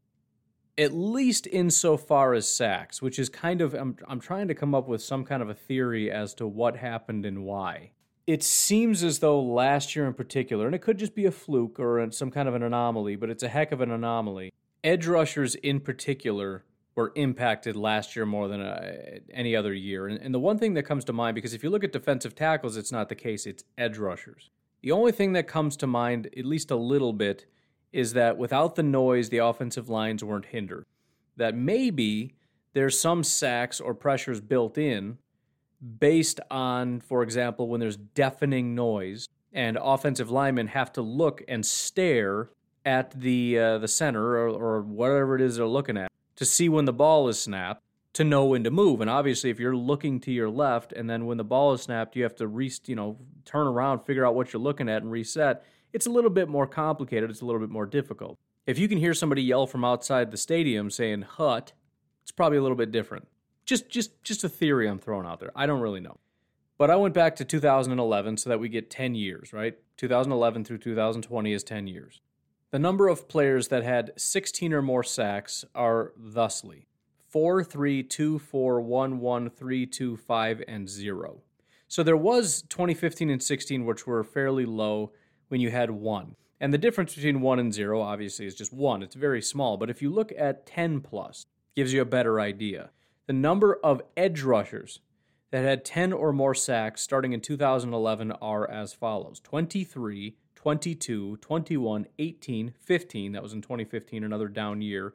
At 0.79 0.93
least 0.93 1.49
insofar 1.49 2.33
as 2.35 2.49
sacks, 2.49 3.03
which 3.03 3.19
is 3.19 3.29
kind 3.29 3.61
of, 3.61 3.75
I'm, 3.75 3.97
I'm 4.07 4.21
trying 4.21 4.49
to 4.49 4.55
come 4.55 4.75
up 4.75 4.87
with 4.87 5.03
some 5.03 5.25
kind 5.25 5.43
of 5.43 5.51
a 5.51 5.55
theory 5.55 6.11
as 6.11 6.33
to 6.35 6.47
what 6.47 6.77
happened 6.77 7.27
and 7.27 7.45
why. 7.45 7.91
It 8.31 8.45
seems 8.45 9.03
as 9.03 9.19
though 9.19 9.43
last 9.43 9.97
year 9.97 10.07
in 10.07 10.15
particular, 10.15 10.67
and 10.67 10.73
it 10.73 10.83
could 10.83 10.99
just 10.99 11.17
be 11.17 11.27
a 11.27 11.33
fluke 11.33 11.81
or 11.81 12.09
some 12.13 12.31
kind 12.31 12.49
of 12.49 12.55
an 12.55 12.63
anomaly, 12.63 13.17
but 13.17 13.29
it's 13.29 13.43
a 13.43 13.49
heck 13.49 13.73
of 13.73 13.81
an 13.81 13.91
anomaly. 13.91 14.53
Edge 14.85 15.09
rushers 15.09 15.57
in 15.57 15.81
particular 15.81 16.65
were 16.95 17.11
impacted 17.17 17.75
last 17.75 18.15
year 18.15 18.25
more 18.25 18.47
than 18.47 18.61
uh, 18.61 19.19
any 19.35 19.57
other 19.57 19.73
year. 19.75 20.07
And, 20.07 20.17
and 20.21 20.33
the 20.33 20.39
one 20.39 20.59
thing 20.59 20.75
that 20.75 20.85
comes 20.85 21.05
to 21.07 21.13
mind, 21.13 21.35
because 21.35 21.55
if 21.55 21.65
you 21.65 21.71
look 21.71 21.83
at 21.83 21.91
defensive 21.91 22.37
tackles, 22.37 22.77
it's 22.77 22.93
not 22.93 23.09
the 23.09 23.17
case, 23.17 23.47
it's 23.47 23.65
edge 23.77 23.99
rushers. 23.99 24.51
The 24.81 24.93
only 24.93 25.11
thing 25.11 25.33
that 25.33 25.49
comes 25.49 25.77
to 25.79 25.89
mind, 25.89 26.31
at 26.39 26.45
least 26.45 26.71
a 26.71 26.77
little 26.77 27.13
bit, 27.13 27.47
is 27.93 28.13
that 28.13 28.39
without 28.39 28.77
the 28.77 28.85
noise, 28.85 29.31
the 29.31 29.39
offensive 29.39 29.89
lines 29.89 30.23
weren't 30.23 30.47
hindered. 30.47 30.87
That 31.37 31.57
maybe 31.57 32.37
there's 32.75 32.97
some 32.97 33.25
sacks 33.25 33.81
or 33.81 33.93
pressures 33.93 34.41
built 34.41 34.79
in 34.79 35.19
based 35.99 36.41
on, 36.51 37.01
for 37.01 37.23
example, 37.23 37.69
when 37.69 37.81
there's 37.81 37.97
deafening 37.97 38.75
noise 38.75 39.29
and 39.53 39.79
offensive 39.81 40.31
linemen 40.31 40.69
have 40.69 40.93
to 40.93 41.03
look 41.03 41.43
and 41.49 41.65
stare 41.65 42.51
at 42.85 43.11
the 43.19 43.59
uh, 43.59 43.79
the 43.79 43.89
center 43.89 44.25
or, 44.25 44.49
or 44.49 44.83
whatever 44.83 45.37
it 45.37 45.43
is 45.43 45.57
they're 45.57 45.67
looking 45.67 45.97
at 45.97 46.11
to 46.37 46.45
see 46.45 46.69
when 46.69 46.85
the 46.85 46.93
ball 46.93 47.29
is 47.29 47.39
snapped 47.39 47.83
to 48.13 48.25
know 48.25 48.45
when 48.47 48.65
to 48.65 48.71
move. 48.71 49.01
And 49.01 49.11
obviously, 49.11 49.51
if 49.51 49.61
you're 49.61 49.77
looking 49.77 50.21
to 50.21 50.33
your 50.33 50.51
left 50.51 50.93
and 50.93 51.09
then 51.09 51.27
when 51.27 51.37
the 51.37 51.45
ball 51.45 51.73
is 51.75 51.83
snapped, 51.83 52.17
you 52.17 52.23
have 52.23 52.35
to 52.37 52.47
re- 52.47 52.73
you 52.87 52.97
know 52.97 53.19
turn 53.45 53.67
around, 53.67 54.01
figure 54.01 54.27
out 54.27 54.35
what 54.35 54.53
you're 54.53 54.63
looking 54.63 54.89
at, 54.89 55.03
and 55.03 55.11
reset. 55.11 55.65
It's 55.93 56.07
a 56.07 56.11
little 56.11 56.31
bit 56.31 56.49
more 56.49 56.67
complicated. 56.67 57.31
It's 57.31 57.41
a 57.41 57.47
little 57.47 57.61
bit 57.61 57.71
more 57.71 57.87
difficult. 57.87 58.39
If 58.67 58.79
you 58.79 58.89
can 58.89 58.99
hear 58.99 59.15
somebody 59.15 59.43
yell 59.43 59.67
from 59.67 59.85
outside 59.85 60.31
the 60.31 60.37
stadium 60.37 60.91
saying 60.91 61.23
"hut," 61.23 61.73
it's 62.23 62.33
probably 62.33 62.59
a 62.59 62.63
little 62.63 62.77
bit 62.77 62.93
different. 62.93 63.29
Just 63.71 63.89
just 63.89 64.21
just 64.25 64.43
a 64.43 64.49
theory 64.49 64.89
I'm 64.89 64.99
throwing 64.99 65.25
out 65.25 65.39
there. 65.39 65.53
I 65.55 65.65
don't 65.65 65.81
really 65.81 66.01
know. 66.01 66.19
But 66.77 66.91
I 66.91 66.97
went 66.97 67.15
back 67.15 67.37
to 67.37 67.45
2011 67.45 68.39
so 68.39 68.51
that 68.51 68.59
we 68.59 68.69
get 68.69 68.91
10 68.91 69.15
years, 69.15 69.53
right? 69.53 69.79
2011 69.97 70.65
through 70.65 70.79
2020 70.79 71.53
is 71.53 71.63
10 71.63 71.87
years. 71.87 72.21
The 72.73 72.81
number 72.81 73.07
of 73.07 73.29
players 73.29 73.69
that 73.69 73.85
had 73.85 74.11
16 74.17 74.73
or 74.73 74.83
more 74.83 75.05
sacks 75.05 75.65
are 75.73 76.13
thusly 76.19 76.89
four, 77.29 77.63
three, 77.63 78.03
two, 78.03 78.41
four, 78.41 78.81
one, 78.81 79.21
one, 79.21 79.49
three, 79.49 79.87
two, 79.87 80.17
five, 80.17 80.65
and 80.67 80.89
zero. 80.89 81.43
So 81.87 82.03
there 82.03 82.17
was 82.17 82.63
2015 82.63 83.31
and 83.31 83.41
16, 83.41 83.85
which 83.85 84.05
were 84.05 84.25
fairly 84.25 84.67
low 84.67 85.13
when 85.47 85.61
you 85.61 85.71
had 85.71 85.93
one. 85.93 86.35
And 86.59 86.75
the 86.75 86.79
difference 86.79 87.15
between 87.15 87.41
one 87.41 87.61
and 87.61 87.73
zero, 87.73 88.01
obviously, 88.01 88.47
is 88.47 88.57
just 88.57 88.73
one. 88.73 89.05
It's 89.05 89.15
very 89.15 89.41
small. 89.41 89.77
But 89.77 89.91
if 89.91 90.03
you 90.03 90.11
look 90.11 90.33
at 90.37 90.67
10 90.67 91.03
plus, 91.03 91.47
gives 91.77 91.93
you 91.93 92.01
a 92.03 92.05
better 92.05 92.41
idea. 92.41 92.91
The 93.31 93.35
number 93.35 93.79
of 93.85 94.03
edge 94.17 94.43
rushers 94.43 94.99
that 95.53 95.63
had 95.63 95.85
10 95.85 96.13
or 96.13 96.33
more 96.33 96.53
sacks 96.53 97.01
starting 97.01 97.33
in 97.33 97.41
2011 97.41 98.33
are 98.33 98.69
as 98.69 98.93
follows 98.93 99.39
23, 99.39 100.35
22, 100.57 101.37
21, 101.37 102.07
18, 102.19 102.75
15. 102.77 103.31
That 103.31 103.43
was 103.45 103.53
in 103.53 103.63
2015, 103.63 104.25
another 104.25 104.49
down 104.49 104.83
year. 104.83 105.15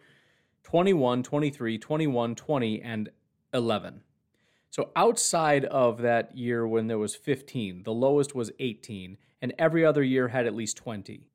21, 0.63 1.23
23, 1.23 1.77
21, 1.77 2.35
20, 2.35 2.81
and 2.81 3.09
11. 3.53 3.99
So 4.69 4.91
outside 4.95 5.65
of 5.65 6.01
that 6.01 6.37
year 6.37 6.65
when 6.65 6.87
there 6.87 6.97
was 6.97 7.17
15, 7.17 7.83
the 7.83 7.91
lowest 7.91 8.33
was 8.33 8.49
18, 8.61 9.17
and 9.41 9.53
every 9.59 9.85
other 9.85 10.03
year 10.03 10.29
had 10.29 10.47
at 10.47 10.55
least 10.55 10.77
20. 10.77 11.27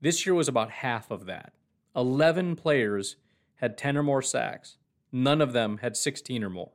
This 0.00 0.24
year 0.24 0.36
was 0.36 0.46
about 0.46 0.70
half 0.70 1.10
of 1.10 1.26
that. 1.26 1.54
11 1.96 2.54
players 2.54 3.16
had 3.56 3.76
10 3.76 3.96
or 3.96 4.04
more 4.04 4.22
sacks. 4.22 4.76
None 5.14 5.40
of 5.40 5.52
them 5.52 5.78
had 5.78 5.96
16 5.96 6.42
or 6.42 6.50
more. 6.50 6.72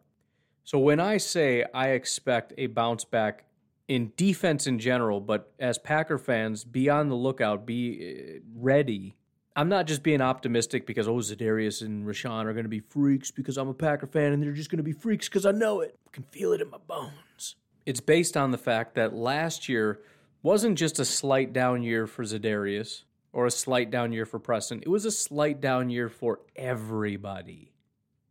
So 0.64 0.80
when 0.80 1.02
I 1.02 1.18
say 1.18 1.66
I 1.74 1.90
expect 1.90 2.54
a 2.58 2.68
bounce 2.68 3.04
back 3.04 3.44
in 3.90 4.14
defense 4.16 4.66
in 4.66 4.80
general, 4.80 5.20
but 5.20 5.52
as 5.60 5.78
Packer 5.78 6.18
fans, 6.18 6.64
be 6.64 6.90
on 6.90 7.10
the 7.10 7.16
lookout, 7.16 7.66
be 7.66 8.38
uh, 8.38 8.40
ready. 8.56 9.18
I'm 9.58 9.68
not 9.68 9.88
just 9.88 10.04
being 10.04 10.22
optimistic 10.22 10.88
because 10.88 11.06
oh 11.06 11.16
Za'Darius 11.16 11.82
and 11.82 12.08
Rashan 12.08 12.46
are 12.46 12.54
going 12.54 12.64
to 12.64 12.70
be 12.70 12.80
freaks 12.80 13.30
because 13.30 13.58
I'm 13.58 13.68
a 13.68 13.74
Packer 13.74 14.08
fan 14.08 14.32
and 14.32 14.42
they're 14.42 14.54
just 14.54 14.70
going 14.70 14.78
to 14.78 14.84
be 14.84 14.94
freaks 14.94 15.28
because 15.28 15.46
I 15.46 15.52
know 15.52 15.82
it. 15.82 16.00
I 16.08 16.10
can 16.14 16.24
feel 16.24 16.54
it 16.54 16.62
in 16.62 16.70
my 16.70 16.78
bones. 16.78 17.58
It's 17.86 18.00
based 18.00 18.38
on 18.38 18.52
the 18.52 18.58
fact 18.58 18.96
that 18.96 19.14
last 19.14 19.68
year 19.68 20.00
wasn't 20.44 20.78
just 20.78 20.98
a 20.98 21.04
slight 21.04 21.52
down 21.52 21.84
year 21.84 22.08
for 22.08 22.24
Za'Darius 22.24 23.04
or 23.34 23.48
a 23.48 23.52
slight 23.52 23.92
down 23.92 24.14
year 24.14 24.26
for 24.26 24.40
Preston. 24.40 24.80
It 24.82 24.88
was 24.88 25.04
a 25.04 25.12
slight 25.12 25.60
down 25.60 25.90
year 25.90 26.08
for 26.08 26.40
everybody 26.56 27.74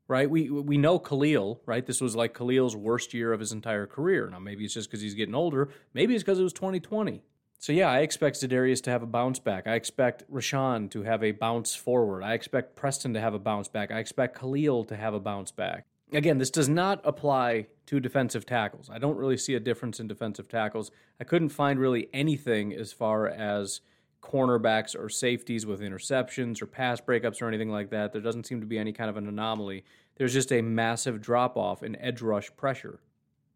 right? 0.08 0.28
We 0.28 0.50
we 0.50 0.78
know 0.78 0.98
Khalil, 0.98 1.60
right? 1.66 1.86
This 1.86 2.00
was 2.00 2.16
like 2.16 2.34
Khalil's 2.34 2.74
worst 2.74 3.14
year 3.14 3.32
of 3.32 3.40
his 3.40 3.52
entire 3.52 3.86
career. 3.86 4.28
Now 4.30 4.38
maybe 4.38 4.64
it's 4.64 4.74
just 4.74 4.90
because 4.90 5.02
he's 5.02 5.14
getting 5.14 5.34
older. 5.34 5.68
Maybe 5.94 6.14
it's 6.14 6.24
because 6.24 6.40
it 6.40 6.42
was 6.42 6.54
2020. 6.54 7.22
So 7.60 7.72
yeah, 7.72 7.90
I 7.90 8.00
expect 8.00 8.36
Za'Darius 8.36 8.82
to 8.84 8.90
have 8.90 9.02
a 9.02 9.06
bounce 9.06 9.40
back. 9.40 9.66
I 9.66 9.74
expect 9.74 10.30
Rashan 10.32 10.90
to 10.92 11.02
have 11.02 11.24
a 11.24 11.32
bounce 11.32 11.74
forward. 11.74 12.22
I 12.22 12.34
expect 12.34 12.76
Preston 12.76 13.14
to 13.14 13.20
have 13.20 13.34
a 13.34 13.38
bounce 13.38 13.68
back. 13.68 13.90
I 13.90 13.98
expect 13.98 14.38
Khalil 14.38 14.84
to 14.84 14.96
have 14.96 15.12
a 15.12 15.20
bounce 15.20 15.50
back. 15.50 15.84
Again, 16.12 16.38
this 16.38 16.50
does 16.50 16.68
not 16.68 17.00
apply 17.04 17.66
to 17.86 18.00
defensive 18.00 18.46
tackles. 18.46 18.88
I 18.88 18.98
don't 18.98 19.16
really 19.16 19.36
see 19.36 19.54
a 19.54 19.60
difference 19.60 19.98
in 19.98 20.06
defensive 20.06 20.48
tackles. 20.48 20.90
I 21.20 21.24
couldn't 21.24 21.50
find 21.50 21.80
really 21.80 22.08
anything 22.14 22.72
as 22.72 22.92
far 22.92 23.26
as 23.26 23.80
cornerbacks 24.22 24.98
or 24.98 25.08
safeties 25.08 25.66
with 25.66 25.80
interceptions 25.80 26.60
or 26.60 26.66
pass 26.66 27.00
breakups 27.00 27.40
or 27.40 27.48
anything 27.48 27.70
like 27.70 27.90
that. 27.90 28.12
There 28.12 28.20
doesn't 28.20 28.46
seem 28.46 28.60
to 28.60 28.66
be 28.66 28.78
any 28.78 28.92
kind 28.92 29.08
of 29.08 29.16
an 29.16 29.28
anomaly. 29.28 29.84
There's 30.16 30.32
just 30.32 30.52
a 30.52 30.60
massive 30.60 31.20
drop 31.20 31.56
off 31.56 31.82
in 31.82 31.96
edge 31.96 32.20
rush 32.20 32.54
pressure, 32.56 33.00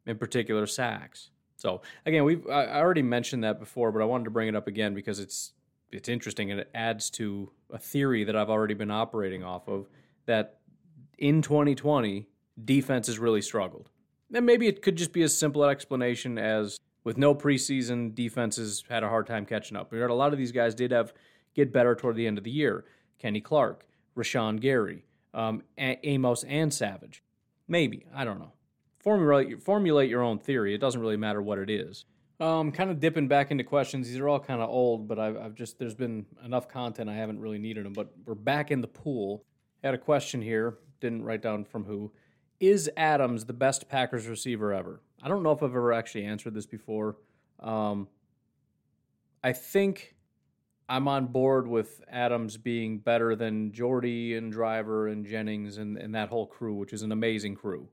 in 0.07 0.19
particular 0.19 0.67
sacks. 0.67 1.31
So 1.57 1.83
again, 2.07 2.25
we've 2.25 2.47
I 2.49 2.81
already 2.81 3.03
mentioned 3.03 3.45
that 3.45 3.61
before, 3.61 3.93
but 3.93 4.03
I 4.03 4.05
wanted 4.05 4.25
to 4.25 4.31
bring 4.31 4.49
it 4.49 4.57
up 4.57 4.67
again 4.67 4.95
because 4.95 5.21
it's 5.21 5.53
it's 5.91 6.09
interesting 6.09 6.51
and 6.51 6.61
it 6.61 6.71
adds 6.75 7.11
to 7.11 7.51
a 7.71 7.79
theory 7.79 8.25
that 8.25 8.35
I've 8.35 8.51
already 8.51 8.75
been 8.75 8.91
operating 8.91 9.45
off 9.45 9.69
of 9.69 9.89
that 10.27 10.59
in 11.19 11.43
2020 11.43 12.27
defense 12.65 13.07
has 13.07 13.19
really 13.19 13.43
struggled. 13.43 13.91
And 14.33 14.47
maybe 14.47 14.67
it 14.67 14.83
could 14.83 14.97
just 14.97 15.13
be 15.13 15.23
as 15.23 15.37
simple 15.37 15.63
an 15.63 15.71
explanation 15.71 16.39
as 16.39 16.79
with 17.05 17.19
no 17.19 17.35
preseason, 17.35 18.15
defenses 18.15 18.85
had 18.89 19.03
a 19.03 19.09
hard 19.09 19.27
time 19.27 19.45
catching 19.45 19.77
up. 19.77 19.91
Heard 19.91 20.11
a 20.11 20.15
lot 20.15 20.33
of 20.33 20.39
these 20.39 20.53
guys 20.53 20.75
did 20.75 20.91
have 20.91 21.13
get 21.55 21.73
better 21.73 21.95
toward 21.95 22.17
the 22.17 22.27
end 22.27 22.39
of 22.39 22.45
the 22.45 22.51
year. 22.51 22.85
Kenny 23.19 23.41
Clark, 23.41 23.87
Rashan 24.17 24.61
Gary, 24.61 25.05
um, 25.35 25.63
Amos 25.79 26.45
and 26.45 26.73
Savage. 26.73 27.23
Maybe 27.69 28.07
I 28.15 28.25
don't 28.25 28.39
know. 28.39 28.53
Formulate 28.99 29.63
formulate 29.63 30.11
your 30.11 30.23
own 30.23 30.39
theory. 30.39 30.75
It 30.75 30.81
doesn't 30.81 31.01
really 31.01 31.17
matter 31.17 31.43
what 31.43 31.59
it 31.59 31.71
is. 31.71 32.05
Um, 32.41 32.73
kind 32.73 32.91
of 32.91 32.99
dipping 32.99 33.29
back 33.29 33.51
into 33.53 33.63
questions. 33.63 34.09
These 34.09 34.19
are 34.19 34.29
all 34.29 34.41
kind 34.41 34.61
of 34.61 34.69
old, 34.69 35.07
but 35.07 35.19
I've, 35.19 35.37
I've 35.37 35.55
just 35.55 35.79
there's 35.79 35.95
been 35.95 36.27
enough 36.45 36.69
content. 36.69 37.09
I 37.09 37.15
haven't 37.15 37.41
really 37.41 37.59
needed 37.59 37.85
them. 37.85 37.93
But 37.93 38.13
we're 38.25 38.35
back 38.35 38.71
in 38.71 38.81
the 38.81 38.89
pool. 38.89 39.45
Had 39.83 39.95
a 39.95 39.99
question 39.99 40.43
here. 40.43 40.79
Didn't 41.01 41.25
write 41.25 41.43
down 41.43 41.65
from 41.65 41.85
who. 41.85 42.13
Is 42.59 42.91
Adams 42.97 43.45
the 43.45 43.53
best 43.53 43.89
Packers 43.89 44.27
receiver 44.27 44.73
ever? 44.73 45.03
I 45.23 45.29
don't 45.29 45.43
know 45.43 45.53
if 45.53 45.63
I've 45.63 45.71
ever 45.71 45.93
actually 45.93 46.25
answered 46.25 46.55
this 46.55 46.67
before. 46.67 47.17
Um, 47.61 48.09
I 49.45 49.53
think 49.53 50.17
I'm 50.89 51.09
on 51.09 51.27
board 51.27 51.67
with 51.69 52.03
Adams 52.11 52.57
being 52.57 52.99
better 52.99 53.37
than 53.37 53.73
Jordy 53.73 54.37
and 54.37 54.53
Driver 54.53 55.09
and 55.09 55.25
Jennings 55.25 55.79
and, 55.79 55.97
and 55.97 56.15
that 56.15 56.29
whole 56.29 56.47
crew, 56.47 56.75
which 56.75 56.93
is 56.93 57.03
an 57.03 57.13
amazing 57.13 57.55
crew. 57.55 57.89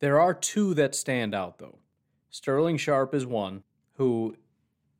There 0.00 0.20
are 0.20 0.34
two 0.34 0.74
that 0.74 0.94
stand 0.94 1.34
out, 1.34 1.58
though. 1.58 1.78
Sterling 2.30 2.76
Sharpe 2.76 3.14
is 3.14 3.26
one 3.26 3.62
who, 3.94 4.36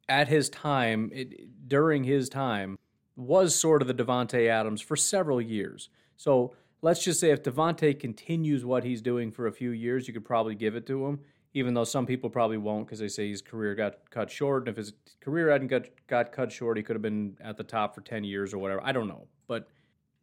at 0.08 0.28
his 0.28 0.48
time, 0.48 1.10
it, 1.12 1.68
during 1.68 2.04
his 2.04 2.28
time, 2.28 2.78
was 3.16 3.54
sort 3.54 3.82
of 3.82 3.88
the 3.88 3.94
Davante 3.94 4.48
Adams 4.48 4.80
for 4.80 4.96
several 4.96 5.40
years. 5.40 5.90
So 6.16 6.54
let's 6.80 7.02
just 7.04 7.20
say 7.20 7.30
if 7.30 7.42
Davante 7.42 7.98
continues 7.98 8.64
what 8.64 8.84
he's 8.84 9.02
doing 9.02 9.30
for 9.30 9.46
a 9.46 9.52
few 9.52 9.70
years, 9.70 10.08
you 10.08 10.14
could 10.14 10.24
probably 10.24 10.54
give 10.54 10.76
it 10.76 10.86
to 10.86 11.06
him, 11.06 11.20
even 11.54 11.72
though 11.72 11.84
some 11.84 12.04
people 12.04 12.28
probably 12.28 12.58
won't 12.58 12.86
because 12.86 12.98
they 12.98 13.08
say 13.08 13.28
his 13.28 13.40
career 13.40 13.76
got 13.76 14.10
cut 14.10 14.30
short. 14.30 14.62
And 14.62 14.68
if 14.68 14.76
his 14.76 14.92
career 15.20 15.50
hadn't 15.50 15.68
got, 15.68 15.84
got 16.08 16.32
cut 16.32 16.50
short, 16.50 16.76
he 16.76 16.82
could 16.82 16.96
have 16.96 17.02
been 17.02 17.36
at 17.40 17.56
the 17.56 17.62
top 17.62 17.94
for 17.94 18.00
10 18.00 18.24
years 18.24 18.52
or 18.52 18.58
whatever. 18.58 18.80
I 18.84 18.90
don't 18.90 19.06
know. 19.06 19.28
But 19.46 19.68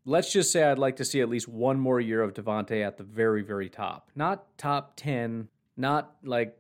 let's 0.06 0.32
just 0.32 0.52
say 0.52 0.64
I'd 0.64 0.78
like 0.78 0.98
to 0.98 1.06
see 1.06 1.22
at 1.22 1.30
least 1.30 1.48
one 1.48 1.80
more 1.80 2.02
year 2.02 2.22
of 2.22 2.34
Davante 2.34 2.86
at 2.86 2.98
the 2.98 3.04
very, 3.04 3.42
very 3.44 3.70
top. 3.70 4.12
Not 4.14 4.58
top 4.58 4.94
10, 4.98 5.48
not 5.78 6.16
like 6.22 6.58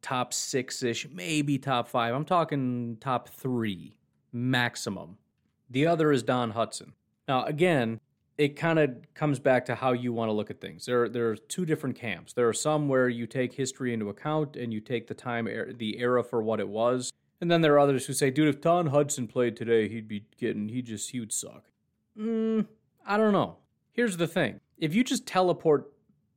top 0.00 0.32
six 0.32 0.82
ish, 0.82 1.06
maybe 1.10 1.58
top 1.58 1.86
five. 1.88 2.14
I'm 2.14 2.24
talking 2.24 2.96
top 3.00 3.28
three 3.28 3.94
maximum. 4.32 5.18
The 5.68 5.86
other 5.86 6.12
is 6.12 6.22
Don 6.22 6.52
Hutson. 6.52 6.92
Now, 7.28 7.44
again, 7.44 8.00
it 8.36 8.56
kind 8.56 8.78
of 8.78 8.90
comes 9.14 9.38
back 9.38 9.64
to 9.66 9.74
how 9.74 9.92
you 9.92 10.12
want 10.12 10.28
to 10.28 10.32
look 10.32 10.50
at 10.50 10.60
things. 10.60 10.86
There, 10.86 11.08
there 11.08 11.30
are 11.30 11.36
two 11.36 11.64
different 11.64 11.96
camps. 11.96 12.32
There 12.32 12.48
are 12.48 12.54
some 12.54 12.88
where 12.88 13.08
you 13.08 13.26
take 13.26 13.54
history 13.54 13.94
into 13.94 14.08
account 14.08 14.56
and 14.56 14.72
you 14.72 14.80
take 14.80 15.06
the 15.06 15.14
time, 15.14 15.46
er, 15.46 15.72
the 15.72 15.98
era 15.98 16.24
for 16.24 16.42
what 16.42 16.58
it 16.60 16.68
was, 16.68 17.12
and 17.40 17.50
then 17.50 17.60
there 17.60 17.74
are 17.74 17.78
others 17.78 18.06
who 18.06 18.12
say, 18.12 18.30
"Dude, 18.30 18.48
if 18.48 18.60
Don 18.60 18.90
Hutson 18.90 19.28
played 19.28 19.56
today, 19.56 19.88
he'd 19.88 20.08
be 20.08 20.24
getting, 20.38 20.68
he 20.68 20.82
just, 20.82 21.10
he 21.10 21.20
would 21.20 21.32
suck." 21.32 21.64
Mm, 22.18 22.66
I 23.06 23.16
don't 23.16 23.32
know. 23.32 23.56
Here's 23.92 24.16
the 24.16 24.26
thing: 24.26 24.60
if 24.78 24.94
you 24.94 25.04
just 25.04 25.26
teleport, 25.26 25.92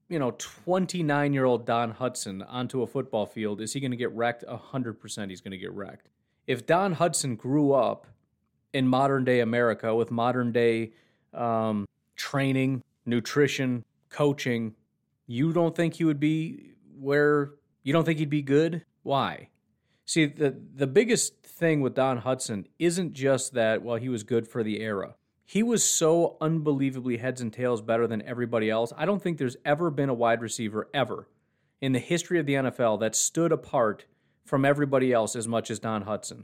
you 0.09 0.19
know, 0.19 0.35
29 0.37 1.33
year 1.33 1.45
old 1.45 1.65
Don 1.65 1.93
Hutson 1.93 2.45
onto 2.47 2.81
a 2.81 2.87
football 2.87 3.25
field, 3.25 3.61
is 3.61 3.73
he 3.73 3.79
going 3.79 3.91
to 3.91 3.97
get 3.97 4.11
wrecked? 4.11 4.43
hundred 4.47 4.99
percent, 4.99 5.31
he's 5.31 5.41
going 5.41 5.51
to 5.51 5.57
get 5.57 5.71
wrecked. 5.71 6.09
If 6.45 6.65
Don 6.65 6.95
Hutson 6.95 7.37
grew 7.37 7.73
up 7.73 8.07
in 8.73 8.87
modern 8.87 9.23
day 9.23 9.39
America 9.39 9.95
with 9.95 10.11
modern 10.11 10.51
day 10.51 10.91
um, 11.33 11.86
training, 12.17 12.83
nutrition, 13.05 13.85
coaching, 14.09 14.75
you 15.27 15.53
don't 15.53 15.75
think 15.75 15.95
he 15.95 16.03
would 16.03 16.19
be 16.19 16.71
where 16.99 17.51
you 17.83 17.93
don't 17.93 18.03
think 18.03 18.19
he'd 18.19 18.29
be 18.29 18.41
good? 18.41 18.83
Why? 19.03 19.49
See, 20.05 20.25
the 20.25 20.55
the 20.75 20.87
biggest 20.87 21.43
thing 21.43 21.81
with 21.81 21.95
Don 21.95 22.21
Hutson 22.21 22.65
isn't 22.79 23.13
just 23.13 23.53
that 23.53 23.81
well 23.83 23.97
he 23.97 24.09
was 24.09 24.23
good 24.23 24.47
for 24.47 24.63
the 24.63 24.81
era. 24.81 25.15
He 25.45 25.63
was 25.63 25.83
so 25.83 26.35
unbelievably 26.41 27.17
heads 27.17 27.39
and 27.39 27.53
tails 27.53 27.81
better 27.81 28.05
than 28.05 28.21
everybody 28.23 28.69
else. 28.69 28.91
I 28.97 29.05
don't 29.05 29.21
think 29.21 29.37
there's 29.37 29.55
ever 29.63 29.89
been 29.89 30.09
a 30.09 30.13
wide 30.13 30.41
receiver 30.41 30.89
ever 30.93 31.29
in 31.79 31.93
the 31.93 31.99
history 31.99 32.39
of 32.39 32.45
the 32.45 32.55
NFL 32.55 32.99
that 32.99 33.15
stood 33.15 33.53
apart 33.53 34.05
from 34.43 34.65
everybody 34.65 35.13
else 35.13 35.35
as 35.35 35.47
much 35.47 35.71
as 35.71 35.79
Don 35.79 36.03
Hutson. 36.03 36.43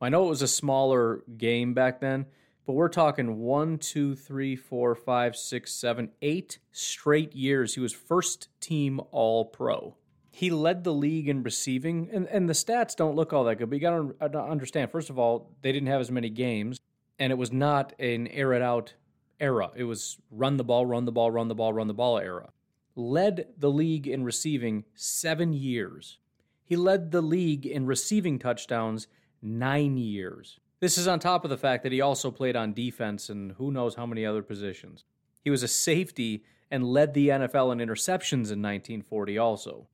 I 0.00 0.08
know 0.08 0.24
it 0.24 0.30
was 0.30 0.42
a 0.42 0.48
smaller 0.48 1.22
game 1.36 1.74
back 1.74 2.00
then, 2.00 2.26
but 2.66 2.74
we're 2.74 2.88
talking 2.88 3.38
one, 3.38 3.78
two, 3.78 4.14
three, 4.14 4.56
four, 4.56 4.94
five, 4.94 5.36
six, 5.36 5.72
seven, 5.72 6.10
eight 6.22 6.58
straight 6.72 7.34
years. 7.34 7.74
He 7.74 7.80
was 7.80 7.92
first 7.92 8.48
team 8.60 9.00
All 9.10 9.44
Pro. 9.44 9.96
He 10.32 10.50
led 10.50 10.84
the 10.84 10.92
league 10.94 11.28
in 11.28 11.42
receiving, 11.42 12.08
and, 12.12 12.26
and 12.28 12.48
the 12.48 12.54
stats 12.54 12.94
don't 12.94 13.16
look 13.16 13.32
all 13.32 13.44
that 13.44 13.56
good. 13.56 13.68
But 13.68 13.76
you 13.76 13.80
got 13.80 14.14
uh, 14.20 14.28
to 14.28 14.40
understand, 14.40 14.90
first 14.90 15.10
of 15.10 15.18
all, 15.18 15.50
they 15.62 15.72
didn't 15.72 15.88
have 15.88 16.00
as 16.00 16.10
many 16.10 16.30
games, 16.30 16.78
and 17.18 17.32
it 17.32 17.36
was 17.36 17.52
not 17.52 17.92
an 17.98 18.28
air 18.28 18.52
it 18.52 18.62
out 18.62 18.94
era. 19.40 19.70
It 19.74 19.84
was 19.84 20.18
run 20.30 20.56
the 20.56 20.64
ball, 20.64 20.86
run 20.86 21.04
the 21.04 21.12
ball, 21.12 21.30
run 21.30 21.48
the 21.48 21.54
ball, 21.54 21.72
run 21.72 21.88
the 21.88 21.94
ball 21.94 22.18
era. 22.18 22.50
Led 22.94 23.48
the 23.58 23.70
league 23.70 24.06
in 24.06 24.24
receiving 24.24 24.84
seven 24.94 25.52
years. 25.52 26.18
He 26.64 26.76
led 26.76 27.10
the 27.10 27.22
league 27.22 27.66
in 27.66 27.86
receiving 27.86 28.38
touchdowns 28.38 29.08
nine 29.42 29.96
years. 29.96 30.60
This 30.80 30.96
is 30.96 31.06
on 31.06 31.18
top 31.18 31.44
of 31.44 31.50
the 31.50 31.58
fact 31.58 31.82
that 31.82 31.92
he 31.92 32.00
also 32.00 32.30
played 32.30 32.56
on 32.56 32.72
defense 32.72 33.28
and 33.28 33.52
who 33.52 33.70
knows 33.70 33.94
how 33.94 34.06
many 34.06 34.24
other 34.24 34.42
positions. 34.42 35.04
He 35.42 35.50
was 35.50 35.62
a 35.62 35.68
safety 35.68 36.44
and 36.70 36.84
led 36.84 37.14
the 37.14 37.28
NFL 37.28 37.72
in 37.72 37.78
interceptions 37.78 38.50
in 38.50 38.62
1940 38.62 39.38
also. 39.38 39.88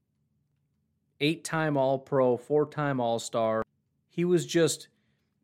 Eight 1.20 1.44
time 1.44 1.76
All 1.76 1.98
Pro, 1.98 2.36
four 2.36 2.68
time 2.68 3.00
All 3.00 3.18
Star. 3.18 3.62
He 4.08 4.24
was 4.24 4.46
just, 4.46 4.88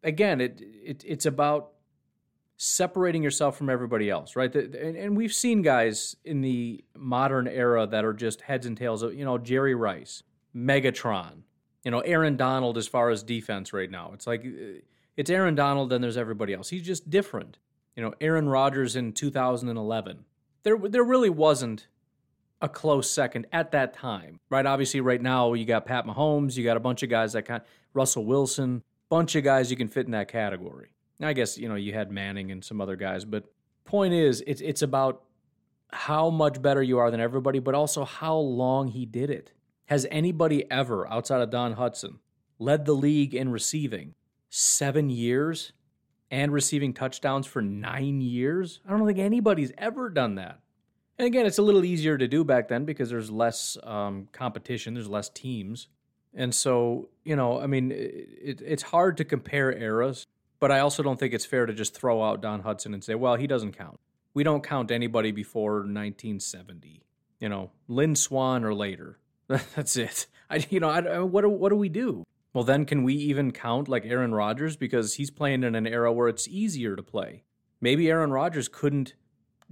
again, 0.05 0.41
it, 0.41 0.61
it 0.61 1.05
it's 1.07 1.27
about 1.27 1.73
separating 2.57 3.23
yourself 3.23 3.57
from 3.57 3.69
everybody 3.69 4.09
else, 4.09 4.37
right? 4.37 4.55
And 4.55 5.17
we've 5.17 5.33
seen 5.33 5.63
guys 5.63 6.15
in 6.25 6.43
the 6.43 6.85
modern 6.97 7.49
era 7.49 7.87
that 7.87 8.05
are 8.05 8.13
just 8.13 8.43
heads 8.43 8.67
and 8.67 8.77
tails 8.77 9.03
of, 9.03 9.15
you 9.15 9.25
know, 9.25 9.39
Jerry 9.39 9.75
Rice, 9.75 10.23
Megatron, 10.55 11.43
you 11.85 11.91
know, 11.91 12.01
Aaron 12.01 12.37
Donald 12.37 12.79
as 12.79 12.87
far 12.87 13.11
as 13.11 13.23
defense 13.23 13.73
right 13.73 13.91
now. 13.91 14.13
It's 14.15 14.27
like 14.27 14.45
uh, 14.45 14.81
it's 15.17 15.31
Aaron 15.31 15.55
Donald, 15.55 15.91
then 15.91 16.01
there's 16.01 16.17
everybody 16.17 16.55
else. 16.55 16.71
He's 16.71 16.83
just 16.83 17.11
different. 17.11 17.59
You 17.97 18.03
know, 18.03 18.15
Aaron 18.21 18.49
Rodgers 18.49 18.97
in 18.97 19.13
2011. 19.13 20.25
There, 20.63 20.79
there 20.79 21.05
really 21.05 21.31
wasn't 21.31 21.89
a 22.61 22.69
close 22.69 23.11
second 23.11 23.47
at 23.53 23.73
that 23.73 23.93
time, 23.93 24.39
right? 24.49 24.65
Obviously, 24.65 25.01
right 25.01 25.21
now 25.21 25.53
you 25.53 25.65
got 25.65 25.85
Pat 25.85 26.07
Mahomes, 26.07 26.57
you 26.57 26.65
got 26.65 26.77
a 26.77 26.81
bunch 26.81 27.03
of 27.03 27.11
guys 27.11 27.33
that 27.33 27.43
kind, 27.43 27.63
Russell 27.93 28.25
Wilson, 28.25 28.83
bunch 29.11 29.35
of 29.35 29.45
guys 29.45 29.71
you 29.71 29.77
can 29.77 29.89
fit 29.89 30.07
in 30.07 30.13
that 30.13 30.29
category. 30.29 30.95
I 31.21 31.35
guess 31.35 31.57
you 31.57 31.69
know 31.69 31.75
you 31.75 31.93
had 31.93 32.11
Manning 32.11 32.51
and 32.51 32.65
some 32.65 32.81
other 32.81 32.97
guys, 32.97 33.25
but 33.25 33.45
point 33.85 34.15
is, 34.15 34.43
it's 34.47 34.61
it's 34.61 34.83
about 34.83 35.23
how 35.93 36.31
much 36.31 36.61
better 36.63 36.83
you 36.83 36.99
are 36.99 37.11
than 37.11 37.21
everybody, 37.21 37.59
but 37.59 37.75
also 37.75 38.05
how 38.05 38.37
long 38.37 38.89
he 38.89 39.07
did 39.07 39.31
it. 39.31 39.53
Has 39.87 40.07
anybody 40.11 40.69
ever, 40.71 41.07
outside 41.09 41.43
of 41.43 41.51
Don 41.51 41.77
Hutson, 41.77 42.19
led 42.59 42.87
the 42.87 42.95
league 42.95 43.35
in 43.35 43.51
receiving 43.51 44.15
seven 44.55 45.09
years 45.09 45.73
and 46.31 46.53
receiving 46.53 46.93
touchdowns 46.93 47.47
for 47.47 47.63
nine 47.63 48.21
years? 48.21 48.81
I 48.87 48.91
don't 48.91 49.07
think 49.07 49.19
anybody's 49.19 49.73
ever 49.79 50.11
done 50.11 50.35
that. 50.35 50.61
And 51.19 51.27
again, 51.27 51.47
it's 51.47 51.59
a 51.59 51.63
little 51.63 51.85
easier 51.85 52.19
to 52.19 52.29
do 52.29 52.45
back 52.45 52.69
then 52.69 52.85
because 52.85 53.09
there's 53.09 53.31
less 53.31 53.79
um, 53.83 54.29
competition, 54.33 54.95
there's 54.95 55.09
less 55.09 55.31
teams. 55.31 55.89
And 56.35 56.55
so, 56.55 57.09
you 57.25 57.35
know, 57.35 57.61
I 57.61 57.67
mean, 57.67 57.93
it, 57.93 58.63
it's 58.65 58.83
hard 58.83 59.17
to 59.19 59.25
compare 59.25 59.73
eras. 59.73 60.27
But 60.61 60.71
I 60.71 60.81
also 60.81 61.03
don't 61.03 61.19
think 61.19 61.35
it's 61.35 61.45
fair 61.45 61.67
to 61.67 61.73
just 61.73 61.95
throw 61.95 62.23
out 62.23 62.41
Don 62.41 62.63
Hutson 62.63 62.95
and 62.95 63.03
say, 63.03 63.15
well, 63.15 63.35
he 63.35 63.47
doesn't 63.47 63.77
count. 63.77 63.99
We 64.33 64.45
don't 64.45 64.63
count 64.63 64.91
anybody 64.91 65.33
before 65.33 65.79
1970. 65.79 67.03
You 67.41 67.49
know, 67.49 67.73
Lynn 67.89 68.15
Swann 68.15 68.65
or 68.65 68.73
later. 68.73 69.19
That's 69.49 69.97
it. 69.97 70.27
I, 70.49 70.65
you 70.71 70.79
know, 70.79 70.89
I, 70.89 71.19
what 71.19 71.41
do, 71.41 71.49
what 71.49 71.71
do 71.71 71.77
we 71.77 71.89
do? 71.89 72.25
Well, 72.53 72.65
then 72.65 72.85
can 72.85 73.03
we 73.03 73.15
even 73.15 73.51
count 73.51 73.89
like 73.89 74.05
Aaron 74.05 74.35
Rodgers 74.35 74.77
because 74.77 75.15
he's 75.15 75.31
playing 75.31 75.65
in 75.65 75.75
an 75.75 75.87
era 75.87 76.13
where 76.13 76.29
it's 76.29 76.49
easier 76.49 76.97
to 76.97 77.03
play? 77.03 77.45
Maybe 77.81 78.11
Aaron 78.11 78.31
Rodgers 78.31 78.69
couldn't 78.69 79.15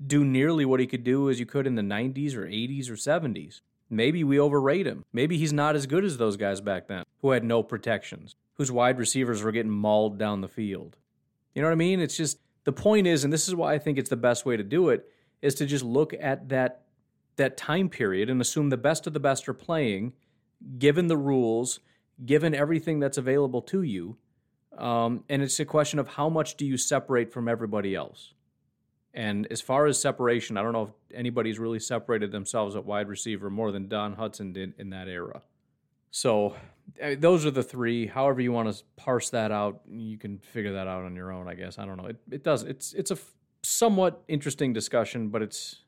do 0.07 0.25
nearly 0.25 0.65
what 0.65 0.81
he 0.81 0.87
could 0.87 1.05
do 1.05 1.29
as 1.29 1.39
you 1.39 1.47
could 1.47 1.67
in 1.67 1.75
the 1.75 1.83
90s 1.83 2.35
or 2.35 2.47
80s 2.47 2.89
or 2.89 2.95
70s. 2.95 3.61
Maybe 3.91 4.25
we 4.25 4.41
overrate 4.41 4.87
him. 4.87 5.05
Maybe 5.13 5.37
he's 5.37 5.53
not 5.53 5.77
as 5.77 5.87
good 5.87 6.05
as 6.05 6.17
those 6.17 6.37
guys 6.37 6.61
back 6.61 6.89
then 6.89 7.05
who 7.21 7.31
had 7.31 7.45
no 7.45 7.63
protections 7.63 8.37
whose 8.61 8.71
wide 8.71 8.99
receivers 8.99 9.43
were 9.43 9.53
getting 9.53 9.73
mauled 9.73 10.19
down 10.19 10.43
the 10.43 10.49
field. 10.49 10.95
You 11.55 11.63
know 11.63 11.69
what 11.69 11.73
I 11.73 11.77
mean? 11.77 11.99
It's 11.99 12.15
just 12.15 12.39
the 12.65 12.73
point 12.73 13.07
is, 13.07 13.25
and 13.25 13.33
this 13.33 13.49
is 13.49 13.55
why 13.55 13.73
I 13.73 13.79
think 13.79 13.97
it's 13.97 14.11
the 14.11 14.17
best 14.17 14.45
way 14.45 14.55
to 14.55 14.63
do 14.63 14.91
it, 14.91 15.09
is 15.41 15.55
to 15.55 15.65
just 15.65 15.83
look 15.83 16.13
at 16.21 16.51
that 16.51 16.83
that 17.37 17.57
time 17.57 17.89
period 17.89 18.29
and 18.29 18.39
assume 18.39 18.69
the 18.69 18.77
best 18.77 19.07
of 19.07 19.15
the 19.15 19.19
best 19.19 19.49
are 19.49 19.55
playing, 19.55 20.13
given 20.79 21.07
the 21.07 21.17
rules, 21.17 21.81
given 22.25 22.55
everything 22.55 23.01
that's 23.01 23.19
available 23.19 23.63
to 23.63 23.83
you. 23.83 24.17
Um, 24.77 25.25
and 25.29 25.43
it's 25.43 25.59
a 25.61 25.65
question 25.65 25.99
of 25.99 26.09
how 26.09 26.29
much 26.29 26.57
do 26.57 26.65
you 26.65 26.77
separate 26.77 27.33
from 27.33 27.49
everybody 27.49 27.95
else. 27.95 28.35
And 29.13 29.49
as 29.51 29.61
far 29.61 29.87
as 29.87 30.01
separation, 30.01 30.57
I 30.57 30.63
don't 30.63 30.73
know 30.73 30.85
if 30.85 31.17
anybody's 31.17 31.59
really 31.59 31.81
separated 31.81 32.31
themselves 32.31 32.77
at 32.77 32.85
wide 32.85 33.09
receiver 33.09 33.51
more 33.51 33.73
than 33.73 33.89
Don 33.89 34.15
Hutson 34.15 34.53
did 34.53 34.75
in 34.79 34.91
that 34.91 35.09
era. 35.09 35.43
So 36.11 36.57
those 37.19 37.47
are 37.47 37.51
the 37.51 37.63
three. 37.63 38.07
However 38.07 38.41
you 38.41 38.53
want 38.53 38.73
to 38.73 38.83
parse 38.97 39.31
that 39.31 39.53
out, 39.53 39.81
you 39.89 40.19
can 40.19 40.39
figure 40.39 40.73
that 40.75 40.87
out 40.87 41.05
on 41.05 41.15
your 41.17 41.33
own. 41.33 41.49
I 41.49 41.55
guess 41.55 41.79
I 41.79 41.87
don't 41.87 41.97
know. 41.97 42.07
It 42.07 42.17
it 42.31 42.45
does. 42.45 42.63
It's 42.63 42.93
it's 42.95 43.11
a 43.11 43.15
f- 43.15 43.33
somewhat 43.63 44.23
interesting 44.29 44.73
discussion, 44.73 45.29
but 45.29 45.43
it's 45.43 45.83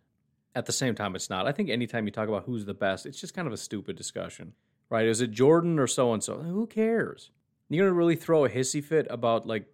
at 0.54 0.66
the 0.66 0.72
same 0.72 0.94
time 0.94 1.16
it's 1.16 1.30
not. 1.30 1.46
I 1.46 1.52
think 1.52 1.70
anytime 1.70 2.06
you 2.06 2.12
talk 2.12 2.28
about 2.28 2.44
who's 2.44 2.64
the 2.64 2.74
best, 2.74 3.06
it's 3.06 3.20
just 3.20 3.34
kind 3.34 3.46
of 3.46 3.52
a 3.52 3.56
stupid 3.56 3.96
discussion, 3.96 4.52
right? 4.92 5.06
Is 5.06 5.22
it 5.22 5.30
Jordan 5.30 5.78
or 5.78 5.86
so 5.86 6.12
and 6.12 6.22
so? 6.22 6.36
Who 6.36 6.66
cares? 6.66 7.30
You're 7.70 7.86
gonna 7.86 7.96
really 7.96 8.14
throw 8.14 8.44
a 8.44 8.50
hissy 8.50 8.84
fit 8.84 9.06
about 9.08 9.46
like 9.46 9.64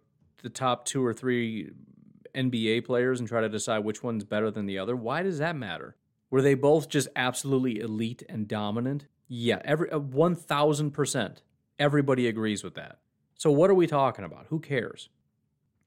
the 0.43 0.49
top 0.49 0.85
two 0.85 1.05
or 1.05 1.13
three 1.13 1.73
NBA 2.35 2.85
players 2.85 3.19
and 3.19 3.29
try 3.29 3.41
to 3.41 3.49
decide 3.49 3.81
which 3.81 4.01
one's 4.03 4.23
better 4.23 4.49
than 4.53 4.67
the 4.67 4.79
other? 4.79 4.95
Why 4.95 5.25
does 5.25 5.39
that 5.39 5.57
matter? 5.57 5.97
Were 6.31 6.41
they 6.41 6.55
both 6.55 6.89
just 6.89 7.09
absolutely 7.17 7.81
elite 7.81 8.23
and 8.29 8.47
dominant? 8.47 9.07
Yeah, 9.27 9.61
every 9.65 9.91
uh, 9.91 9.99
one 9.99 10.37
thousand 10.37 10.93
percent. 10.93 11.43
Everybody 11.81 12.29
agrees 12.29 12.63
with 12.63 12.75
that. 12.75 13.01
So 13.37 13.51
what 13.51 13.71
are 13.71 13.75
we 13.75 13.89
talking 13.89 14.25
about? 14.25 14.47
Who 14.51 14.61
cares? 14.61 15.09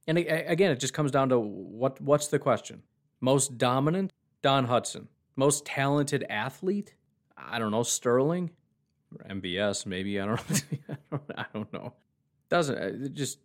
And 0.08 0.18
again, 0.18 0.72
it 0.72 0.80
just 0.80 0.94
comes 0.94 1.12
down 1.12 1.30
to 1.30 1.40
what 1.40 2.02
what's 2.02 2.28
the 2.28 2.40
question? 2.40 2.84
Most 3.22 3.58
dominant, 3.58 4.12
Don 4.42 4.68
Hutson. 4.68 5.08
Most 5.38 5.66
talented 5.66 6.26
athlete, 6.30 6.96
I 7.38 7.60
don't 7.60 7.72
know, 7.72 7.84
Sterling, 7.84 8.52
MVS 9.30 9.86
maybe. 9.86 10.20
I 10.20 10.26
don't 10.26 10.50
know. 11.12 11.20
I 11.38 11.46
don't 11.54 11.74
know. 11.74 11.94
Doesn't 12.50 12.78
uh, 12.78 13.06
it 13.06 13.14
just 13.14 13.40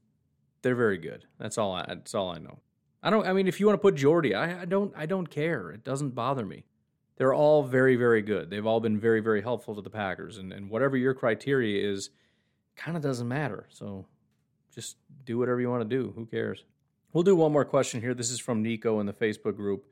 they're 0.62 0.75
very 0.75 0.99
good. 0.99 1.25
That's 1.39 1.59
all. 1.59 1.75
I, 1.75 1.85
that's 1.87 2.14
all 2.14 2.31
I 2.31 2.39
know. 2.39 2.59
I 3.03 3.11
don't. 3.11 3.27
I 3.27 3.33
mean, 3.33 3.47
if 3.47 3.61
you 3.61 3.67
want 3.67 3.79
to 3.79 3.83
put 3.83 3.95
Jordy, 3.95 4.35
I, 4.35 4.62
I 4.62 4.64
don't. 4.64 4.93
I 4.97 5.07
don't 5.07 5.29
care. 5.29 5.71
It 5.71 5.85
doesn't 5.85 6.14
bother 6.14 6.45
me 6.45 6.64
they're 7.17 7.35
all 7.35 7.62
very, 7.62 7.97
very 7.97 8.23
good. 8.23 8.51
They've 8.51 8.67
all 8.67 8.81
been 8.81 9.01
very, 9.01 9.21
very 9.21 9.43
helpful 9.43 9.75
to 9.75 9.83
the 9.83 9.91
Packers. 9.91 10.39
And, 10.39 10.53
and 10.53 10.69
whatever 10.69 10.97
your 10.97 11.14
criteria 11.14 11.91
is, 11.91 12.11
kind 12.77 12.97
of 12.97 13.03
doesn't 13.03 13.27
matter. 13.27 13.67
So 13.71 14.07
just 14.75 14.97
do 15.25 15.39
whatever 15.39 15.61
you 15.61 15.71
want 15.71 15.89
to 15.89 15.97
do. 15.97 16.12
Who 16.14 16.27
cares? 16.27 16.64
We'll 17.12 17.23
do 17.23 17.35
one 17.35 17.53
more 17.53 17.64
question 17.64 18.03
here. 18.03 18.12
This 18.12 18.31
is 18.31 18.39
from 18.39 18.62
Nico 18.62 19.01
in 19.01 19.07
the 19.07 19.14
Facebook 19.14 19.57
group. 19.57 19.87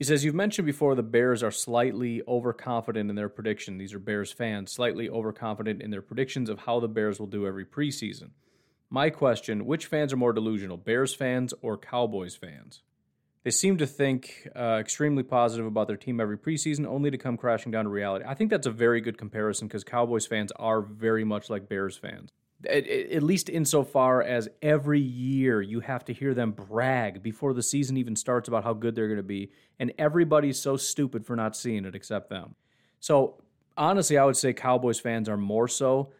He 0.00 0.04
says, 0.04 0.24
You've 0.24 0.34
mentioned 0.34 0.64
before 0.64 0.94
the 0.94 1.02
Bears 1.02 1.42
are 1.42 1.50
slightly 1.50 2.22
overconfident 2.26 3.10
in 3.10 3.16
their 3.16 3.28
prediction. 3.28 3.76
These 3.76 3.92
are 3.92 3.98
Bears 3.98 4.32
fans, 4.32 4.72
slightly 4.72 5.10
overconfident 5.10 5.82
in 5.82 5.90
their 5.90 6.00
predictions 6.00 6.48
of 6.48 6.60
how 6.60 6.80
the 6.80 6.88
Bears 6.88 7.20
will 7.20 7.26
do 7.26 7.46
every 7.46 7.66
preseason. 7.66 8.30
My 8.88 9.10
question 9.10 9.66
which 9.66 9.84
fans 9.84 10.14
are 10.14 10.16
more 10.16 10.32
delusional, 10.32 10.78
Bears 10.78 11.14
fans 11.14 11.52
or 11.60 11.76
Cowboys 11.76 12.34
fans? 12.34 12.80
They 13.44 13.50
seem 13.50 13.76
to 13.76 13.86
think 13.86 14.48
uh, 14.56 14.78
extremely 14.80 15.22
positive 15.22 15.66
about 15.66 15.86
their 15.86 15.98
team 15.98 16.18
every 16.18 16.38
preseason, 16.38 16.86
only 16.86 17.10
to 17.10 17.18
come 17.18 17.36
crashing 17.36 17.70
down 17.70 17.84
to 17.84 17.90
reality. 17.90 18.24
I 18.26 18.32
think 18.32 18.48
that's 18.48 18.66
a 18.66 18.70
very 18.70 19.02
good 19.02 19.18
comparison 19.18 19.68
because 19.68 19.84
Cowboys 19.84 20.26
fans 20.26 20.50
are 20.56 20.80
very 20.80 21.24
much 21.24 21.50
like 21.50 21.68
Bears 21.68 21.98
fans. 21.98 22.30
At, 22.68 22.86
at, 22.86 23.22
least 23.22 23.48
insofar 23.48 24.22
as 24.22 24.48
every 24.60 25.00
year 25.00 25.62
you 25.62 25.80
have 25.80 26.04
to 26.04 26.12
hear 26.12 26.34
them 26.34 26.52
brag 26.52 27.22
before 27.22 27.54
the 27.54 27.62
season 27.62 27.96
even 27.96 28.14
starts 28.14 28.48
about 28.48 28.64
how 28.64 28.74
good 28.74 28.94
they're 28.94 29.06
going 29.08 29.16
to 29.16 29.22
be, 29.22 29.50
and 29.78 29.92
everybody's 29.96 30.60
so 30.60 30.76
stupid 30.76 31.24
for 31.24 31.36
not 31.36 31.56
seeing 31.56 31.86
it 31.86 31.94
except 31.94 32.28
them. 32.28 32.54
So 32.98 33.42
honestly, 33.78 34.18
I 34.18 34.24
would 34.24 34.36
say 34.36 34.52
Cowboys 34.52 35.00
fans 35.00 35.28
are 35.28 35.38
more 35.38 35.68
so, 35.68 36.12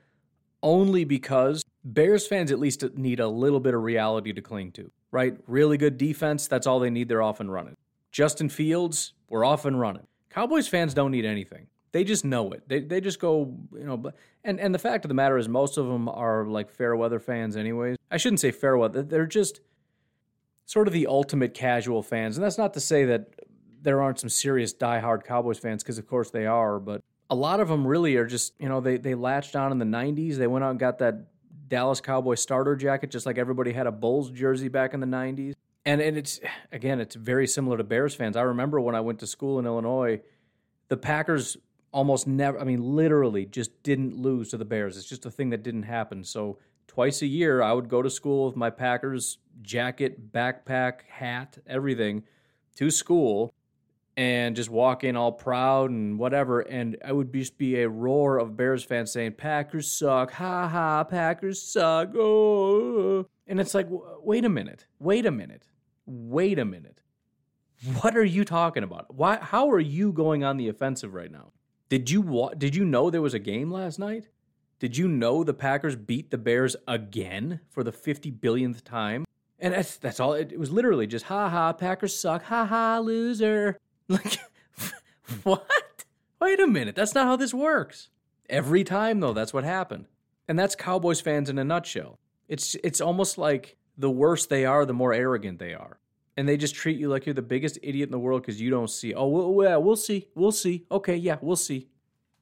only 0.63 1.05
because 1.05 1.63
Bears 1.85 2.27
fans 2.27 2.51
at 2.51 2.59
least 2.59 2.85
need 2.97 3.21
a 3.21 3.29
little 3.29 3.61
bit 3.61 3.75
of 3.75 3.83
reality 3.83 4.33
to 4.33 4.41
cling 4.41 4.73
to 4.73 4.91
right? 5.11 5.37
Really 5.47 5.77
good 5.77 5.99
defense. 5.99 6.47
That's 6.47 6.67
all 6.67 6.81
they 6.81 6.91
need. 6.91 7.09
They're 7.09 7.23
off 7.23 7.41
and 7.41 7.53
running. 7.53 7.77
Justin 8.13 8.49
Fields, 8.49 9.15
we're 9.29 9.45
off 9.45 9.65
and 9.65 9.79
running. 9.79 10.07
Cowboys 10.31 10.69
fans 10.69 10.95
don't 10.95 11.11
need 11.11 11.25
anything. 11.25 11.67
They 11.93 12.05
just 12.05 12.25
know 12.25 12.53
it. 12.53 12.69
They, 12.69 12.81
they 12.81 13.01
just 13.01 13.19
go, 13.19 13.57
you 13.73 13.85
know, 13.85 14.13
and, 14.45 14.61
and 14.61 14.75
the 14.75 14.79
fact 14.79 15.05
of 15.05 15.09
the 15.09 15.15
matter 15.15 15.37
is 15.37 15.49
most 15.49 15.77
of 15.77 15.87
them 15.87 16.09
are 16.09 16.47
like 16.47 16.71
fair 16.71 16.95
weather 16.95 17.19
fans 17.19 17.57
anyways. 17.57 17.97
I 18.11 18.17
shouldn't 18.17 18.41
say 18.41 18.53
fair 18.53 18.77
weather. 18.77 19.03
They're 19.03 19.27
just 19.27 19.61
sort 20.67 20.87
of 20.87 20.93
the 20.93 21.09
ultimate 21.09 21.53
casual 21.53 22.03
fans. 22.03 22.37
And 22.37 22.45
that's 22.45 22.59
not 22.59 22.75
to 22.75 22.81
say 22.81 23.05
that 23.07 23.35
there 23.83 24.01
aren't 24.01 24.21
some 24.21 24.29
serious 24.29 24.73
diehard 24.73 25.25
Cowboys 25.25 25.59
fans, 25.59 25.83
because 25.83 25.99
of 25.99 26.07
course 26.07 26.31
they 26.31 26.47
are, 26.47 26.79
but 26.79 27.03
a 27.29 27.35
lot 27.35 27.61
of 27.61 27.69
them 27.69 27.87
really 27.87 28.17
are 28.17 28.27
just, 28.27 28.55
you 28.61 28.69
know, 28.69 28.81
they, 28.81 28.97
they 28.97 29.15
latched 29.15 29.57
on 29.57 29.73
in 29.73 29.79
the 29.79 29.85
90s. 29.85 30.37
They 30.37 30.47
went 30.47 30.65
out 30.65 30.71
and 30.71 30.79
got 30.79 30.99
that 30.99 31.27
Dallas 31.69 32.01
Cowboy 32.01 32.35
starter 32.35 32.77
jacket, 32.77 33.11
just 33.11 33.27
like 33.27 33.39
everybody 33.39 33.73
had 33.73 33.87
a 33.87 33.93
Bulls 33.93 34.31
jersey 34.31 34.69
back 34.69 34.95
in 34.95 35.01
the 35.01 35.07
90s. 35.07 35.55
And, 35.85 36.01
and 36.01 36.17
it's, 36.17 36.41
again, 36.73 37.01
it's 37.01 37.15
very 37.15 37.47
similar 37.47 37.77
to 37.79 37.85
Bears 37.85 38.15
fans. 38.15 38.37
I 38.37 38.43
remember 38.43 38.81
when 38.81 38.95
I 38.95 39.01
went 39.01 39.21
to 39.21 39.27
school 39.27 39.59
in 39.59 39.67
Illinois, 39.67 40.21
the 40.89 40.97
Packers 40.97 41.57
almost 41.93 42.27
never, 42.27 42.61
I 42.61 42.65
mean, 42.65 42.83
literally 42.83 43.47
just 43.47 43.83
didn't 43.83 44.17
lose 44.17 44.51
to 44.51 44.57
the 44.57 44.65
Bears. 44.65 44.97
It's 44.97 45.09
just 45.09 45.27
a 45.27 45.31
thing 45.31 45.51
that 45.51 45.63
didn't 45.63 45.85
happen. 45.85 46.25
So 46.25 46.59
twice 46.87 47.23
a 47.23 47.27
year, 47.27 47.63
I 47.63 47.73
would 47.73 47.89
go 47.89 48.03
to 48.03 48.11
school 48.11 48.47
with 48.47 48.57
my 48.57 48.71
Packers 48.71 49.39
jacket, 49.63 50.33
backpack, 50.33 51.03
hat, 51.09 51.59
everything 51.67 52.25
to 52.77 52.91
school 52.91 53.55
and 54.17 54.57
just 54.57 54.69
walk 54.69 55.05
in 55.05 55.17
all 55.17 55.33
proud 55.33 55.91
and 55.91 56.19
whatever. 56.19 56.61
And 56.61 56.97
I 57.05 57.13
would 57.13 57.33
just 57.33 57.57
be 57.57 57.81
a 57.81 57.89
roar 57.89 58.39
of 58.39 58.57
Bears 58.57 58.85
fans 58.85 59.13
saying, 59.13 59.33
Packers 59.33 59.91
suck. 59.91 60.33
Ha 60.33 60.69
ha, 60.69 61.05
Packers 61.05 61.63
suck. 61.63 62.11
Oh. 62.15 63.27
And 63.47 63.61
it's 63.61 63.75
like, 63.75 63.87
wait 63.91 64.45
a 64.45 64.49
minute. 64.49 64.87
Wait 64.99 65.27
a 65.27 65.31
minute. 65.31 65.69
Wait 66.07 66.59
a 66.59 66.65
minute. 66.65 67.03
What 68.01 68.17
are 68.17 68.25
you 68.25 68.45
talking 68.45 68.83
about? 68.83 69.15
Why? 69.15 69.37
How 69.37 69.71
are 69.71 69.81
you 69.81 70.13
going 70.13 70.45
on 70.45 70.59
the 70.59 70.69
offensive 70.69 71.15
right 71.15 71.33
now? 71.33 71.53
Did 71.91 72.09
you 72.09 72.23
wa- 72.23 72.55
Did 72.55 72.75
you 72.75 72.85
know 72.87 73.11
there 73.11 73.21
was 73.21 73.35
a 73.35 73.39
game 73.39 73.71
last 73.71 73.99
night? 73.99 74.29
Did 74.79 74.97
you 74.97 75.09
know 75.09 75.45
the 75.45 75.53
Packers 75.53 75.97
beat 75.97 76.31
the 76.31 76.39
Bears 76.39 76.75
again 76.89 77.61
for 77.69 77.85
the 77.85 77.93
50 77.93 78.31
billionth 78.31 78.83
time? 78.85 79.27
And 79.59 79.75
that's 79.75 79.97
that's 79.99 80.21
all. 80.21 80.33
It, 80.33 80.53
it 80.53 80.59
was 80.59 80.71
literally 80.71 81.07
just 81.07 81.27
ha 81.27 81.51
ha. 81.51 81.75
Packers 81.75 82.19
suck. 82.19 82.45
Ha 82.45 82.65
ha. 82.65 82.99
Loser. 83.01 83.77
Like 84.09 84.39
what? 85.45 86.05
Wait 86.41 86.59
a 86.59 86.67
minute. 86.67 86.97
That's 86.97 87.15
not 87.15 87.27
how 87.27 87.37
this 87.37 87.55
works. 87.55 88.09
Every 88.49 88.83
time 88.83 89.21
though, 89.21 89.33
that's 89.33 89.55
what 89.55 89.63
happened. 89.63 90.07
And 90.49 90.59
that's 90.59 90.75
Cowboys 90.75 91.21
fans 91.21 91.49
in 91.49 91.59
a 91.59 91.65
nutshell. 91.65 92.19
It's 92.49 92.75
it's 92.83 93.01
almost 93.01 93.39
like 93.39 93.77
the 93.97 94.11
worse 94.11 94.47
they 94.47 94.65
are, 94.65 94.85
the 94.85 94.93
more 94.93 95.13
arrogant 95.13 95.61
they 95.61 95.75
are. 95.75 96.00
And 96.37 96.49
they 96.49 96.57
just 96.57 96.75
treat 96.75 96.99
you 96.99 97.09
like 97.09 97.27
you're 97.27 97.35
the 97.35 97.43
biggest 97.43 97.79
idiot 97.83 98.09
in 98.09 98.13
the 98.13 98.19
world 98.19 98.43
because 98.43 98.61
you 98.61 98.71
don't 98.71 98.89
see. 98.89 99.13
Oh, 99.15 99.27
well, 99.27 99.69
yeah, 99.69 99.77
we'll 99.77 99.97
see. 99.97 100.29
We'll 100.35 100.53
see. 100.53 100.87
Okay, 100.91 101.17
yeah, 101.17 101.37
we'll 101.41 101.57
see. 101.57 101.89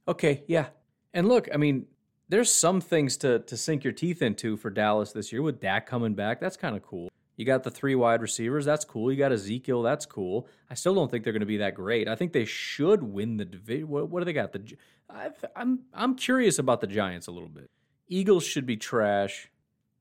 Okay, 0.07 0.45
yeah. 0.47 0.68
And 1.14 1.26
look, 1.26 1.49
I 1.53 1.57
mean, 1.57 1.86
there's 2.28 2.53
some 2.53 2.80
things 2.80 3.16
to 3.18 3.41
to 3.41 3.57
sink 3.57 3.84
your 3.84 3.93
teeth 3.93 4.22
into 4.22 4.57
for 4.57 4.70
Dallas 4.70 5.12
this 5.12 5.32
year 5.32 5.43
with 5.43 5.61
Dak 5.61 5.86
coming 5.86 6.14
back. 6.14 6.41
That's 6.41 6.57
kind 6.57 6.76
of 6.76 6.82
cool. 6.82 7.09
You 7.36 7.45
got 7.45 7.62
the 7.62 7.70
three 7.70 7.95
wide 7.95 8.20
receivers. 8.20 8.64
That's 8.64 8.84
cool. 8.84 9.12
You 9.12 9.18
got 9.18 9.32
Ezekiel. 9.32 9.82
That's 9.82 10.05
cool. 10.05 10.49
I 10.68 10.74
still 10.74 10.95
don't 10.95 11.09
think 11.09 11.22
they're 11.22 11.32
going 11.32 11.41
to 11.41 11.47
be 11.47 11.59
that 11.59 11.74
great. 11.74 12.09
I 12.09 12.16
think 12.16 12.32
they 12.32 12.45
should 12.45 13.03
win 13.03 13.36
the 13.36 13.45
division. 13.45 13.89
What, 13.89 14.11
what 14.11 14.20
do 14.20 14.24
they 14.24 14.32
got? 14.32 14.53
The 14.53 14.76
I've, 15.09 15.45
I'm 15.57 15.80
I'm 15.95 16.16
curious 16.16 16.59
about 16.59 16.80
the 16.80 16.86
Giants 16.86 17.28
a 17.28 17.30
little 17.30 17.49
bit. 17.49 17.70
Eagles 18.09 18.45
should 18.45 18.66
be 18.66 18.76
trash. 18.76 19.51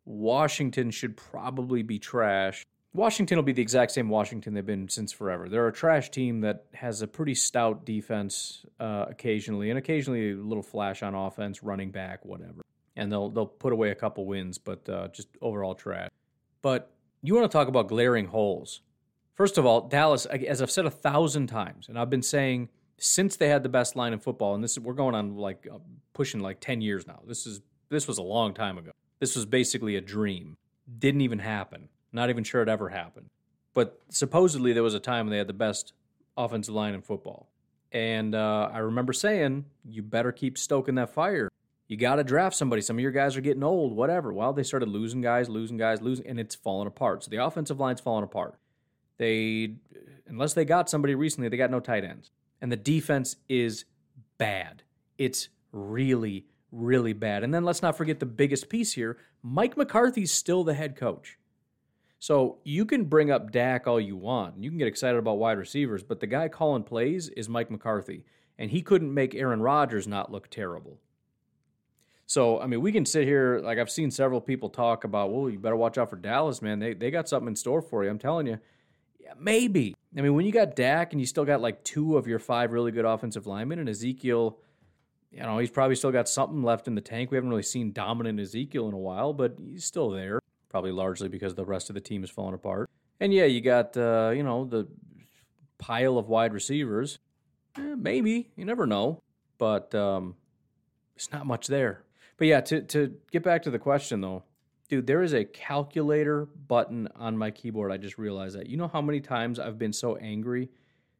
Washington 0.04 0.90
should 0.90 1.16
probably 1.16 1.84
be 1.84 2.00
trash. 2.00 2.66
Washington 2.98 3.38
will 3.38 3.43
be 3.43 3.54
the 3.54 3.62
exact 3.62 3.91
same 3.91 4.10
Washington 4.10 4.56
they've 4.56 4.66
been 4.66 4.89
since 4.89 5.12
forever. 5.12 5.48
They're 5.48 5.68
a 5.68 5.72
trash 5.72 6.10
team 6.10 6.41
that 6.41 6.66
has 6.74 7.04
a 7.04 7.08
pretty 7.08 7.36
stout 7.36 7.86
defense 7.86 8.66
uh, 8.80 9.06
occasionally, 9.08 9.70
and 9.70 9.78
occasionally 9.78 10.32
a 10.32 10.36
little 10.36 10.64
flash 10.64 11.04
on 11.04 11.14
offense, 11.14 11.62
running 11.62 11.91
back, 11.91 12.26
whatever. 12.26 12.64
And 12.95 13.12
they'll 13.12 13.30
they'll 13.30 13.45
put 13.45 13.72
away 13.72 13.91
a 13.91 13.95
couple 13.95 14.26
wins, 14.26 14.58
but 14.58 14.89
uh, 14.89 15.10
just 15.10 15.28
overall 15.41 15.76
trash. 15.76 16.10
But 16.64 16.91
you 17.22 17.36
want 17.36 17.50
to 17.50 17.56
talk 17.56 17.68
about 17.68 17.88
glaring 17.88 18.26
holes. 18.26 18.82
First 19.36 19.60
of 19.60 19.66
all, 19.68 19.82
Dallas, 19.82 20.26
as 20.26 20.64
I've 20.64 20.72
said 20.72 20.88
a 20.88 20.91
thousand 20.91 21.48
times, 21.48 21.89
and 21.89 22.00
I've 22.00 22.10
been 22.10 22.24
saying 22.24 22.70
since 22.98 23.36
they 23.36 23.50
had 23.50 23.62
the 23.62 23.70
best 23.70 23.95
line 23.95 24.12
in 24.12 24.18
football, 24.20 24.56
and 24.56 24.64
this 24.64 24.72
is, 24.72 24.80
we're 24.80 24.93
going 24.93 25.14
on 25.14 25.38
like 25.38 25.68
uh, 25.72 25.78
pushing 26.14 26.41
like 26.41 26.60
ten 26.60 26.82
years 26.82 27.06
now. 27.06 27.20
This 27.28 27.45
is 27.45 27.62
this 27.89 28.08
was 28.08 28.18
a 28.18 28.24
long 28.24 28.56
time 28.56 28.80
ago. 28.80 28.89
This 29.20 29.36
was 29.36 29.45
basically 29.45 29.98
a 29.98 30.02
dream. 30.02 30.58
Didn't 30.98 31.22
even 31.22 31.38
happen. 31.38 31.89
Not 32.18 32.32
even 32.32 32.43
sure 32.43 32.63
it 32.63 32.68
ever 32.68 32.89
happened. 32.89 33.30
But 33.76 34.01
supposedly 34.09 34.74
there 34.74 34.82
was 34.82 34.95
a 34.95 34.99
time 34.99 35.28
when 35.28 35.32
they 35.32 35.38
had 35.38 35.45
the 35.45 35.53
best 35.53 35.93
offensive 36.36 36.74
line 36.74 36.95
in 36.95 37.03
football. 37.03 37.47
And 37.91 38.34
uh, 38.34 38.72
I 38.74 38.80
remember 38.80 39.13
saying, 39.13 39.65
you 39.86 40.01
better 40.01 40.32
keep 40.32 40.57
stoking 40.57 40.95
that 40.95 41.13
fire. 41.13 41.47
You 41.88 41.95
got 41.95 42.15
to 42.15 42.24
draft 42.24 42.55
somebody. 42.55 42.82
Some 42.82 42.97
of 42.97 43.01
your 43.01 43.11
guys 43.11 43.38
are 43.38 43.41
getting 43.41 43.63
old, 43.63 43.95
whatever. 43.95 44.34
Well, 44.34 44.51
they 44.51 44.63
started 44.63 44.89
losing 44.89 45.22
guys, 45.22 45.47
losing 45.47 45.78
guys, 45.78 46.01
losing, 46.01 46.26
and 46.26 46.39
it's 46.39 46.55
falling 46.55 46.88
apart. 46.88 47.24
So 47.24 47.30
the 47.30 47.38
offensive 47.38 47.80
line's 47.80 48.01
falling 48.01 48.24
apart. 48.24 48.55
They, 49.20 49.76
unless 50.26 50.55
they 50.55 50.65
got 50.65 50.89
somebody 50.89 51.13
recently, 51.13 51.47
they 51.49 51.57
got 51.57 51.70
no 51.70 51.80
tight 51.80 52.03
ends. 52.03 52.32
And 52.59 52.72
the 52.72 52.78
defense 52.78 53.36
is 53.47 53.86
bad. 54.39 54.82
It's 55.20 55.49
really, 55.72 56.47
really 56.72 57.13
bad. 57.13 57.43
And 57.43 57.53
then 57.53 57.63
let's 57.63 57.84
not 57.84 57.95
forget 57.95 58.20
the 58.20 58.26
biggest 58.26 58.70
piece 58.70 58.93
here 58.93 59.18
Mike 59.43 59.78
McCarthy's 59.78 60.32
still 60.32 60.63
the 60.63 60.74
head 60.74 60.95
coach. 60.95 61.38
So 62.20 62.57
you 62.63 62.86
can 62.86 63.05
bring 63.05 63.30
up 63.30 63.51
Dak 63.51 63.88
all 63.88 63.99
you 63.99 64.15
want. 64.15 64.63
You 64.63 64.70
can 64.70 64.80
get 64.80 64.88
excited 64.88 65.18
about 65.18 65.38
wide 65.38 65.57
receivers, 65.57 66.03
but 66.03 66.20
the 66.20 66.28
guy 66.28 66.47
calling 66.47 66.84
plays 66.84 67.30
is 67.30 67.47
Mike 67.47 67.70
McCarthy. 67.70 68.24
And 68.57 68.72
he 68.72 68.82
couldn't 68.82 69.13
make 69.13 69.36
Aaron 69.36 69.61
Rodgers 69.61 70.07
not 70.07 70.32
look 70.32 70.49
terrible. 70.49 70.99
So, 72.26 72.59
I 72.59 72.68
mean, 72.68 72.82
we 72.82 72.91
can 72.91 73.05
sit 73.05 73.26
here, 73.26 73.61
like 73.63 73.78
I've 73.78 73.89
seen 73.89 74.11
several 74.11 74.41
people 74.41 74.70
talk 74.70 75.03
about, 75.03 75.32
well, 75.32 75.49
you 75.49 75.59
better 75.59 75.76
watch 75.76 75.97
out 75.97 76.09
for 76.09 76.18
Dallas, 76.18 76.61
man. 76.61 76.80
They, 76.80 76.93
they 76.93 77.09
got 77.11 77.30
something 77.30 77.49
in 77.49 77.55
store 77.55 77.82
for 77.82 78.03
you. 78.03 78.09
I'm 78.09 78.20
telling 78.20 78.47
you, 78.47 78.59
yeah, 79.20 79.34
maybe. 79.39 79.95
I 80.18 80.22
mean, 80.22 80.34
when 80.34 80.45
you 80.45 80.51
got 80.51 80.76
Dak 80.76 81.13
and 81.13 81.22
you 81.22 81.28
still 81.28 81.45
got 81.45 81.61
like 81.61 81.84
two 81.84 82.18
of 82.18 82.28
your 82.28 82.39
five 82.39 82.74
really 82.74 82.91
good 82.91 83.05
offensive 83.05 83.47
linemen, 83.47 83.80
and 83.80 83.88
Ezekiel, 83.88 84.57
you 85.32 85.39
know, 85.39 85.57
he's 85.59 85.70
probably 85.70 85.95
still 85.95 86.11
got 86.11 86.28
something 86.28 86.63
left 86.63 86.88
in 86.88 86.95
the 86.95 87.01
tank. 87.01 87.32
We 87.32 87.38
haven't 87.38 87.49
really 87.49 87.63
seen 87.63 87.93
dominant 87.93 88.39
Ezekiel 88.39 88.88
in 88.88 88.93
a 88.93 88.97
while, 88.97 89.32
but 89.32 89.55
he's 89.57 89.86
still 89.86 90.09
there, 90.09 90.39
probably 90.70 90.91
largely 90.91 91.30
because 91.30 91.55
the 91.55 91.65
rest 91.65 91.89
of 91.89 91.93
the 91.93 92.01
team 92.01 92.24
is 92.24 92.30
falling 92.30 92.53
apart. 92.53 92.89
And 93.20 93.34
yeah, 93.34 93.45
you 93.45 93.61
got, 93.61 93.97
uh, 93.97 94.32
you 94.36 94.43
know, 94.43 94.65
the 94.65 94.88
pile 95.78 96.18
of 96.18 96.28
wide 96.28 96.53
receivers. 96.53 97.20
Eh, 97.78 97.95
maybe. 97.97 98.49
You 98.55 98.65
never 98.65 98.86
know. 98.86 99.22
But 99.57 99.93
um, 99.95 100.36
it's 101.15 101.32
not 101.32 101.45
much 101.45 101.68
there. 101.68 102.03
But 102.38 102.47
yeah, 102.47 102.61
to, 102.61 102.82
to 102.82 103.15
get 103.32 103.43
back 103.43 103.63
to 103.63 103.72
the 103.72 103.80
question 103.80 104.22
though, 104.22 104.43
dude, 104.89 105.07
there 105.07 105.24
is 105.24 105.34
a 105.34 105.43
calculator 105.43 106.45
button 106.45 107.07
on 107.15 107.38
my 107.38 107.51
keyboard. 107.51 107.91
I 107.91 107.97
just 107.97 108.18
realized 108.18 108.55
that. 108.57 108.68
You 108.68 108.78
know 108.78 108.88
how 108.88 109.01
many 109.01 109.20
times 109.20 109.59
I've 109.59 109.80
been 109.80 109.93
so 109.93 110.15
angry 110.18 110.70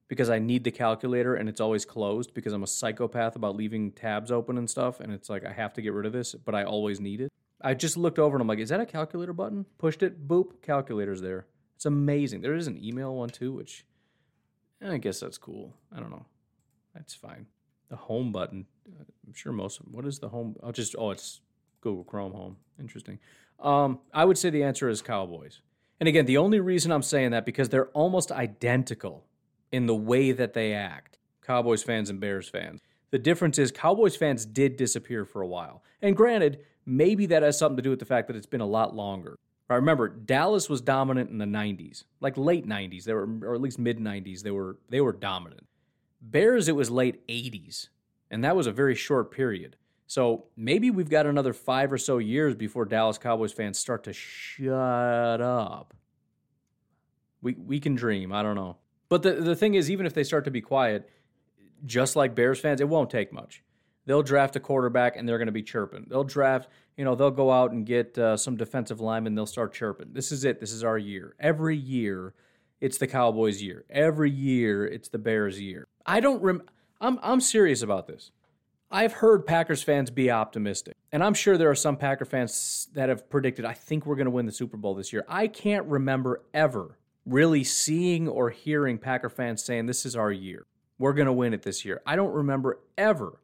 because 0.07 0.29
I 0.29 0.39
need 0.39 0.63
the 0.63 0.71
calculator 0.71 1.35
and 1.35 1.49
it's 1.49 1.59
always 1.59 1.83
closed 1.83 2.33
because 2.33 2.53
I'm 2.53 2.63
a 2.63 2.67
psychopath 2.67 3.35
about 3.35 3.55
leaving 3.55 3.91
tabs 3.91 4.31
open 4.31 4.57
and 4.57 4.69
stuff. 4.69 4.99
And 4.99 5.11
it's 5.11 5.29
like, 5.29 5.45
I 5.45 5.51
have 5.51 5.73
to 5.73 5.81
get 5.81 5.93
rid 5.93 6.05
of 6.05 6.13
this, 6.13 6.33
but 6.33 6.55
I 6.55 6.63
always 6.63 6.99
need 6.99 7.21
it. 7.21 7.31
I 7.61 7.73
just 7.73 7.97
looked 7.97 8.19
over 8.19 8.35
and 8.35 8.41
I'm 8.41 8.47
like, 8.47 8.59
is 8.59 8.69
that 8.69 8.79
a 8.79 8.85
calculator 8.85 9.33
button? 9.33 9.65
Pushed 9.77 10.03
it, 10.03 10.27
boop, 10.27 10.61
calculator's 10.61 11.21
there. 11.21 11.47
It's 11.75 11.85
amazing. 11.85 12.41
There 12.41 12.55
is 12.55 12.67
an 12.67 12.83
email 12.83 13.15
one 13.15 13.29
too, 13.29 13.53
which 13.53 13.85
eh, 14.81 14.91
I 14.91 14.97
guess 14.97 15.19
that's 15.19 15.37
cool. 15.37 15.75
I 15.95 15.99
don't 15.99 16.11
know. 16.11 16.25
That's 16.93 17.13
fine. 17.13 17.47
The 17.89 17.95
home 17.95 18.31
button. 18.31 18.65
I'm 18.87 19.33
sure 19.33 19.51
most. 19.51 19.77
What 19.89 20.05
is 20.05 20.19
the 20.19 20.29
home? 20.29 20.55
I'll 20.63 20.71
just. 20.71 20.95
Oh, 20.97 21.11
it's 21.11 21.41
Google 21.81 22.03
Chrome 22.03 22.33
Home. 22.33 22.57
Interesting. 22.79 23.19
Um, 23.59 23.99
I 24.13 24.25
would 24.25 24.37
say 24.37 24.49
the 24.49 24.63
answer 24.63 24.89
is 24.89 25.01
Cowboys. 25.01 25.61
And 25.99 26.07
again, 26.07 26.25
the 26.25 26.37
only 26.37 26.59
reason 26.59 26.91
I'm 26.91 27.01
saying 27.01 27.31
that 27.31 27.45
because 27.45 27.69
they're 27.69 27.87
almost 27.87 28.31
identical 28.31 29.25
in 29.71 29.85
the 29.85 29.95
way 29.95 30.31
that 30.31 30.53
they 30.53 30.73
act. 30.73 31.17
Cowboys 31.41 31.83
fans 31.83 32.09
and 32.09 32.19
Bears 32.19 32.49
fans. 32.49 32.81
The 33.09 33.19
difference 33.19 33.57
is 33.57 33.71
Cowboys 33.71 34.15
fans 34.15 34.45
did 34.45 34.77
disappear 34.77 35.25
for 35.25 35.41
a 35.41 35.47
while. 35.47 35.83
And 36.01 36.15
granted, 36.15 36.59
maybe 36.88 37.25
that 37.27 37.43
has 37.43 37.59
something 37.59 37.77
to 37.77 37.83
do 37.83 37.89
with 37.91 37.99
the 37.99 38.05
fact 38.05 38.27
that 38.27 38.35
it's 38.35 38.47
been 38.47 38.61
a 38.61 38.65
lot 38.65 38.95
longer. 38.95 39.38
I 39.69 39.75
remember 39.75 40.07
Dallas 40.07 40.69
was 40.69 40.79
dominant 40.79 41.29
in 41.29 41.38
the 41.38 41.45
90s, 41.45 42.05
like 42.21 42.38
late 42.38 42.65
90s, 42.65 43.03
they 43.03 43.13
were 43.13 43.27
or 43.43 43.53
at 43.53 43.61
least 43.61 43.77
mid 43.77 43.99
90s, 43.99 44.41
they 44.41 44.51
were 44.51 44.77
they 44.89 45.01
were 45.01 45.11
dominant. 45.11 45.67
Bears, 46.21 46.67
it 46.67 46.75
was 46.75 46.89
late 46.89 47.27
80s, 47.27 47.89
and 48.31 48.43
that 48.43 48.55
was 48.55 48.65
a 48.65 48.71
very 48.71 48.95
short 48.95 49.29
period. 49.29 49.75
So 50.07 50.45
maybe 50.55 50.89
we've 50.89 51.09
got 51.09 51.25
another 51.25 51.51
five 51.51 51.91
or 51.91 51.97
so 51.97 52.17
years 52.17 52.55
before 52.55 52.85
Dallas 52.85 53.17
Cowboys 53.17 53.51
fans 53.51 53.77
start 53.77 54.05
to 54.05 54.13
shut 54.13 55.41
up. 55.41 55.93
We, 57.41 57.53
we 57.53 57.81
can 57.81 57.95
dream. 57.95 58.31
I 58.31 58.41
don't 58.41 58.55
know. 58.55 58.77
But 59.09 59.23
the, 59.23 59.33
the 59.33 59.55
thing 59.55 59.73
is, 59.75 59.91
even 59.91 60.05
if 60.05 60.13
they 60.13 60.23
start 60.23 60.45
to 60.45 60.51
be 60.51 60.61
quiet, 60.61 61.09
just 61.85 62.15
like 62.15 62.35
Bears 62.35 62.59
fans, 62.59 62.79
it 62.79 62.88
won't 62.88 63.09
take 63.09 63.33
much. 63.33 63.61
They'll 64.07 64.23
draft 64.23 64.55
a 64.55 64.59
quarterback 64.59 65.15
and 65.15 65.29
they're 65.29 65.37
going 65.37 65.47
to 65.47 65.51
be 65.51 65.61
chirping. 65.61 66.07
They'll 66.09 66.23
draft, 66.23 66.69
you 66.95 67.05
know, 67.05 67.13
they'll 67.13 67.29
go 67.29 67.51
out 67.51 67.71
and 67.71 67.85
get 67.85 68.17
uh, 68.17 68.37
some 68.37 68.57
defensive 68.57 68.99
linemen. 68.99 69.35
They'll 69.35 69.45
start 69.45 69.73
chirping. 69.73 70.13
This 70.13 70.31
is 70.31 70.45
it. 70.45 70.59
This 70.59 70.71
is 70.71 70.83
our 70.83 70.97
year. 70.97 71.35
Every 71.39 71.77
year, 71.77 72.33
it's 72.81 72.97
the 72.97 73.07
Cowboys' 73.07 73.61
year. 73.61 73.85
Every 73.89 74.31
year, 74.31 74.85
it's 74.87 75.09
the 75.09 75.19
Bears' 75.19 75.59
year. 75.59 75.87
I 76.05 76.19
don't 76.19 76.41
rem. 76.41 76.63
I'm 76.99 77.19
I'm 77.21 77.41
serious 77.41 77.83
about 77.83 78.07
this. 78.07 78.31
I've 78.89 79.13
heard 79.13 79.45
Packers 79.45 79.83
fans 79.83 80.09
be 80.09 80.31
optimistic, 80.31 80.95
and 81.11 81.21
I'm 81.23 81.33
sure 81.33 81.57
there 81.57 81.69
are 81.69 81.75
some 81.75 81.97
Packer 81.97 82.23
fans 82.23 82.87
that 82.93 83.09
have 83.09 83.29
predicted, 83.29 83.65
I 83.65 83.73
think 83.73 84.05
we're 84.05 84.15
going 84.15 84.25
to 84.25 84.31
win 84.31 84.45
the 84.45 84.51
Super 84.51 84.77
Bowl 84.77 84.95
this 84.95 85.11
year. 85.11 85.25
I 85.27 85.47
can't 85.47 85.85
remember 85.85 86.41
ever 86.53 86.97
really 87.25 87.63
seeing 87.63 88.27
or 88.27 88.49
hearing 88.49 88.97
Packer 88.97 89.29
fans 89.29 89.63
saying, 89.63 89.85
This 89.85 90.05
is 90.05 90.15
our 90.15 90.31
year. 90.31 90.65
We're 90.97 91.13
going 91.13 91.27
to 91.27 91.33
win 91.33 91.53
it 91.53 91.61
this 91.61 91.85
year. 91.85 92.01
I 92.05 92.15
don't 92.15 92.33
remember 92.33 92.79
ever, 92.97 93.39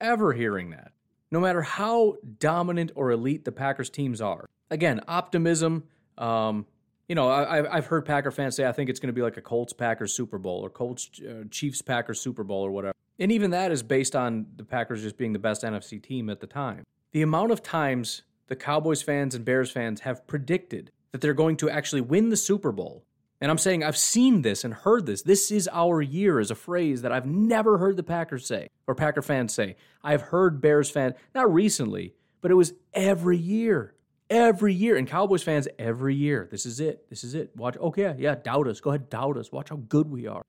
ever 0.00 0.32
hearing 0.32 0.70
that. 0.70 0.92
No 1.30 1.40
matter 1.40 1.62
how 1.62 2.16
dominant 2.38 2.92
or 2.94 3.10
elite 3.10 3.44
the 3.44 3.52
Packers 3.52 3.90
teams 3.90 4.20
are. 4.20 4.46
Again, 4.70 5.00
optimism, 5.08 5.84
um, 6.18 6.66
you 7.08 7.14
know, 7.14 7.28
I, 7.28 7.76
I've 7.76 7.86
heard 7.86 8.04
Packer 8.04 8.30
fans 8.30 8.56
say 8.56 8.66
I 8.66 8.72
think 8.72 8.90
it's 8.90 8.98
going 8.98 9.08
to 9.08 9.12
be 9.12 9.22
like 9.22 9.36
a 9.36 9.42
Colts 9.42 9.72
Packers 9.72 10.12
Super 10.12 10.38
Bowl 10.38 10.64
or 10.64 10.70
Colts 10.70 11.08
uh, 11.22 11.44
Chiefs 11.50 11.82
Packers 11.82 12.20
Super 12.20 12.42
Bowl 12.42 12.62
or 12.62 12.70
whatever. 12.70 12.94
And 13.18 13.30
even 13.32 13.50
that 13.52 13.70
is 13.70 13.82
based 13.82 14.16
on 14.16 14.46
the 14.56 14.64
Packers 14.64 15.02
just 15.02 15.16
being 15.16 15.32
the 15.32 15.38
best 15.38 15.62
NFC 15.62 16.02
team 16.02 16.28
at 16.28 16.40
the 16.40 16.46
time. 16.46 16.84
The 17.12 17.22
amount 17.22 17.52
of 17.52 17.62
times 17.62 18.22
the 18.48 18.56
Cowboys 18.56 19.02
fans 19.02 19.34
and 19.34 19.44
Bears 19.44 19.70
fans 19.70 20.00
have 20.00 20.26
predicted 20.26 20.90
that 21.12 21.20
they're 21.20 21.32
going 21.34 21.56
to 21.58 21.70
actually 21.70 22.02
win 22.02 22.28
the 22.28 22.36
Super 22.36 22.72
Bowl. 22.72 23.04
And 23.40 23.50
I'm 23.50 23.58
saying 23.58 23.84
I've 23.84 23.96
seen 23.96 24.42
this 24.42 24.64
and 24.64 24.72
heard 24.72 25.06
this. 25.06 25.22
This 25.22 25.50
is 25.50 25.68
our 25.72 26.00
year 26.00 26.40
is 26.40 26.50
a 26.50 26.54
phrase 26.54 27.02
that 27.02 27.12
I've 27.12 27.26
never 27.26 27.78
heard 27.78 27.96
the 27.96 28.02
Packers 28.02 28.46
say 28.46 28.68
or 28.86 28.94
Packer 28.94 29.22
fans 29.22 29.52
say. 29.52 29.76
I've 30.02 30.22
heard 30.22 30.60
Bears 30.60 30.90
fans, 30.90 31.14
not 31.34 31.52
recently, 31.52 32.14
but 32.40 32.50
it 32.50 32.54
was 32.54 32.72
every 32.94 33.36
year. 33.36 33.94
every 34.30 34.74
year. 34.74 34.96
And 34.96 35.06
Cowboys 35.06 35.42
fans, 35.42 35.68
every 35.78 36.14
year, 36.14 36.48
this 36.50 36.66
is 36.66 36.80
it. 36.80 37.08
This 37.10 37.24
is 37.24 37.34
it. 37.34 37.54
Watch. 37.56 37.76
Okay, 37.76 38.14
yeah, 38.18 38.34
doubt 38.34 38.68
us. 38.68 38.80
Go 38.80 38.90
ahead, 38.90 39.08
doubt 39.10 39.36
us. 39.36 39.52
Watch 39.52 39.68
how 39.68 39.76
good 39.76 40.10
we 40.10 40.26
are. 40.26 40.42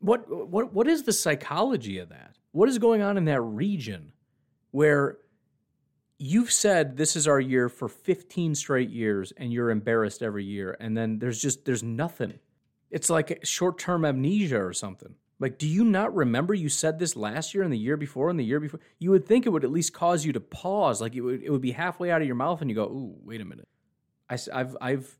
What 0.00 0.28
what 0.48 0.72
what 0.72 0.86
is 0.86 1.04
the 1.04 1.12
psychology 1.12 1.98
of 1.98 2.10
that? 2.10 2.36
What 2.52 2.68
is 2.68 2.78
going 2.78 3.02
on 3.02 3.16
in 3.16 3.24
that 3.26 3.40
region 3.40 4.12
where 4.70 5.18
you've 6.18 6.52
said 6.52 6.96
this 6.96 7.16
is 7.16 7.28
our 7.28 7.40
year 7.40 7.68
for 7.68 7.88
15 7.88 8.54
straight 8.54 8.90
years 8.90 9.32
and 9.36 9.52
you're 9.52 9.70
embarrassed 9.70 10.22
every 10.22 10.44
year 10.44 10.76
and 10.80 10.96
then 10.96 11.18
there's 11.18 11.40
just 11.40 11.64
there's 11.64 11.82
nothing. 11.82 12.38
It's 12.90 13.10
like 13.10 13.40
short-term 13.44 14.04
amnesia 14.04 14.62
or 14.62 14.72
something. 14.72 15.14
Like, 15.38 15.58
do 15.58 15.68
you 15.68 15.84
not 15.84 16.14
remember 16.14 16.54
you 16.54 16.70
said 16.70 16.98
this 16.98 17.14
last 17.14 17.52
year 17.52 17.62
and 17.62 17.72
the 17.72 17.78
year 17.78 17.98
before 17.98 18.30
and 18.30 18.40
the 18.40 18.44
year 18.44 18.58
before? 18.58 18.80
You 18.98 19.10
would 19.10 19.26
think 19.26 19.44
it 19.44 19.50
would 19.50 19.64
at 19.64 19.70
least 19.70 19.92
cause 19.92 20.24
you 20.24 20.32
to 20.32 20.40
pause. 20.40 21.00
Like, 21.00 21.14
it 21.14 21.20
would, 21.20 21.42
it 21.42 21.50
would 21.50 21.60
be 21.60 21.72
halfway 21.72 22.10
out 22.10 22.22
of 22.22 22.26
your 22.26 22.36
mouth 22.36 22.62
and 22.62 22.70
you 22.70 22.76
go, 22.76 22.84
ooh, 22.84 23.16
wait 23.22 23.42
a 23.42 23.44
minute. 23.44 23.68
I, 24.30 24.38
have 24.52 24.76
I've 24.80 25.18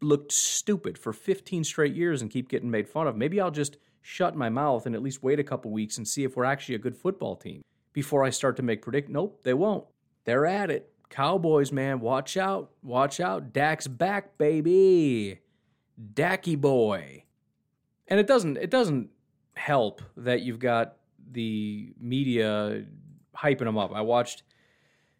looked 0.00 0.30
stupid 0.30 0.98
for 0.98 1.12
15 1.12 1.64
straight 1.64 1.94
years 1.94 2.22
and 2.22 2.30
keep 2.30 2.48
getting 2.48 2.70
made 2.70 2.88
fun 2.88 3.08
of. 3.08 3.16
Maybe 3.16 3.40
I'll 3.40 3.50
just 3.50 3.76
shut 4.02 4.36
my 4.36 4.50
mouth 4.50 4.86
and 4.86 4.94
at 4.94 5.02
least 5.02 5.22
wait 5.22 5.40
a 5.40 5.44
couple 5.44 5.72
weeks 5.72 5.98
and 5.98 6.06
see 6.06 6.22
if 6.22 6.36
we're 6.36 6.44
actually 6.44 6.76
a 6.76 6.78
good 6.78 6.96
football 6.96 7.34
team 7.34 7.62
before 7.92 8.22
I 8.22 8.30
start 8.30 8.56
to 8.56 8.62
make 8.62 8.82
predict. 8.82 9.08
Nope, 9.08 9.40
they 9.42 9.54
won't. 9.54 9.84
They're 10.24 10.46
at 10.46 10.70
it. 10.70 10.90
Cowboys, 11.10 11.70
man, 11.70 12.00
watch 12.00 12.36
out. 12.36 12.70
Watch 12.82 13.20
out. 13.20 13.52
Dak's 13.52 13.86
back, 13.86 14.36
baby. 14.36 15.40
Dacky 16.14 16.60
boy. 16.60 17.24
And 18.08 18.18
it 18.18 18.26
doesn't 18.26 18.56
it 18.56 18.70
doesn't 18.70 19.10
help 19.54 20.02
that 20.16 20.42
you've 20.42 20.58
got 20.58 20.96
the 21.30 21.92
media 22.00 22.84
hyping 23.36 23.66
him 23.66 23.78
up. 23.78 23.92
I 23.94 24.00
watched 24.00 24.42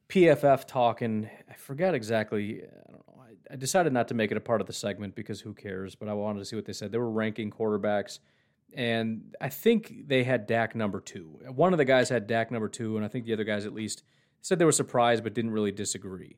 PFF 0.08 0.66
talking. 0.66 1.30
I 1.50 1.54
forgot 1.54 1.94
exactly. 1.94 2.62
I 2.62 2.90
don't 2.90 3.06
know. 3.08 3.22
I, 3.22 3.54
I 3.54 3.56
decided 3.56 3.92
not 3.92 4.08
to 4.08 4.14
make 4.14 4.30
it 4.30 4.36
a 4.36 4.40
part 4.40 4.60
of 4.60 4.66
the 4.66 4.72
segment 4.72 5.14
because 5.14 5.40
who 5.40 5.54
cares? 5.54 5.94
But 5.94 6.08
I 6.08 6.14
wanted 6.14 6.40
to 6.40 6.44
see 6.44 6.56
what 6.56 6.64
they 6.64 6.72
said. 6.72 6.92
They 6.92 6.98
were 6.98 7.10
ranking 7.10 7.50
quarterbacks, 7.50 8.18
and 8.74 9.34
I 9.40 9.48
think 9.48 10.08
they 10.08 10.24
had 10.24 10.46
Dak 10.46 10.74
number 10.74 11.00
two. 11.00 11.38
One 11.54 11.72
of 11.72 11.78
the 11.78 11.84
guys 11.84 12.08
had 12.08 12.26
Dak 12.26 12.50
number 12.50 12.68
two, 12.68 12.96
and 12.96 13.04
I 13.04 13.08
think 13.08 13.24
the 13.24 13.32
other 13.32 13.44
guys 13.44 13.66
at 13.66 13.74
least 13.74 14.02
said 14.44 14.58
they 14.58 14.64
were 14.66 14.72
surprised 14.72 15.24
but 15.24 15.32
didn't 15.32 15.52
really 15.52 15.72
disagree. 15.72 16.36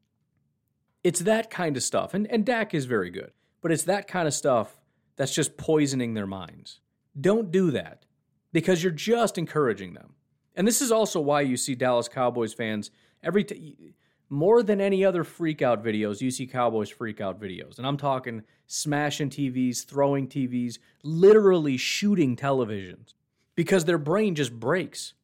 It's 1.03 1.21
that 1.21 1.51
kind 1.51 1.77
of 1.77 1.83
stuff, 1.83 2.15
and 2.15 2.27
and 2.29 2.47
Dak 2.47 2.73
is 2.73 2.85
very 2.85 3.11
good, 3.11 3.33
but 3.61 3.73
it's 3.73 3.83
that 3.85 4.07
kind 4.07 4.29
of 4.29 4.35
stuff 4.35 4.79
that's 5.17 5.35
just 5.35 5.57
poisoning 5.57 6.15
their 6.15 6.27
minds. 6.27 6.81
Don't 7.21 7.51
do 7.51 7.73
that 7.73 8.05
because 8.53 8.83
you're 8.83 8.93
just 8.93 9.39
encouraging 9.39 9.95
them. 9.95 10.15
And 10.55 10.69
this 10.69 10.81
is 10.81 10.93
also 10.93 11.21
why 11.21 11.41
you 11.41 11.57
see 11.57 11.75
Dallas 11.75 12.09
Cowboys 12.09 12.55
fans 12.55 12.91
every 13.23 13.45
t- 13.45 13.95
more 14.29 14.63
than 14.63 14.81
any 14.81 15.05
other 15.05 15.25
freakout 15.25 15.85
videos, 15.85 16.21
you 16.21 16.31
see 16.31 16.47
Cowboys 16.47 16.93
freakout 16.93 17.39
videos. 17.39 17.79
And 17.79 17.87
I'm 17.87 17.97
talking 17.97 18.43
smashing 18.67 19.31
TVs, 19.31 19.85
throwing 19.85 20.29
TVs, 20.29 20.79
literally 21.03 21.77
shooting 21.77 22.37
televisions 22.37 23.15
because 23.55 23.85
their 23.85 23.99
brain 23.99 24.35
just 24.35 24.53
breaks. 24.53 25.15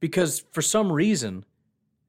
Because 0.00 0.44
for 0.52 0.62
some 0.62 0.92
reason, 0.92 1.44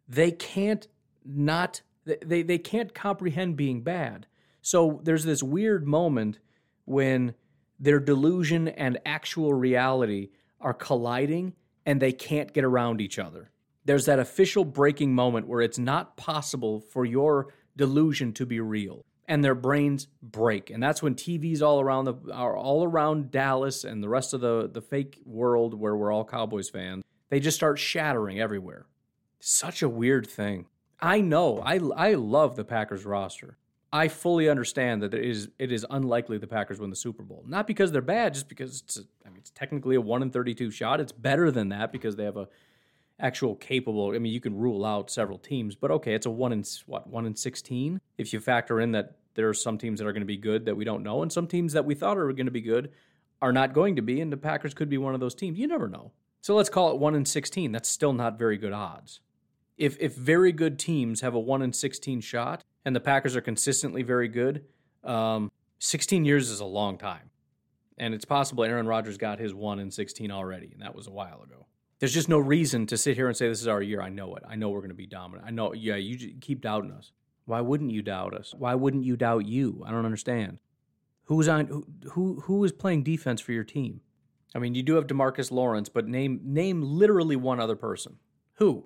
they 0.08 0.32
can't 0.32 0.88
not 1.24 1.82
they, 2.06 2.44
they 2.44 2.58
can't 2.58 2.94
comprehend 2.94 3.58
being 3.58 3.82
bad. 3.82 4.28
So 4.62 5.00
there's 5.04 5.24
this 5.24 5.42
weird 5.42 5.88
moment 5.88 6.40
when 6.86 7.34
their 7.80 8.00
delusion 8.00 8.68
and 8.68 9.00
actual 9.06 9.54
reality 9.54 10.30
are 10.62 10.74
colliding 10.74 11.54
and 11.86 12.02
they 12.02 12.12
can't 12.12 12.54
get 12.54 12.64
around 12.64 13.02
each 13.02 13.20
other. 13.20 13.50
There's 13.86 14.06
that 14.06 14.20
official 14.20 14.66
breaking 14.66 15.14
moment 15.14 15.48
where 15.48 15.62
it's 15.62 15.78
not 15.78 16.18
possible 16.18 16.80
for 16.80 17.06
your 17.06 17.54
delusion 17.76 18.34
to 18.34 18.46
be 18.46 18.60
real 18.60 19.04
and 19.28 19.44
their 19.44 19.56
brains 19.56 20.08
break. 20.22 20.70
And 20.70 20.82
that's 20.82 21.02
when 21.02 21.16
TVs 21.16 21.62
all 21.62 21.80
around 21.80 22.06
the 22.06 22.16
are 22.34 22.56
all 22.56 22.84
around 22.84 23.32
Dallas 23.32 23.84
and 23.84 24.02
the 24.02 24.10
rest 24.10 24.34
of 24.34 24.42
the 24.42 24.70
the 24.72 24.82
fake 24.82 25.22
world 25.26 25.74
where 25.80 25.96
we're 25.96 26.12
all 26.12 26.26
Cowboys 26.26 26.70
fans, 26.70 27.04
they 27.30 27.40
just 27.40 27.58
start 27.58 27.80
shattering 27.80 28.40
everywhere. 28.40 28.86
Such 29.48 29.84
a 29.84 29.90
weird 29.90 30.26
thing. 30.26 30.66
I 31.00 31.22
know. 31.22 31.60
I 31.60 31.76
I 31.96 32.14
love 32.16 32.56
the 32.56 32.66
Packers 32.66 33.06
roster. 33.06 33.60
I 33.94 34.08
fully 34.08 34.50
understand 34.50 35.04
that 35.04 35.14
it 35.14 35.24
is 35.24 35.50
it 35.60 35.72
is 35.72 35.86
unlikely 35.88 36.40
the 36.40 36.48
Packers 36.48 36.80
win 36.80 36.90
the 36.90 36.96
Super 36.96 37.22
Bowl. 37.22 37.44
Not 37.46 37.68
because 37.68 37.92
they're 37.92 38.02
bad, 38.02 38.34
just 38.34 38.50
because 38.50 38.82
it's 38.82 38.98
a, 38.98 39.02
I 39.24 39.30
mean 39.30 39.38
it's 39.38 39.52
technically 39.52 39.98
a 39.98 40.02
one 40.02 40.24
in 40.24 40.32
thirty 40.32 40.56
two 40.56 40.72
shot. 40.72 41.00
It's 41.00 41.12
better 41.12 41.52
than 41.52 41.70
that 41.70 41.92
because 41.92 42.16
they 42.16 42.24
have 42.24 42.38
a 42.38 42.48
actual 43.20 43.54
capable. 43.54 44.14
I 44.16 44.18
mean 44.18 44.34
you 44.34 44.42
can 44.42 44.58
rule 44.58 44.84
out 44.84 45.12
several 45.12 45.38
teams, 45.38 45.76
but 45.76 45.92
okay, 45.92 46.16
it's 46.16 46.26
a 46.26 46.32
one 46.32 46.52
in 46.52 46.64
what 46.88 47.06
one 47.06 47.28
in 47.28 47.36
sixteen 47.36 48.02
if 48.18 48.34
you 48.34 48.40
factor 48.40 48.82
in 48.82 48.94
that 48.94 49.18
there 49.36 49.48
are 49.48 49.54
some 49.54 49.78
teams 49.78 50.00
that 50.00 50.08
are 50.08 50.14
going 50.14 50.22
to 50.22 50.26
be 50.26 50.38
good 50.38 50.66
that 50.66 50.76
we 50.76 50.86
don't 50.86 51.04
know, 51.04 51.22
and 51.22 51.32
some 51.32 51.46
teams 51.46 51.74
that 51.74 51.86
we 51.86 51.94
thought 51.94 52.18
are 52.18 52.34
going 52.34 52.48
to 52.48 52.52
be 52.52 52.62
good 52.62 52.94
are 53.44 53.54
not 53.54 53.74
going 53.74 53.98
to 53.98 54.02
be, 54.02 54.22
and 54.22 54.34
the 54.34 54.38
Packers 54.38 54.74
could 54.74 54.90
be 54.90 54.98
one 54.98 55.14
of 55.14 55.20
those 55.20 55.36
teams. 55.36 55.60
You 55.60 55.68
never 55.68 55.88
know. 55.88 56.14
So 56.42 56.56
let's 56.56 56.70
call 56.70 56.90
it 56.90 56.98
one 56.98 57.14
in 57.14 57.26
sixteen. 57.26 57.72
That's 57.72 57.90
still 57.90 58.12
not 58.12 58.40
very 58.40 58.58
good 58.58 58.74
odds. 58.74 59.20
If 59.78 59.98
if 60.00 60.16
very 60.16 60.52
good 60.52 60.80
teams 60.80 61.22
have 61.22 61.34
a 61.34 61.40
one 61.40 61.62
in 61.62 61.74
sixteen 61.74 62.22
shot 62.22 62.64
and 62.86 62.96
the 62.96 63.00
Packers 63.00 63.36
are 63.36 63.42
consistently 63.42 64.04
very 64.04 64.28
good, 64.28 64.66
um, 65.04 65.52
16 65.80 66.26
years 66.26 66.50
is 66.50 66.60
a 66.60 66.66
long 66.66 66.98
time. 66.98 67.30
And 67.98 68.14
it's 68.14 68.26
possible 68.26 68.64
Aaron 68.64 68.88
Rodgers 68.88 69.18
got 69.18 69.40
his 69.40 69.54
one 69.54 69.80
in 69.80 69.90
16 69.90 70.32
already, 70.32 70.72
and 70.74 70.82
that 70.82 70.96
was 70.96 71.08
a 71.08 71.12
while 71.12 71.42
ago. 71.42 71.68
There's 72.00 72.14
just 72.14 72.28
no 72.28 72.40
reason 72.40 72.86
to 72.88 72.98
sit 72.98 73.16
here 73.16 73.28
and 73.28 73.38
say 73.38 73.48
this 73.48 73.62
is 73.62 73.68
our 73.68 73.82
year. 73.82 74.02
I 74.02 74.10
know 74.10 74.36
it. 74.36 74.44
I 74.48 74.56
know 74.56 74.70
we're 74.70 74.82
going 74.82 74.90
to 74.90 74.96
be 74.96 75.08
dominant. 75.08 75.48
I 75.48 75.52
know. 75.52 75.74
Yeah, 75.74 75.96
you 75.96 76.36
keep 76.42 76.62
doubting 76.62 76.92
us. 76.92 77.14
Why 77.46 77.62
wouldn't 77.62 77.92
you 77.92 78.02
doubt 78.02 78.34
us? 78.34 78.54
Why 78.58 78.76
wouldn't 78.76 79.06
you 79.06 79.16
doubt 79.16 79.46
you? 79.46 79.84
I 79.86 79.92
don't 79.92 80.06
understand. 80.06 80.60
Who's 81.26 81.48
on? 81.48 81.68
Who 81.68 81.86
who, 82.12 82.42
who 82.42 82.64
is 82.66 82.74
playing 82.74 83.04
defense 83.04 83.40
for 83.40 83.54
your 83.54 83.64
team? 83.64 84.02
I 84.54 84.60
mean, 84.60 84.76
you 84.76 84.84
do 84.84 84.96
have 84.96 85.08
Demarcus 85.08 85.52
Lawrence, 85.52 85.88
but 85.88 86.08
name 86.08 86.42
name 86.44 86.82
literally 86.82 87.38
one 87.38 87.62
other 87.62 87.78
person. 87.78 88.18
Who? 88.56 88.86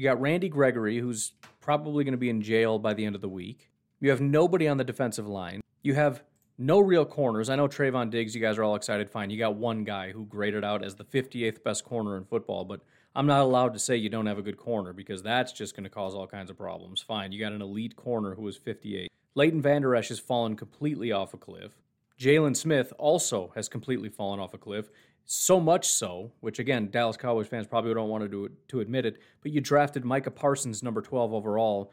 You 0.00 0.04
got 0.04 0.18
Randy 0.18 0.48
Gregory, 0.48 0.96
who's 0.96 1.34
probably 1.60 2.04
going 2.04 2.12
to 2.12 2.18
be 2.18 2.30
in 2.30 2.40
jail 2.40 2.78
by 2.78 2.94
the 2.94 3.04
end 3.04 3.14
of 3.14 3.20
the 3.20 3.28
week. 3.28 3.68
You 4.00 4.08
have 4.08 4.22
nobody 4.22 4.66
on 4.66 4.78
the 4.78 4.84
defensive 4.84 5.28
line. 5.28 5.60
You 5.82 5.92
have 5.92 6.22
no 6.56 6.78
real 6.78 7.04
corners. 7.04 7.50
I 7.50 7.56
know 7.56 7.68
Trevon 7.68 8.08
Diggs, 8.08 8.34
you 8.34 8.40
guys 8.40 8.56
are 8.56 8.62
all 8.62 8.76
excited. 8.76 9.10
Fine. 9.10 9.28
You 9.28 9.38
got 9.38 9.56
one 9.56 9.84
guy 9.84 10.12
who 10.12 10.24
graded 10.24 10.64
out 10.64 10.82
as 10.82 10.94
the 10.94 11.04
58th 11.04 11.62
best 11.62 11.84
corner 11.84 12.16
in 12.16 12.24
football, 12.24 12.64
but 12.64 12.80
I'm 13.14 13.26
not 13.26 13.42
allowed 13.42 13.74
to 13.74 13.78
say 13.78 13.94
you 13.94 14.08
don't 14.08 14.24
have 14.24 14.38
a 14.38 14.42
good 14.42 14.56
corner 14.56 14.94
because 14.94 15.22
that's 15.22 15.52
just 15.52 15.76
going 15.76 15.84
to 15.84 15.90
cause 15.90 16.14
all 16.14 16.26
kinds 16.26 16.48
of 16.48 16.56
problems. 16.56 17.02
Fine. 17.02 17.32
You 17.32 17.38
got 17.38 17.52
an 17.52 17.60
elite 17.60 17.94
corner 17.94 18.34
who 18.34 18.48
is 18.48 18.56
58. 18.56 19.12
Leighton 19.34 19.60
Vander 19.60 19.94
Esch 19.94 20.08
has 20.08 20.18
fallen 20.18 20.56
completely 20.56 21.12
off 21.12 21.34
a 21.34 21.36
cliff. 21.36 21.72
Jaylon 22.18 22.56
Smith 22.56 22.94
also 22.98 23.52
has 23.54 23.68
completely 23.68 24.08
fallen 24.08 24.40
off 24.40 24.54
a 24.54 24.58
cliff. 24.58 24.88
So 25.32 25.60
much 25.60 25.86
so, 25.86 26.32
which 26.40 26.58
again, 26.58 26.90
Dallas 26.90 27.16
Cowboys 27.16 27.46
fans 27.46 27.68
probably 27.68 27.94
don't 27.94 28.08
want 28.08 28.24
to 28.24 28.28
do 28.28 28.50
to 28.66 28.80
admit 28.80 29.06
it, 29.06 29.18
but 29.42 29.52
you 29.52 29.60
drafted 29.60 30.04
Micah 30.04 30.32
Parsons 30.32 30.82
number 30.82 31.00
12 31.00 31.32
overall 31.32 31.92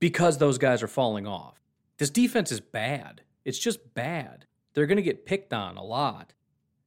because 0.00 0.38
those 0.38 0.58
guys 0.58 0.82
are 0.82 0.88
falling 0.88 1.24
off. 1.24 1.62
This 1.98 2.10
defense 2.10 2.50
is 2.50 2.58
bad. 2.58 3.22
It's 3.44 3.60
just 3.60 3.94
bad. 3.94 4.46
They're 4.72 4.88
going 4.88 4.96
to 4.96 5.04
get 5.04 5.24
picked 5.24 5.52
on 5.52 5.76
a 5.76 5.84
lot. 5.84 6.34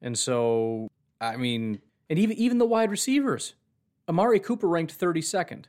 And 0.01 0.19
so, 0.19 0.89
I 1.21 1.37
mean, 1.37 1.79
and 2.09 2.19
even 2.19 2.35
even 2.35 2.57
the 2.57 2.65
wide 2.65 2.91
receivers. 2.91 3.53
Amari 4.09 4.41
Cooper 4.41 4.67
ranked 4.67 4.99
32nd. 4.99 5.67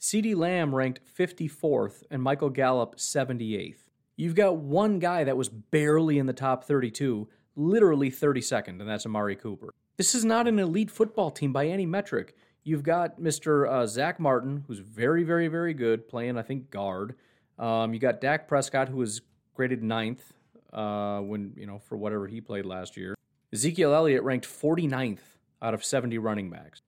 CeeDee 0.00 0.34
Lamb 0.34 0.74
ranked 0.74 1.00
54th 1.14 2.04
and 2.10 2.22
Michael 2.22 2.48
Gallup 2.48 2.96
78th. 2.96 3.90
You've 4.16 4.34
got 4.34 4.56
one 4.56 4.98
guy 4.98 5.24
that 5.24 5.36
was 5.36 5.50
barely 5.50 6.18
in 6.18 6.24
the 6.24 6.32
top 6.32 6.64
32 6.64 7.28
literally 7.58 8.10
32nd, 8.10 8.80
and 8.80 8.88
that's 8.88 9.04
Amari 9.04 9.36
Cooper. 9.36 9.74
This 9.96 10.14
is 10.14 10.24
not 10.24 10.46
an 10.46 10.58
elite 10.58 10.90
football 10.90 11.30
team 11.30 11.52
by 11.52 11.66
any 11.66 11.84
metric. 11.84 12.36
You've 12.62 12.82
got 12.82 13.20
Mr. 13.20 13.68
Uh, 13.68 13.86
Zack 13.86 14.20
Martin, 14.20 14.64
who's 14.66 14.78
very, 14.78 15.24
very, 15.24 15.48
very 15.48 15.74
good, 15.74 16.08
playing, 16.08 16.38
I 16.38 16.42
think, 16.42 16.70
guard. 16.70 17.16
Um, 17.58 17.92
you 17.92 17.98
got 17.98 18.20
Dak 18.20 18.46
Prescott, 18.46 18.88
who 18.88 18.98
was 18.98 19.20
graded 19.54 19.82
ninth 19.82 20.32
uh, 20.72 21.18
when, 21.18 21.52
you 21.56 21.66
know, 21.66 21.78
for 21.78 21.96
whatever 21.96 22.26
he 22.26 22.40
played 22.40 22.64
last 22.64 22.96
year. 22.96 23.14
Ezekiel 23.52 23.92
Elliott 23.92 24.22
ranked 24.22 24.46
49th 24.46 25.18
out 25.60 25.74
of 25.74 25.84
70 25.84 26.18
running 26.18 26.50
backs. 26.50 26.82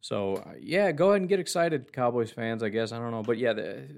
So, 0.00 0.36
uh, 0.36 0.52
yeah, 0.60 0.92
go 0.92 1.10
ahead 1.10 1.22
and 1.22 1.28
get 1.28 1.40
excited, 1.40 1.92
Cowboys 1.92 2.30
fans, 2.30 2.62
I 2.62 2.68
guess. 2.68 2.92
I 2.92 2.98
don't 2.98 3.10
know. 3.10 3.22
But 3.22 3.38
yeah, 3.38 3.54
the, 3.54 3.88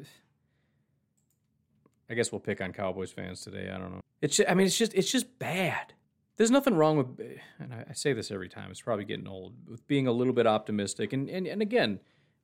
I 2.08 2.14
guess 2.14 2.30
we'll 2.30 2.40
pick 2.40 2.60
on 2.60 2.72
Cowboys 2.72 3.10
fans 3.10 3.42
today. 3.42 3.70
I 3.70 3.78
don't 3.78 3.92
know. 3.92 4.00
It's 4.20 4.36
just, 4.36 4.48
I 4.48 4.54
mean, 4.54 4.66
it's 4.66 4.78
just 4.78 4.94
it's 4.94 5.10
just 5.10 5.38
bad. 5.38 5.92
There's 6.36 6.50
nothing 6.50 6.74
wrong 6.74 6.96
with, 6.96 7.20
and 7.60 7.72
I 7.72 7.92
say 7.92 8.12
this 8.12 8.30
every 8.30 8.48
time, 8.48 8.70
it's 8.70 8.80
probably 8.80 9.04
getting 9.04 9.28
old, 9.28 9.54
with 9.68 9.86
being 9.86 10.06
a 10.06 10.12
little 10.12 10.32
bit 10.32 10.46
optimistic. 10.46 11.12
And, 11.12 11.30
and, 11.30 11.46
and 11.46 11.62
again, 11.62 12.00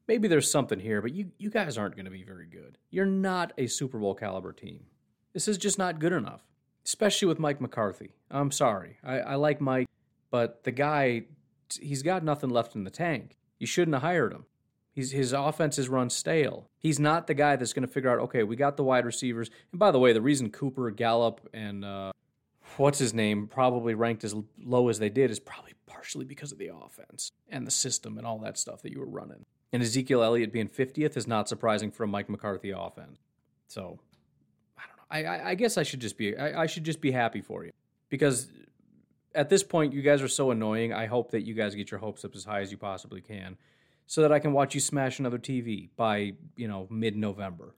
maybe 0.07 0.28
there's 0.28 0.51
something 0.51 0.78
here, 0.78 1.03
but 1.03 1.12
you, 1.12 1.32
you 1.38 1.51
guys 1.51 1.76
aren't 1.76 1.97
going 1.97 2.05
to 2.05 2.11
be 2.11 2.22
very 2.22 2.47
good. 2.47 2.78
You're 2.91 3.07
not 3.07 3.53
a 3.59 3.66
Super 3.66 3.99
Bowl 3.99 4.14
caliber 4.14 4.53
team. 4.53 4.84
This 5.32 5.49
is 5.49 5.59
just 5.59 5.78
not 5.78 5.99
good 5.99 6.12
enough, 6.12 6.43
especially 6.84 7.26
with 7.26 7.41
Mike 7.41 7.61
McCarthy. 7.61 8.14
I'm 8.30 8.53
sorry. 8.53 8.99
I, 9.03 9.18
I 9.20 9.34
like 9.34 9.61
Mike, 9.61 9.88
but 10.30 10.62
the 10.62 10.72
guy, 10.72 11.24
he's 11.80 12.03
got 12.03 12.22
nothing 12.22 12.51
left 12.51 12.76
in 12.76 12.84
the 12.84 12.91
tank. 12.91 13.36
You 13.59 13.66
shouldn't 13.66 13.95
have 13.95 14.03
hired 14.03 14.32
him. 14.32 14.47
He's, 14.93 15.12
his 15.12 15.32
offense 15.32 15.78
is 15.78 15.88
run 15.88 16.11
stale. 16.11 16.68
He's 16.78 16.99
not 16.99 17.26
the 17.26 17.34
guy 17.34 17.57
that's 17.57 17.72
going 17.72 17.86
to 17.86 17.93
figure 17.93 18.11
out, 18.11 18.18
okay, 18.24 18.43
we 18.43 18.57
got 18.57 18.76
the 18.76 18.84
wide 18.84 19.05
receivers. 19.05 19.51
And 19.72 19.78
by 19.78 19.91
the 19.91 19.99
way, 19.99 20.12
the 20.12 20.20
reason 20.20 20.51
Cooper, 20.51 20.91
Gallup, 20.91 21.49
and 21.55 21.84
uh, 21.84 22.12
what's 22.77 22.99
his 22.99 23.14
name 23.14 23.47
probably 23.47 23.95
ranked 23.95 24.25
as 24.25 24.35
low 24.62 24.89
as 24.89 24.99
they 24.99 25.09
did 25.09 25.31
is 25.31 25.41
probably 25.41 25.75
partially 25.87 26.25
because 26.25 26.53
of 26.53 26.59
the 26.59 26.71
offense 26.75 27.33
and 27.49 27.66
the 27.66 27.71
system 27.71 28.16
and 28.16 28.27
all 28.27 28.39
that 28.39 28.59
stuff 28.59 28.83
that 28.83 28.93
you 28.93 29.01
were 29.01 29.09
running. 29.09 29.45
And 29.73 29.83
Ezekiel 29.83 30.23
Elliott 30.23 30.53
being 30.53 30.68
50th 30.68 31.16
is 31.16 31.27
not 31.27 31.49
surprising 31.49 31.91
for 31.91 32.05
a 32.05 32.09
Mike 32.09 32.29
McCarthy 32.29 32.71
offense. 32.71 33.18
So 33.68 34.01
I 34.77 34.83
don't 34.87 35.25
know. 35.25 35.31
I, 35.31 35.51
I, 35.51 35.55
guess 35.55 35.79
I 35.79 35.83
should 35.83 36.01
just 36.01 36.16
be 36.16 36.37
I, 36.37 36.62
I 36.62 36.66
should 36.66 36.85
just 36.85 37.01
be 37.01 37.12
happy 37.12 37.41
for 37.41 37.64
you 37.64 37.71
because 38.09 38.49
at 39.35 39.49
this 39.49 39.62
point 39.62 39.93
you 39.93 40.03
guys 40.03 40.23
are 40.23 40.29
so 40.29 40.51
annoying. 40.51 40.93
I 40.93 41.07
hope 41.07 41.31
that 41.33 41.43
you 41.43 41.55
guys 41.55 41.75
get 41.75 41.91
your 41.91 42.01
hopes 42.01 42.25
up 42.25 42.35
as 42.35 42.45
high 42.45 42.61
as 42.61 42.73
you 42.73 42.79
possibly 42.79 43.21
can 43.21 43.57
so 44.07 44.23
that 44.23 44.33
I 44.33 44.41
can 44.41 44.53
watch 44.53 44.75
you 44.75 44.81
smash 44.81 45.21
another 45.21 45.39
TV 45.39 45.91
by, 45.97 46.33
you 46.57 46.66
know, 46.66 46.89
mid-November 46.91 47.77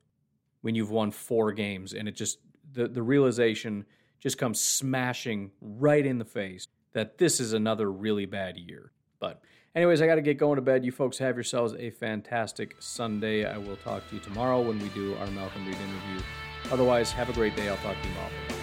when 0.62 0.74
you've 0.74 0.90
won 0.90 1.10
4 1.10 1.52
games 1.52 1.92
and 1.92 2.08
it 2.08 2.12
just 2.12 2.38
the 2.72 2.88
the 2.88 3.02
realization 3.02 3.84
just 4.22 4.38
comes 4.38 4.60
smashing 4.60 5.50
right 5.60 6.06
in 6.06 6.18
the 6.18 6.24
face 6.24 6.68
that 6.92 7.18
this 7.18 7.40
is 7.40 7.52
another 7.52 7.90
really 7.90 8.24
bad 8.24 8.56
year. 8.56 8.92
But 9.18 9.42
anyways, 9.74 10.00
I 10.00 10.06
got 10.06 10.14
to 10.14 10.22
get 10.22 10.38
going 10.38 10.56
to 10.56 10.62
bed. 10.62 10.84
You 10.84 10.92
folks 10.92 11.18
have 11.18 11.34
yourselves 11.34 11.74
a 11.76 11.90
fantastic 11.90 12.76
Sunday. 12.78 13.44
I 13.44 13.58
will 13.58 13.76
talk 13.76 14.08
to 14.08 14.14
you 14.14 14.20
tomorrow 14.20 14.60
when 14.60 14.78
we 14.78 14.88
do 14.90 15.16
our 15.16 15.26
Malcolm 15.28 15.66
Reed 15.66 15.74
interview. 15.74 16.24
Otherwise, 16.70 17.10
have 17.12 17.28
a 17.30 17.32
great 17.32 17.56
day. 17.56 17.68
I'll 17.68 17.76
talk 17.78 18.00
to 18.00 18.08
you 18.08 18.14
tomorrow. 18.14 18.61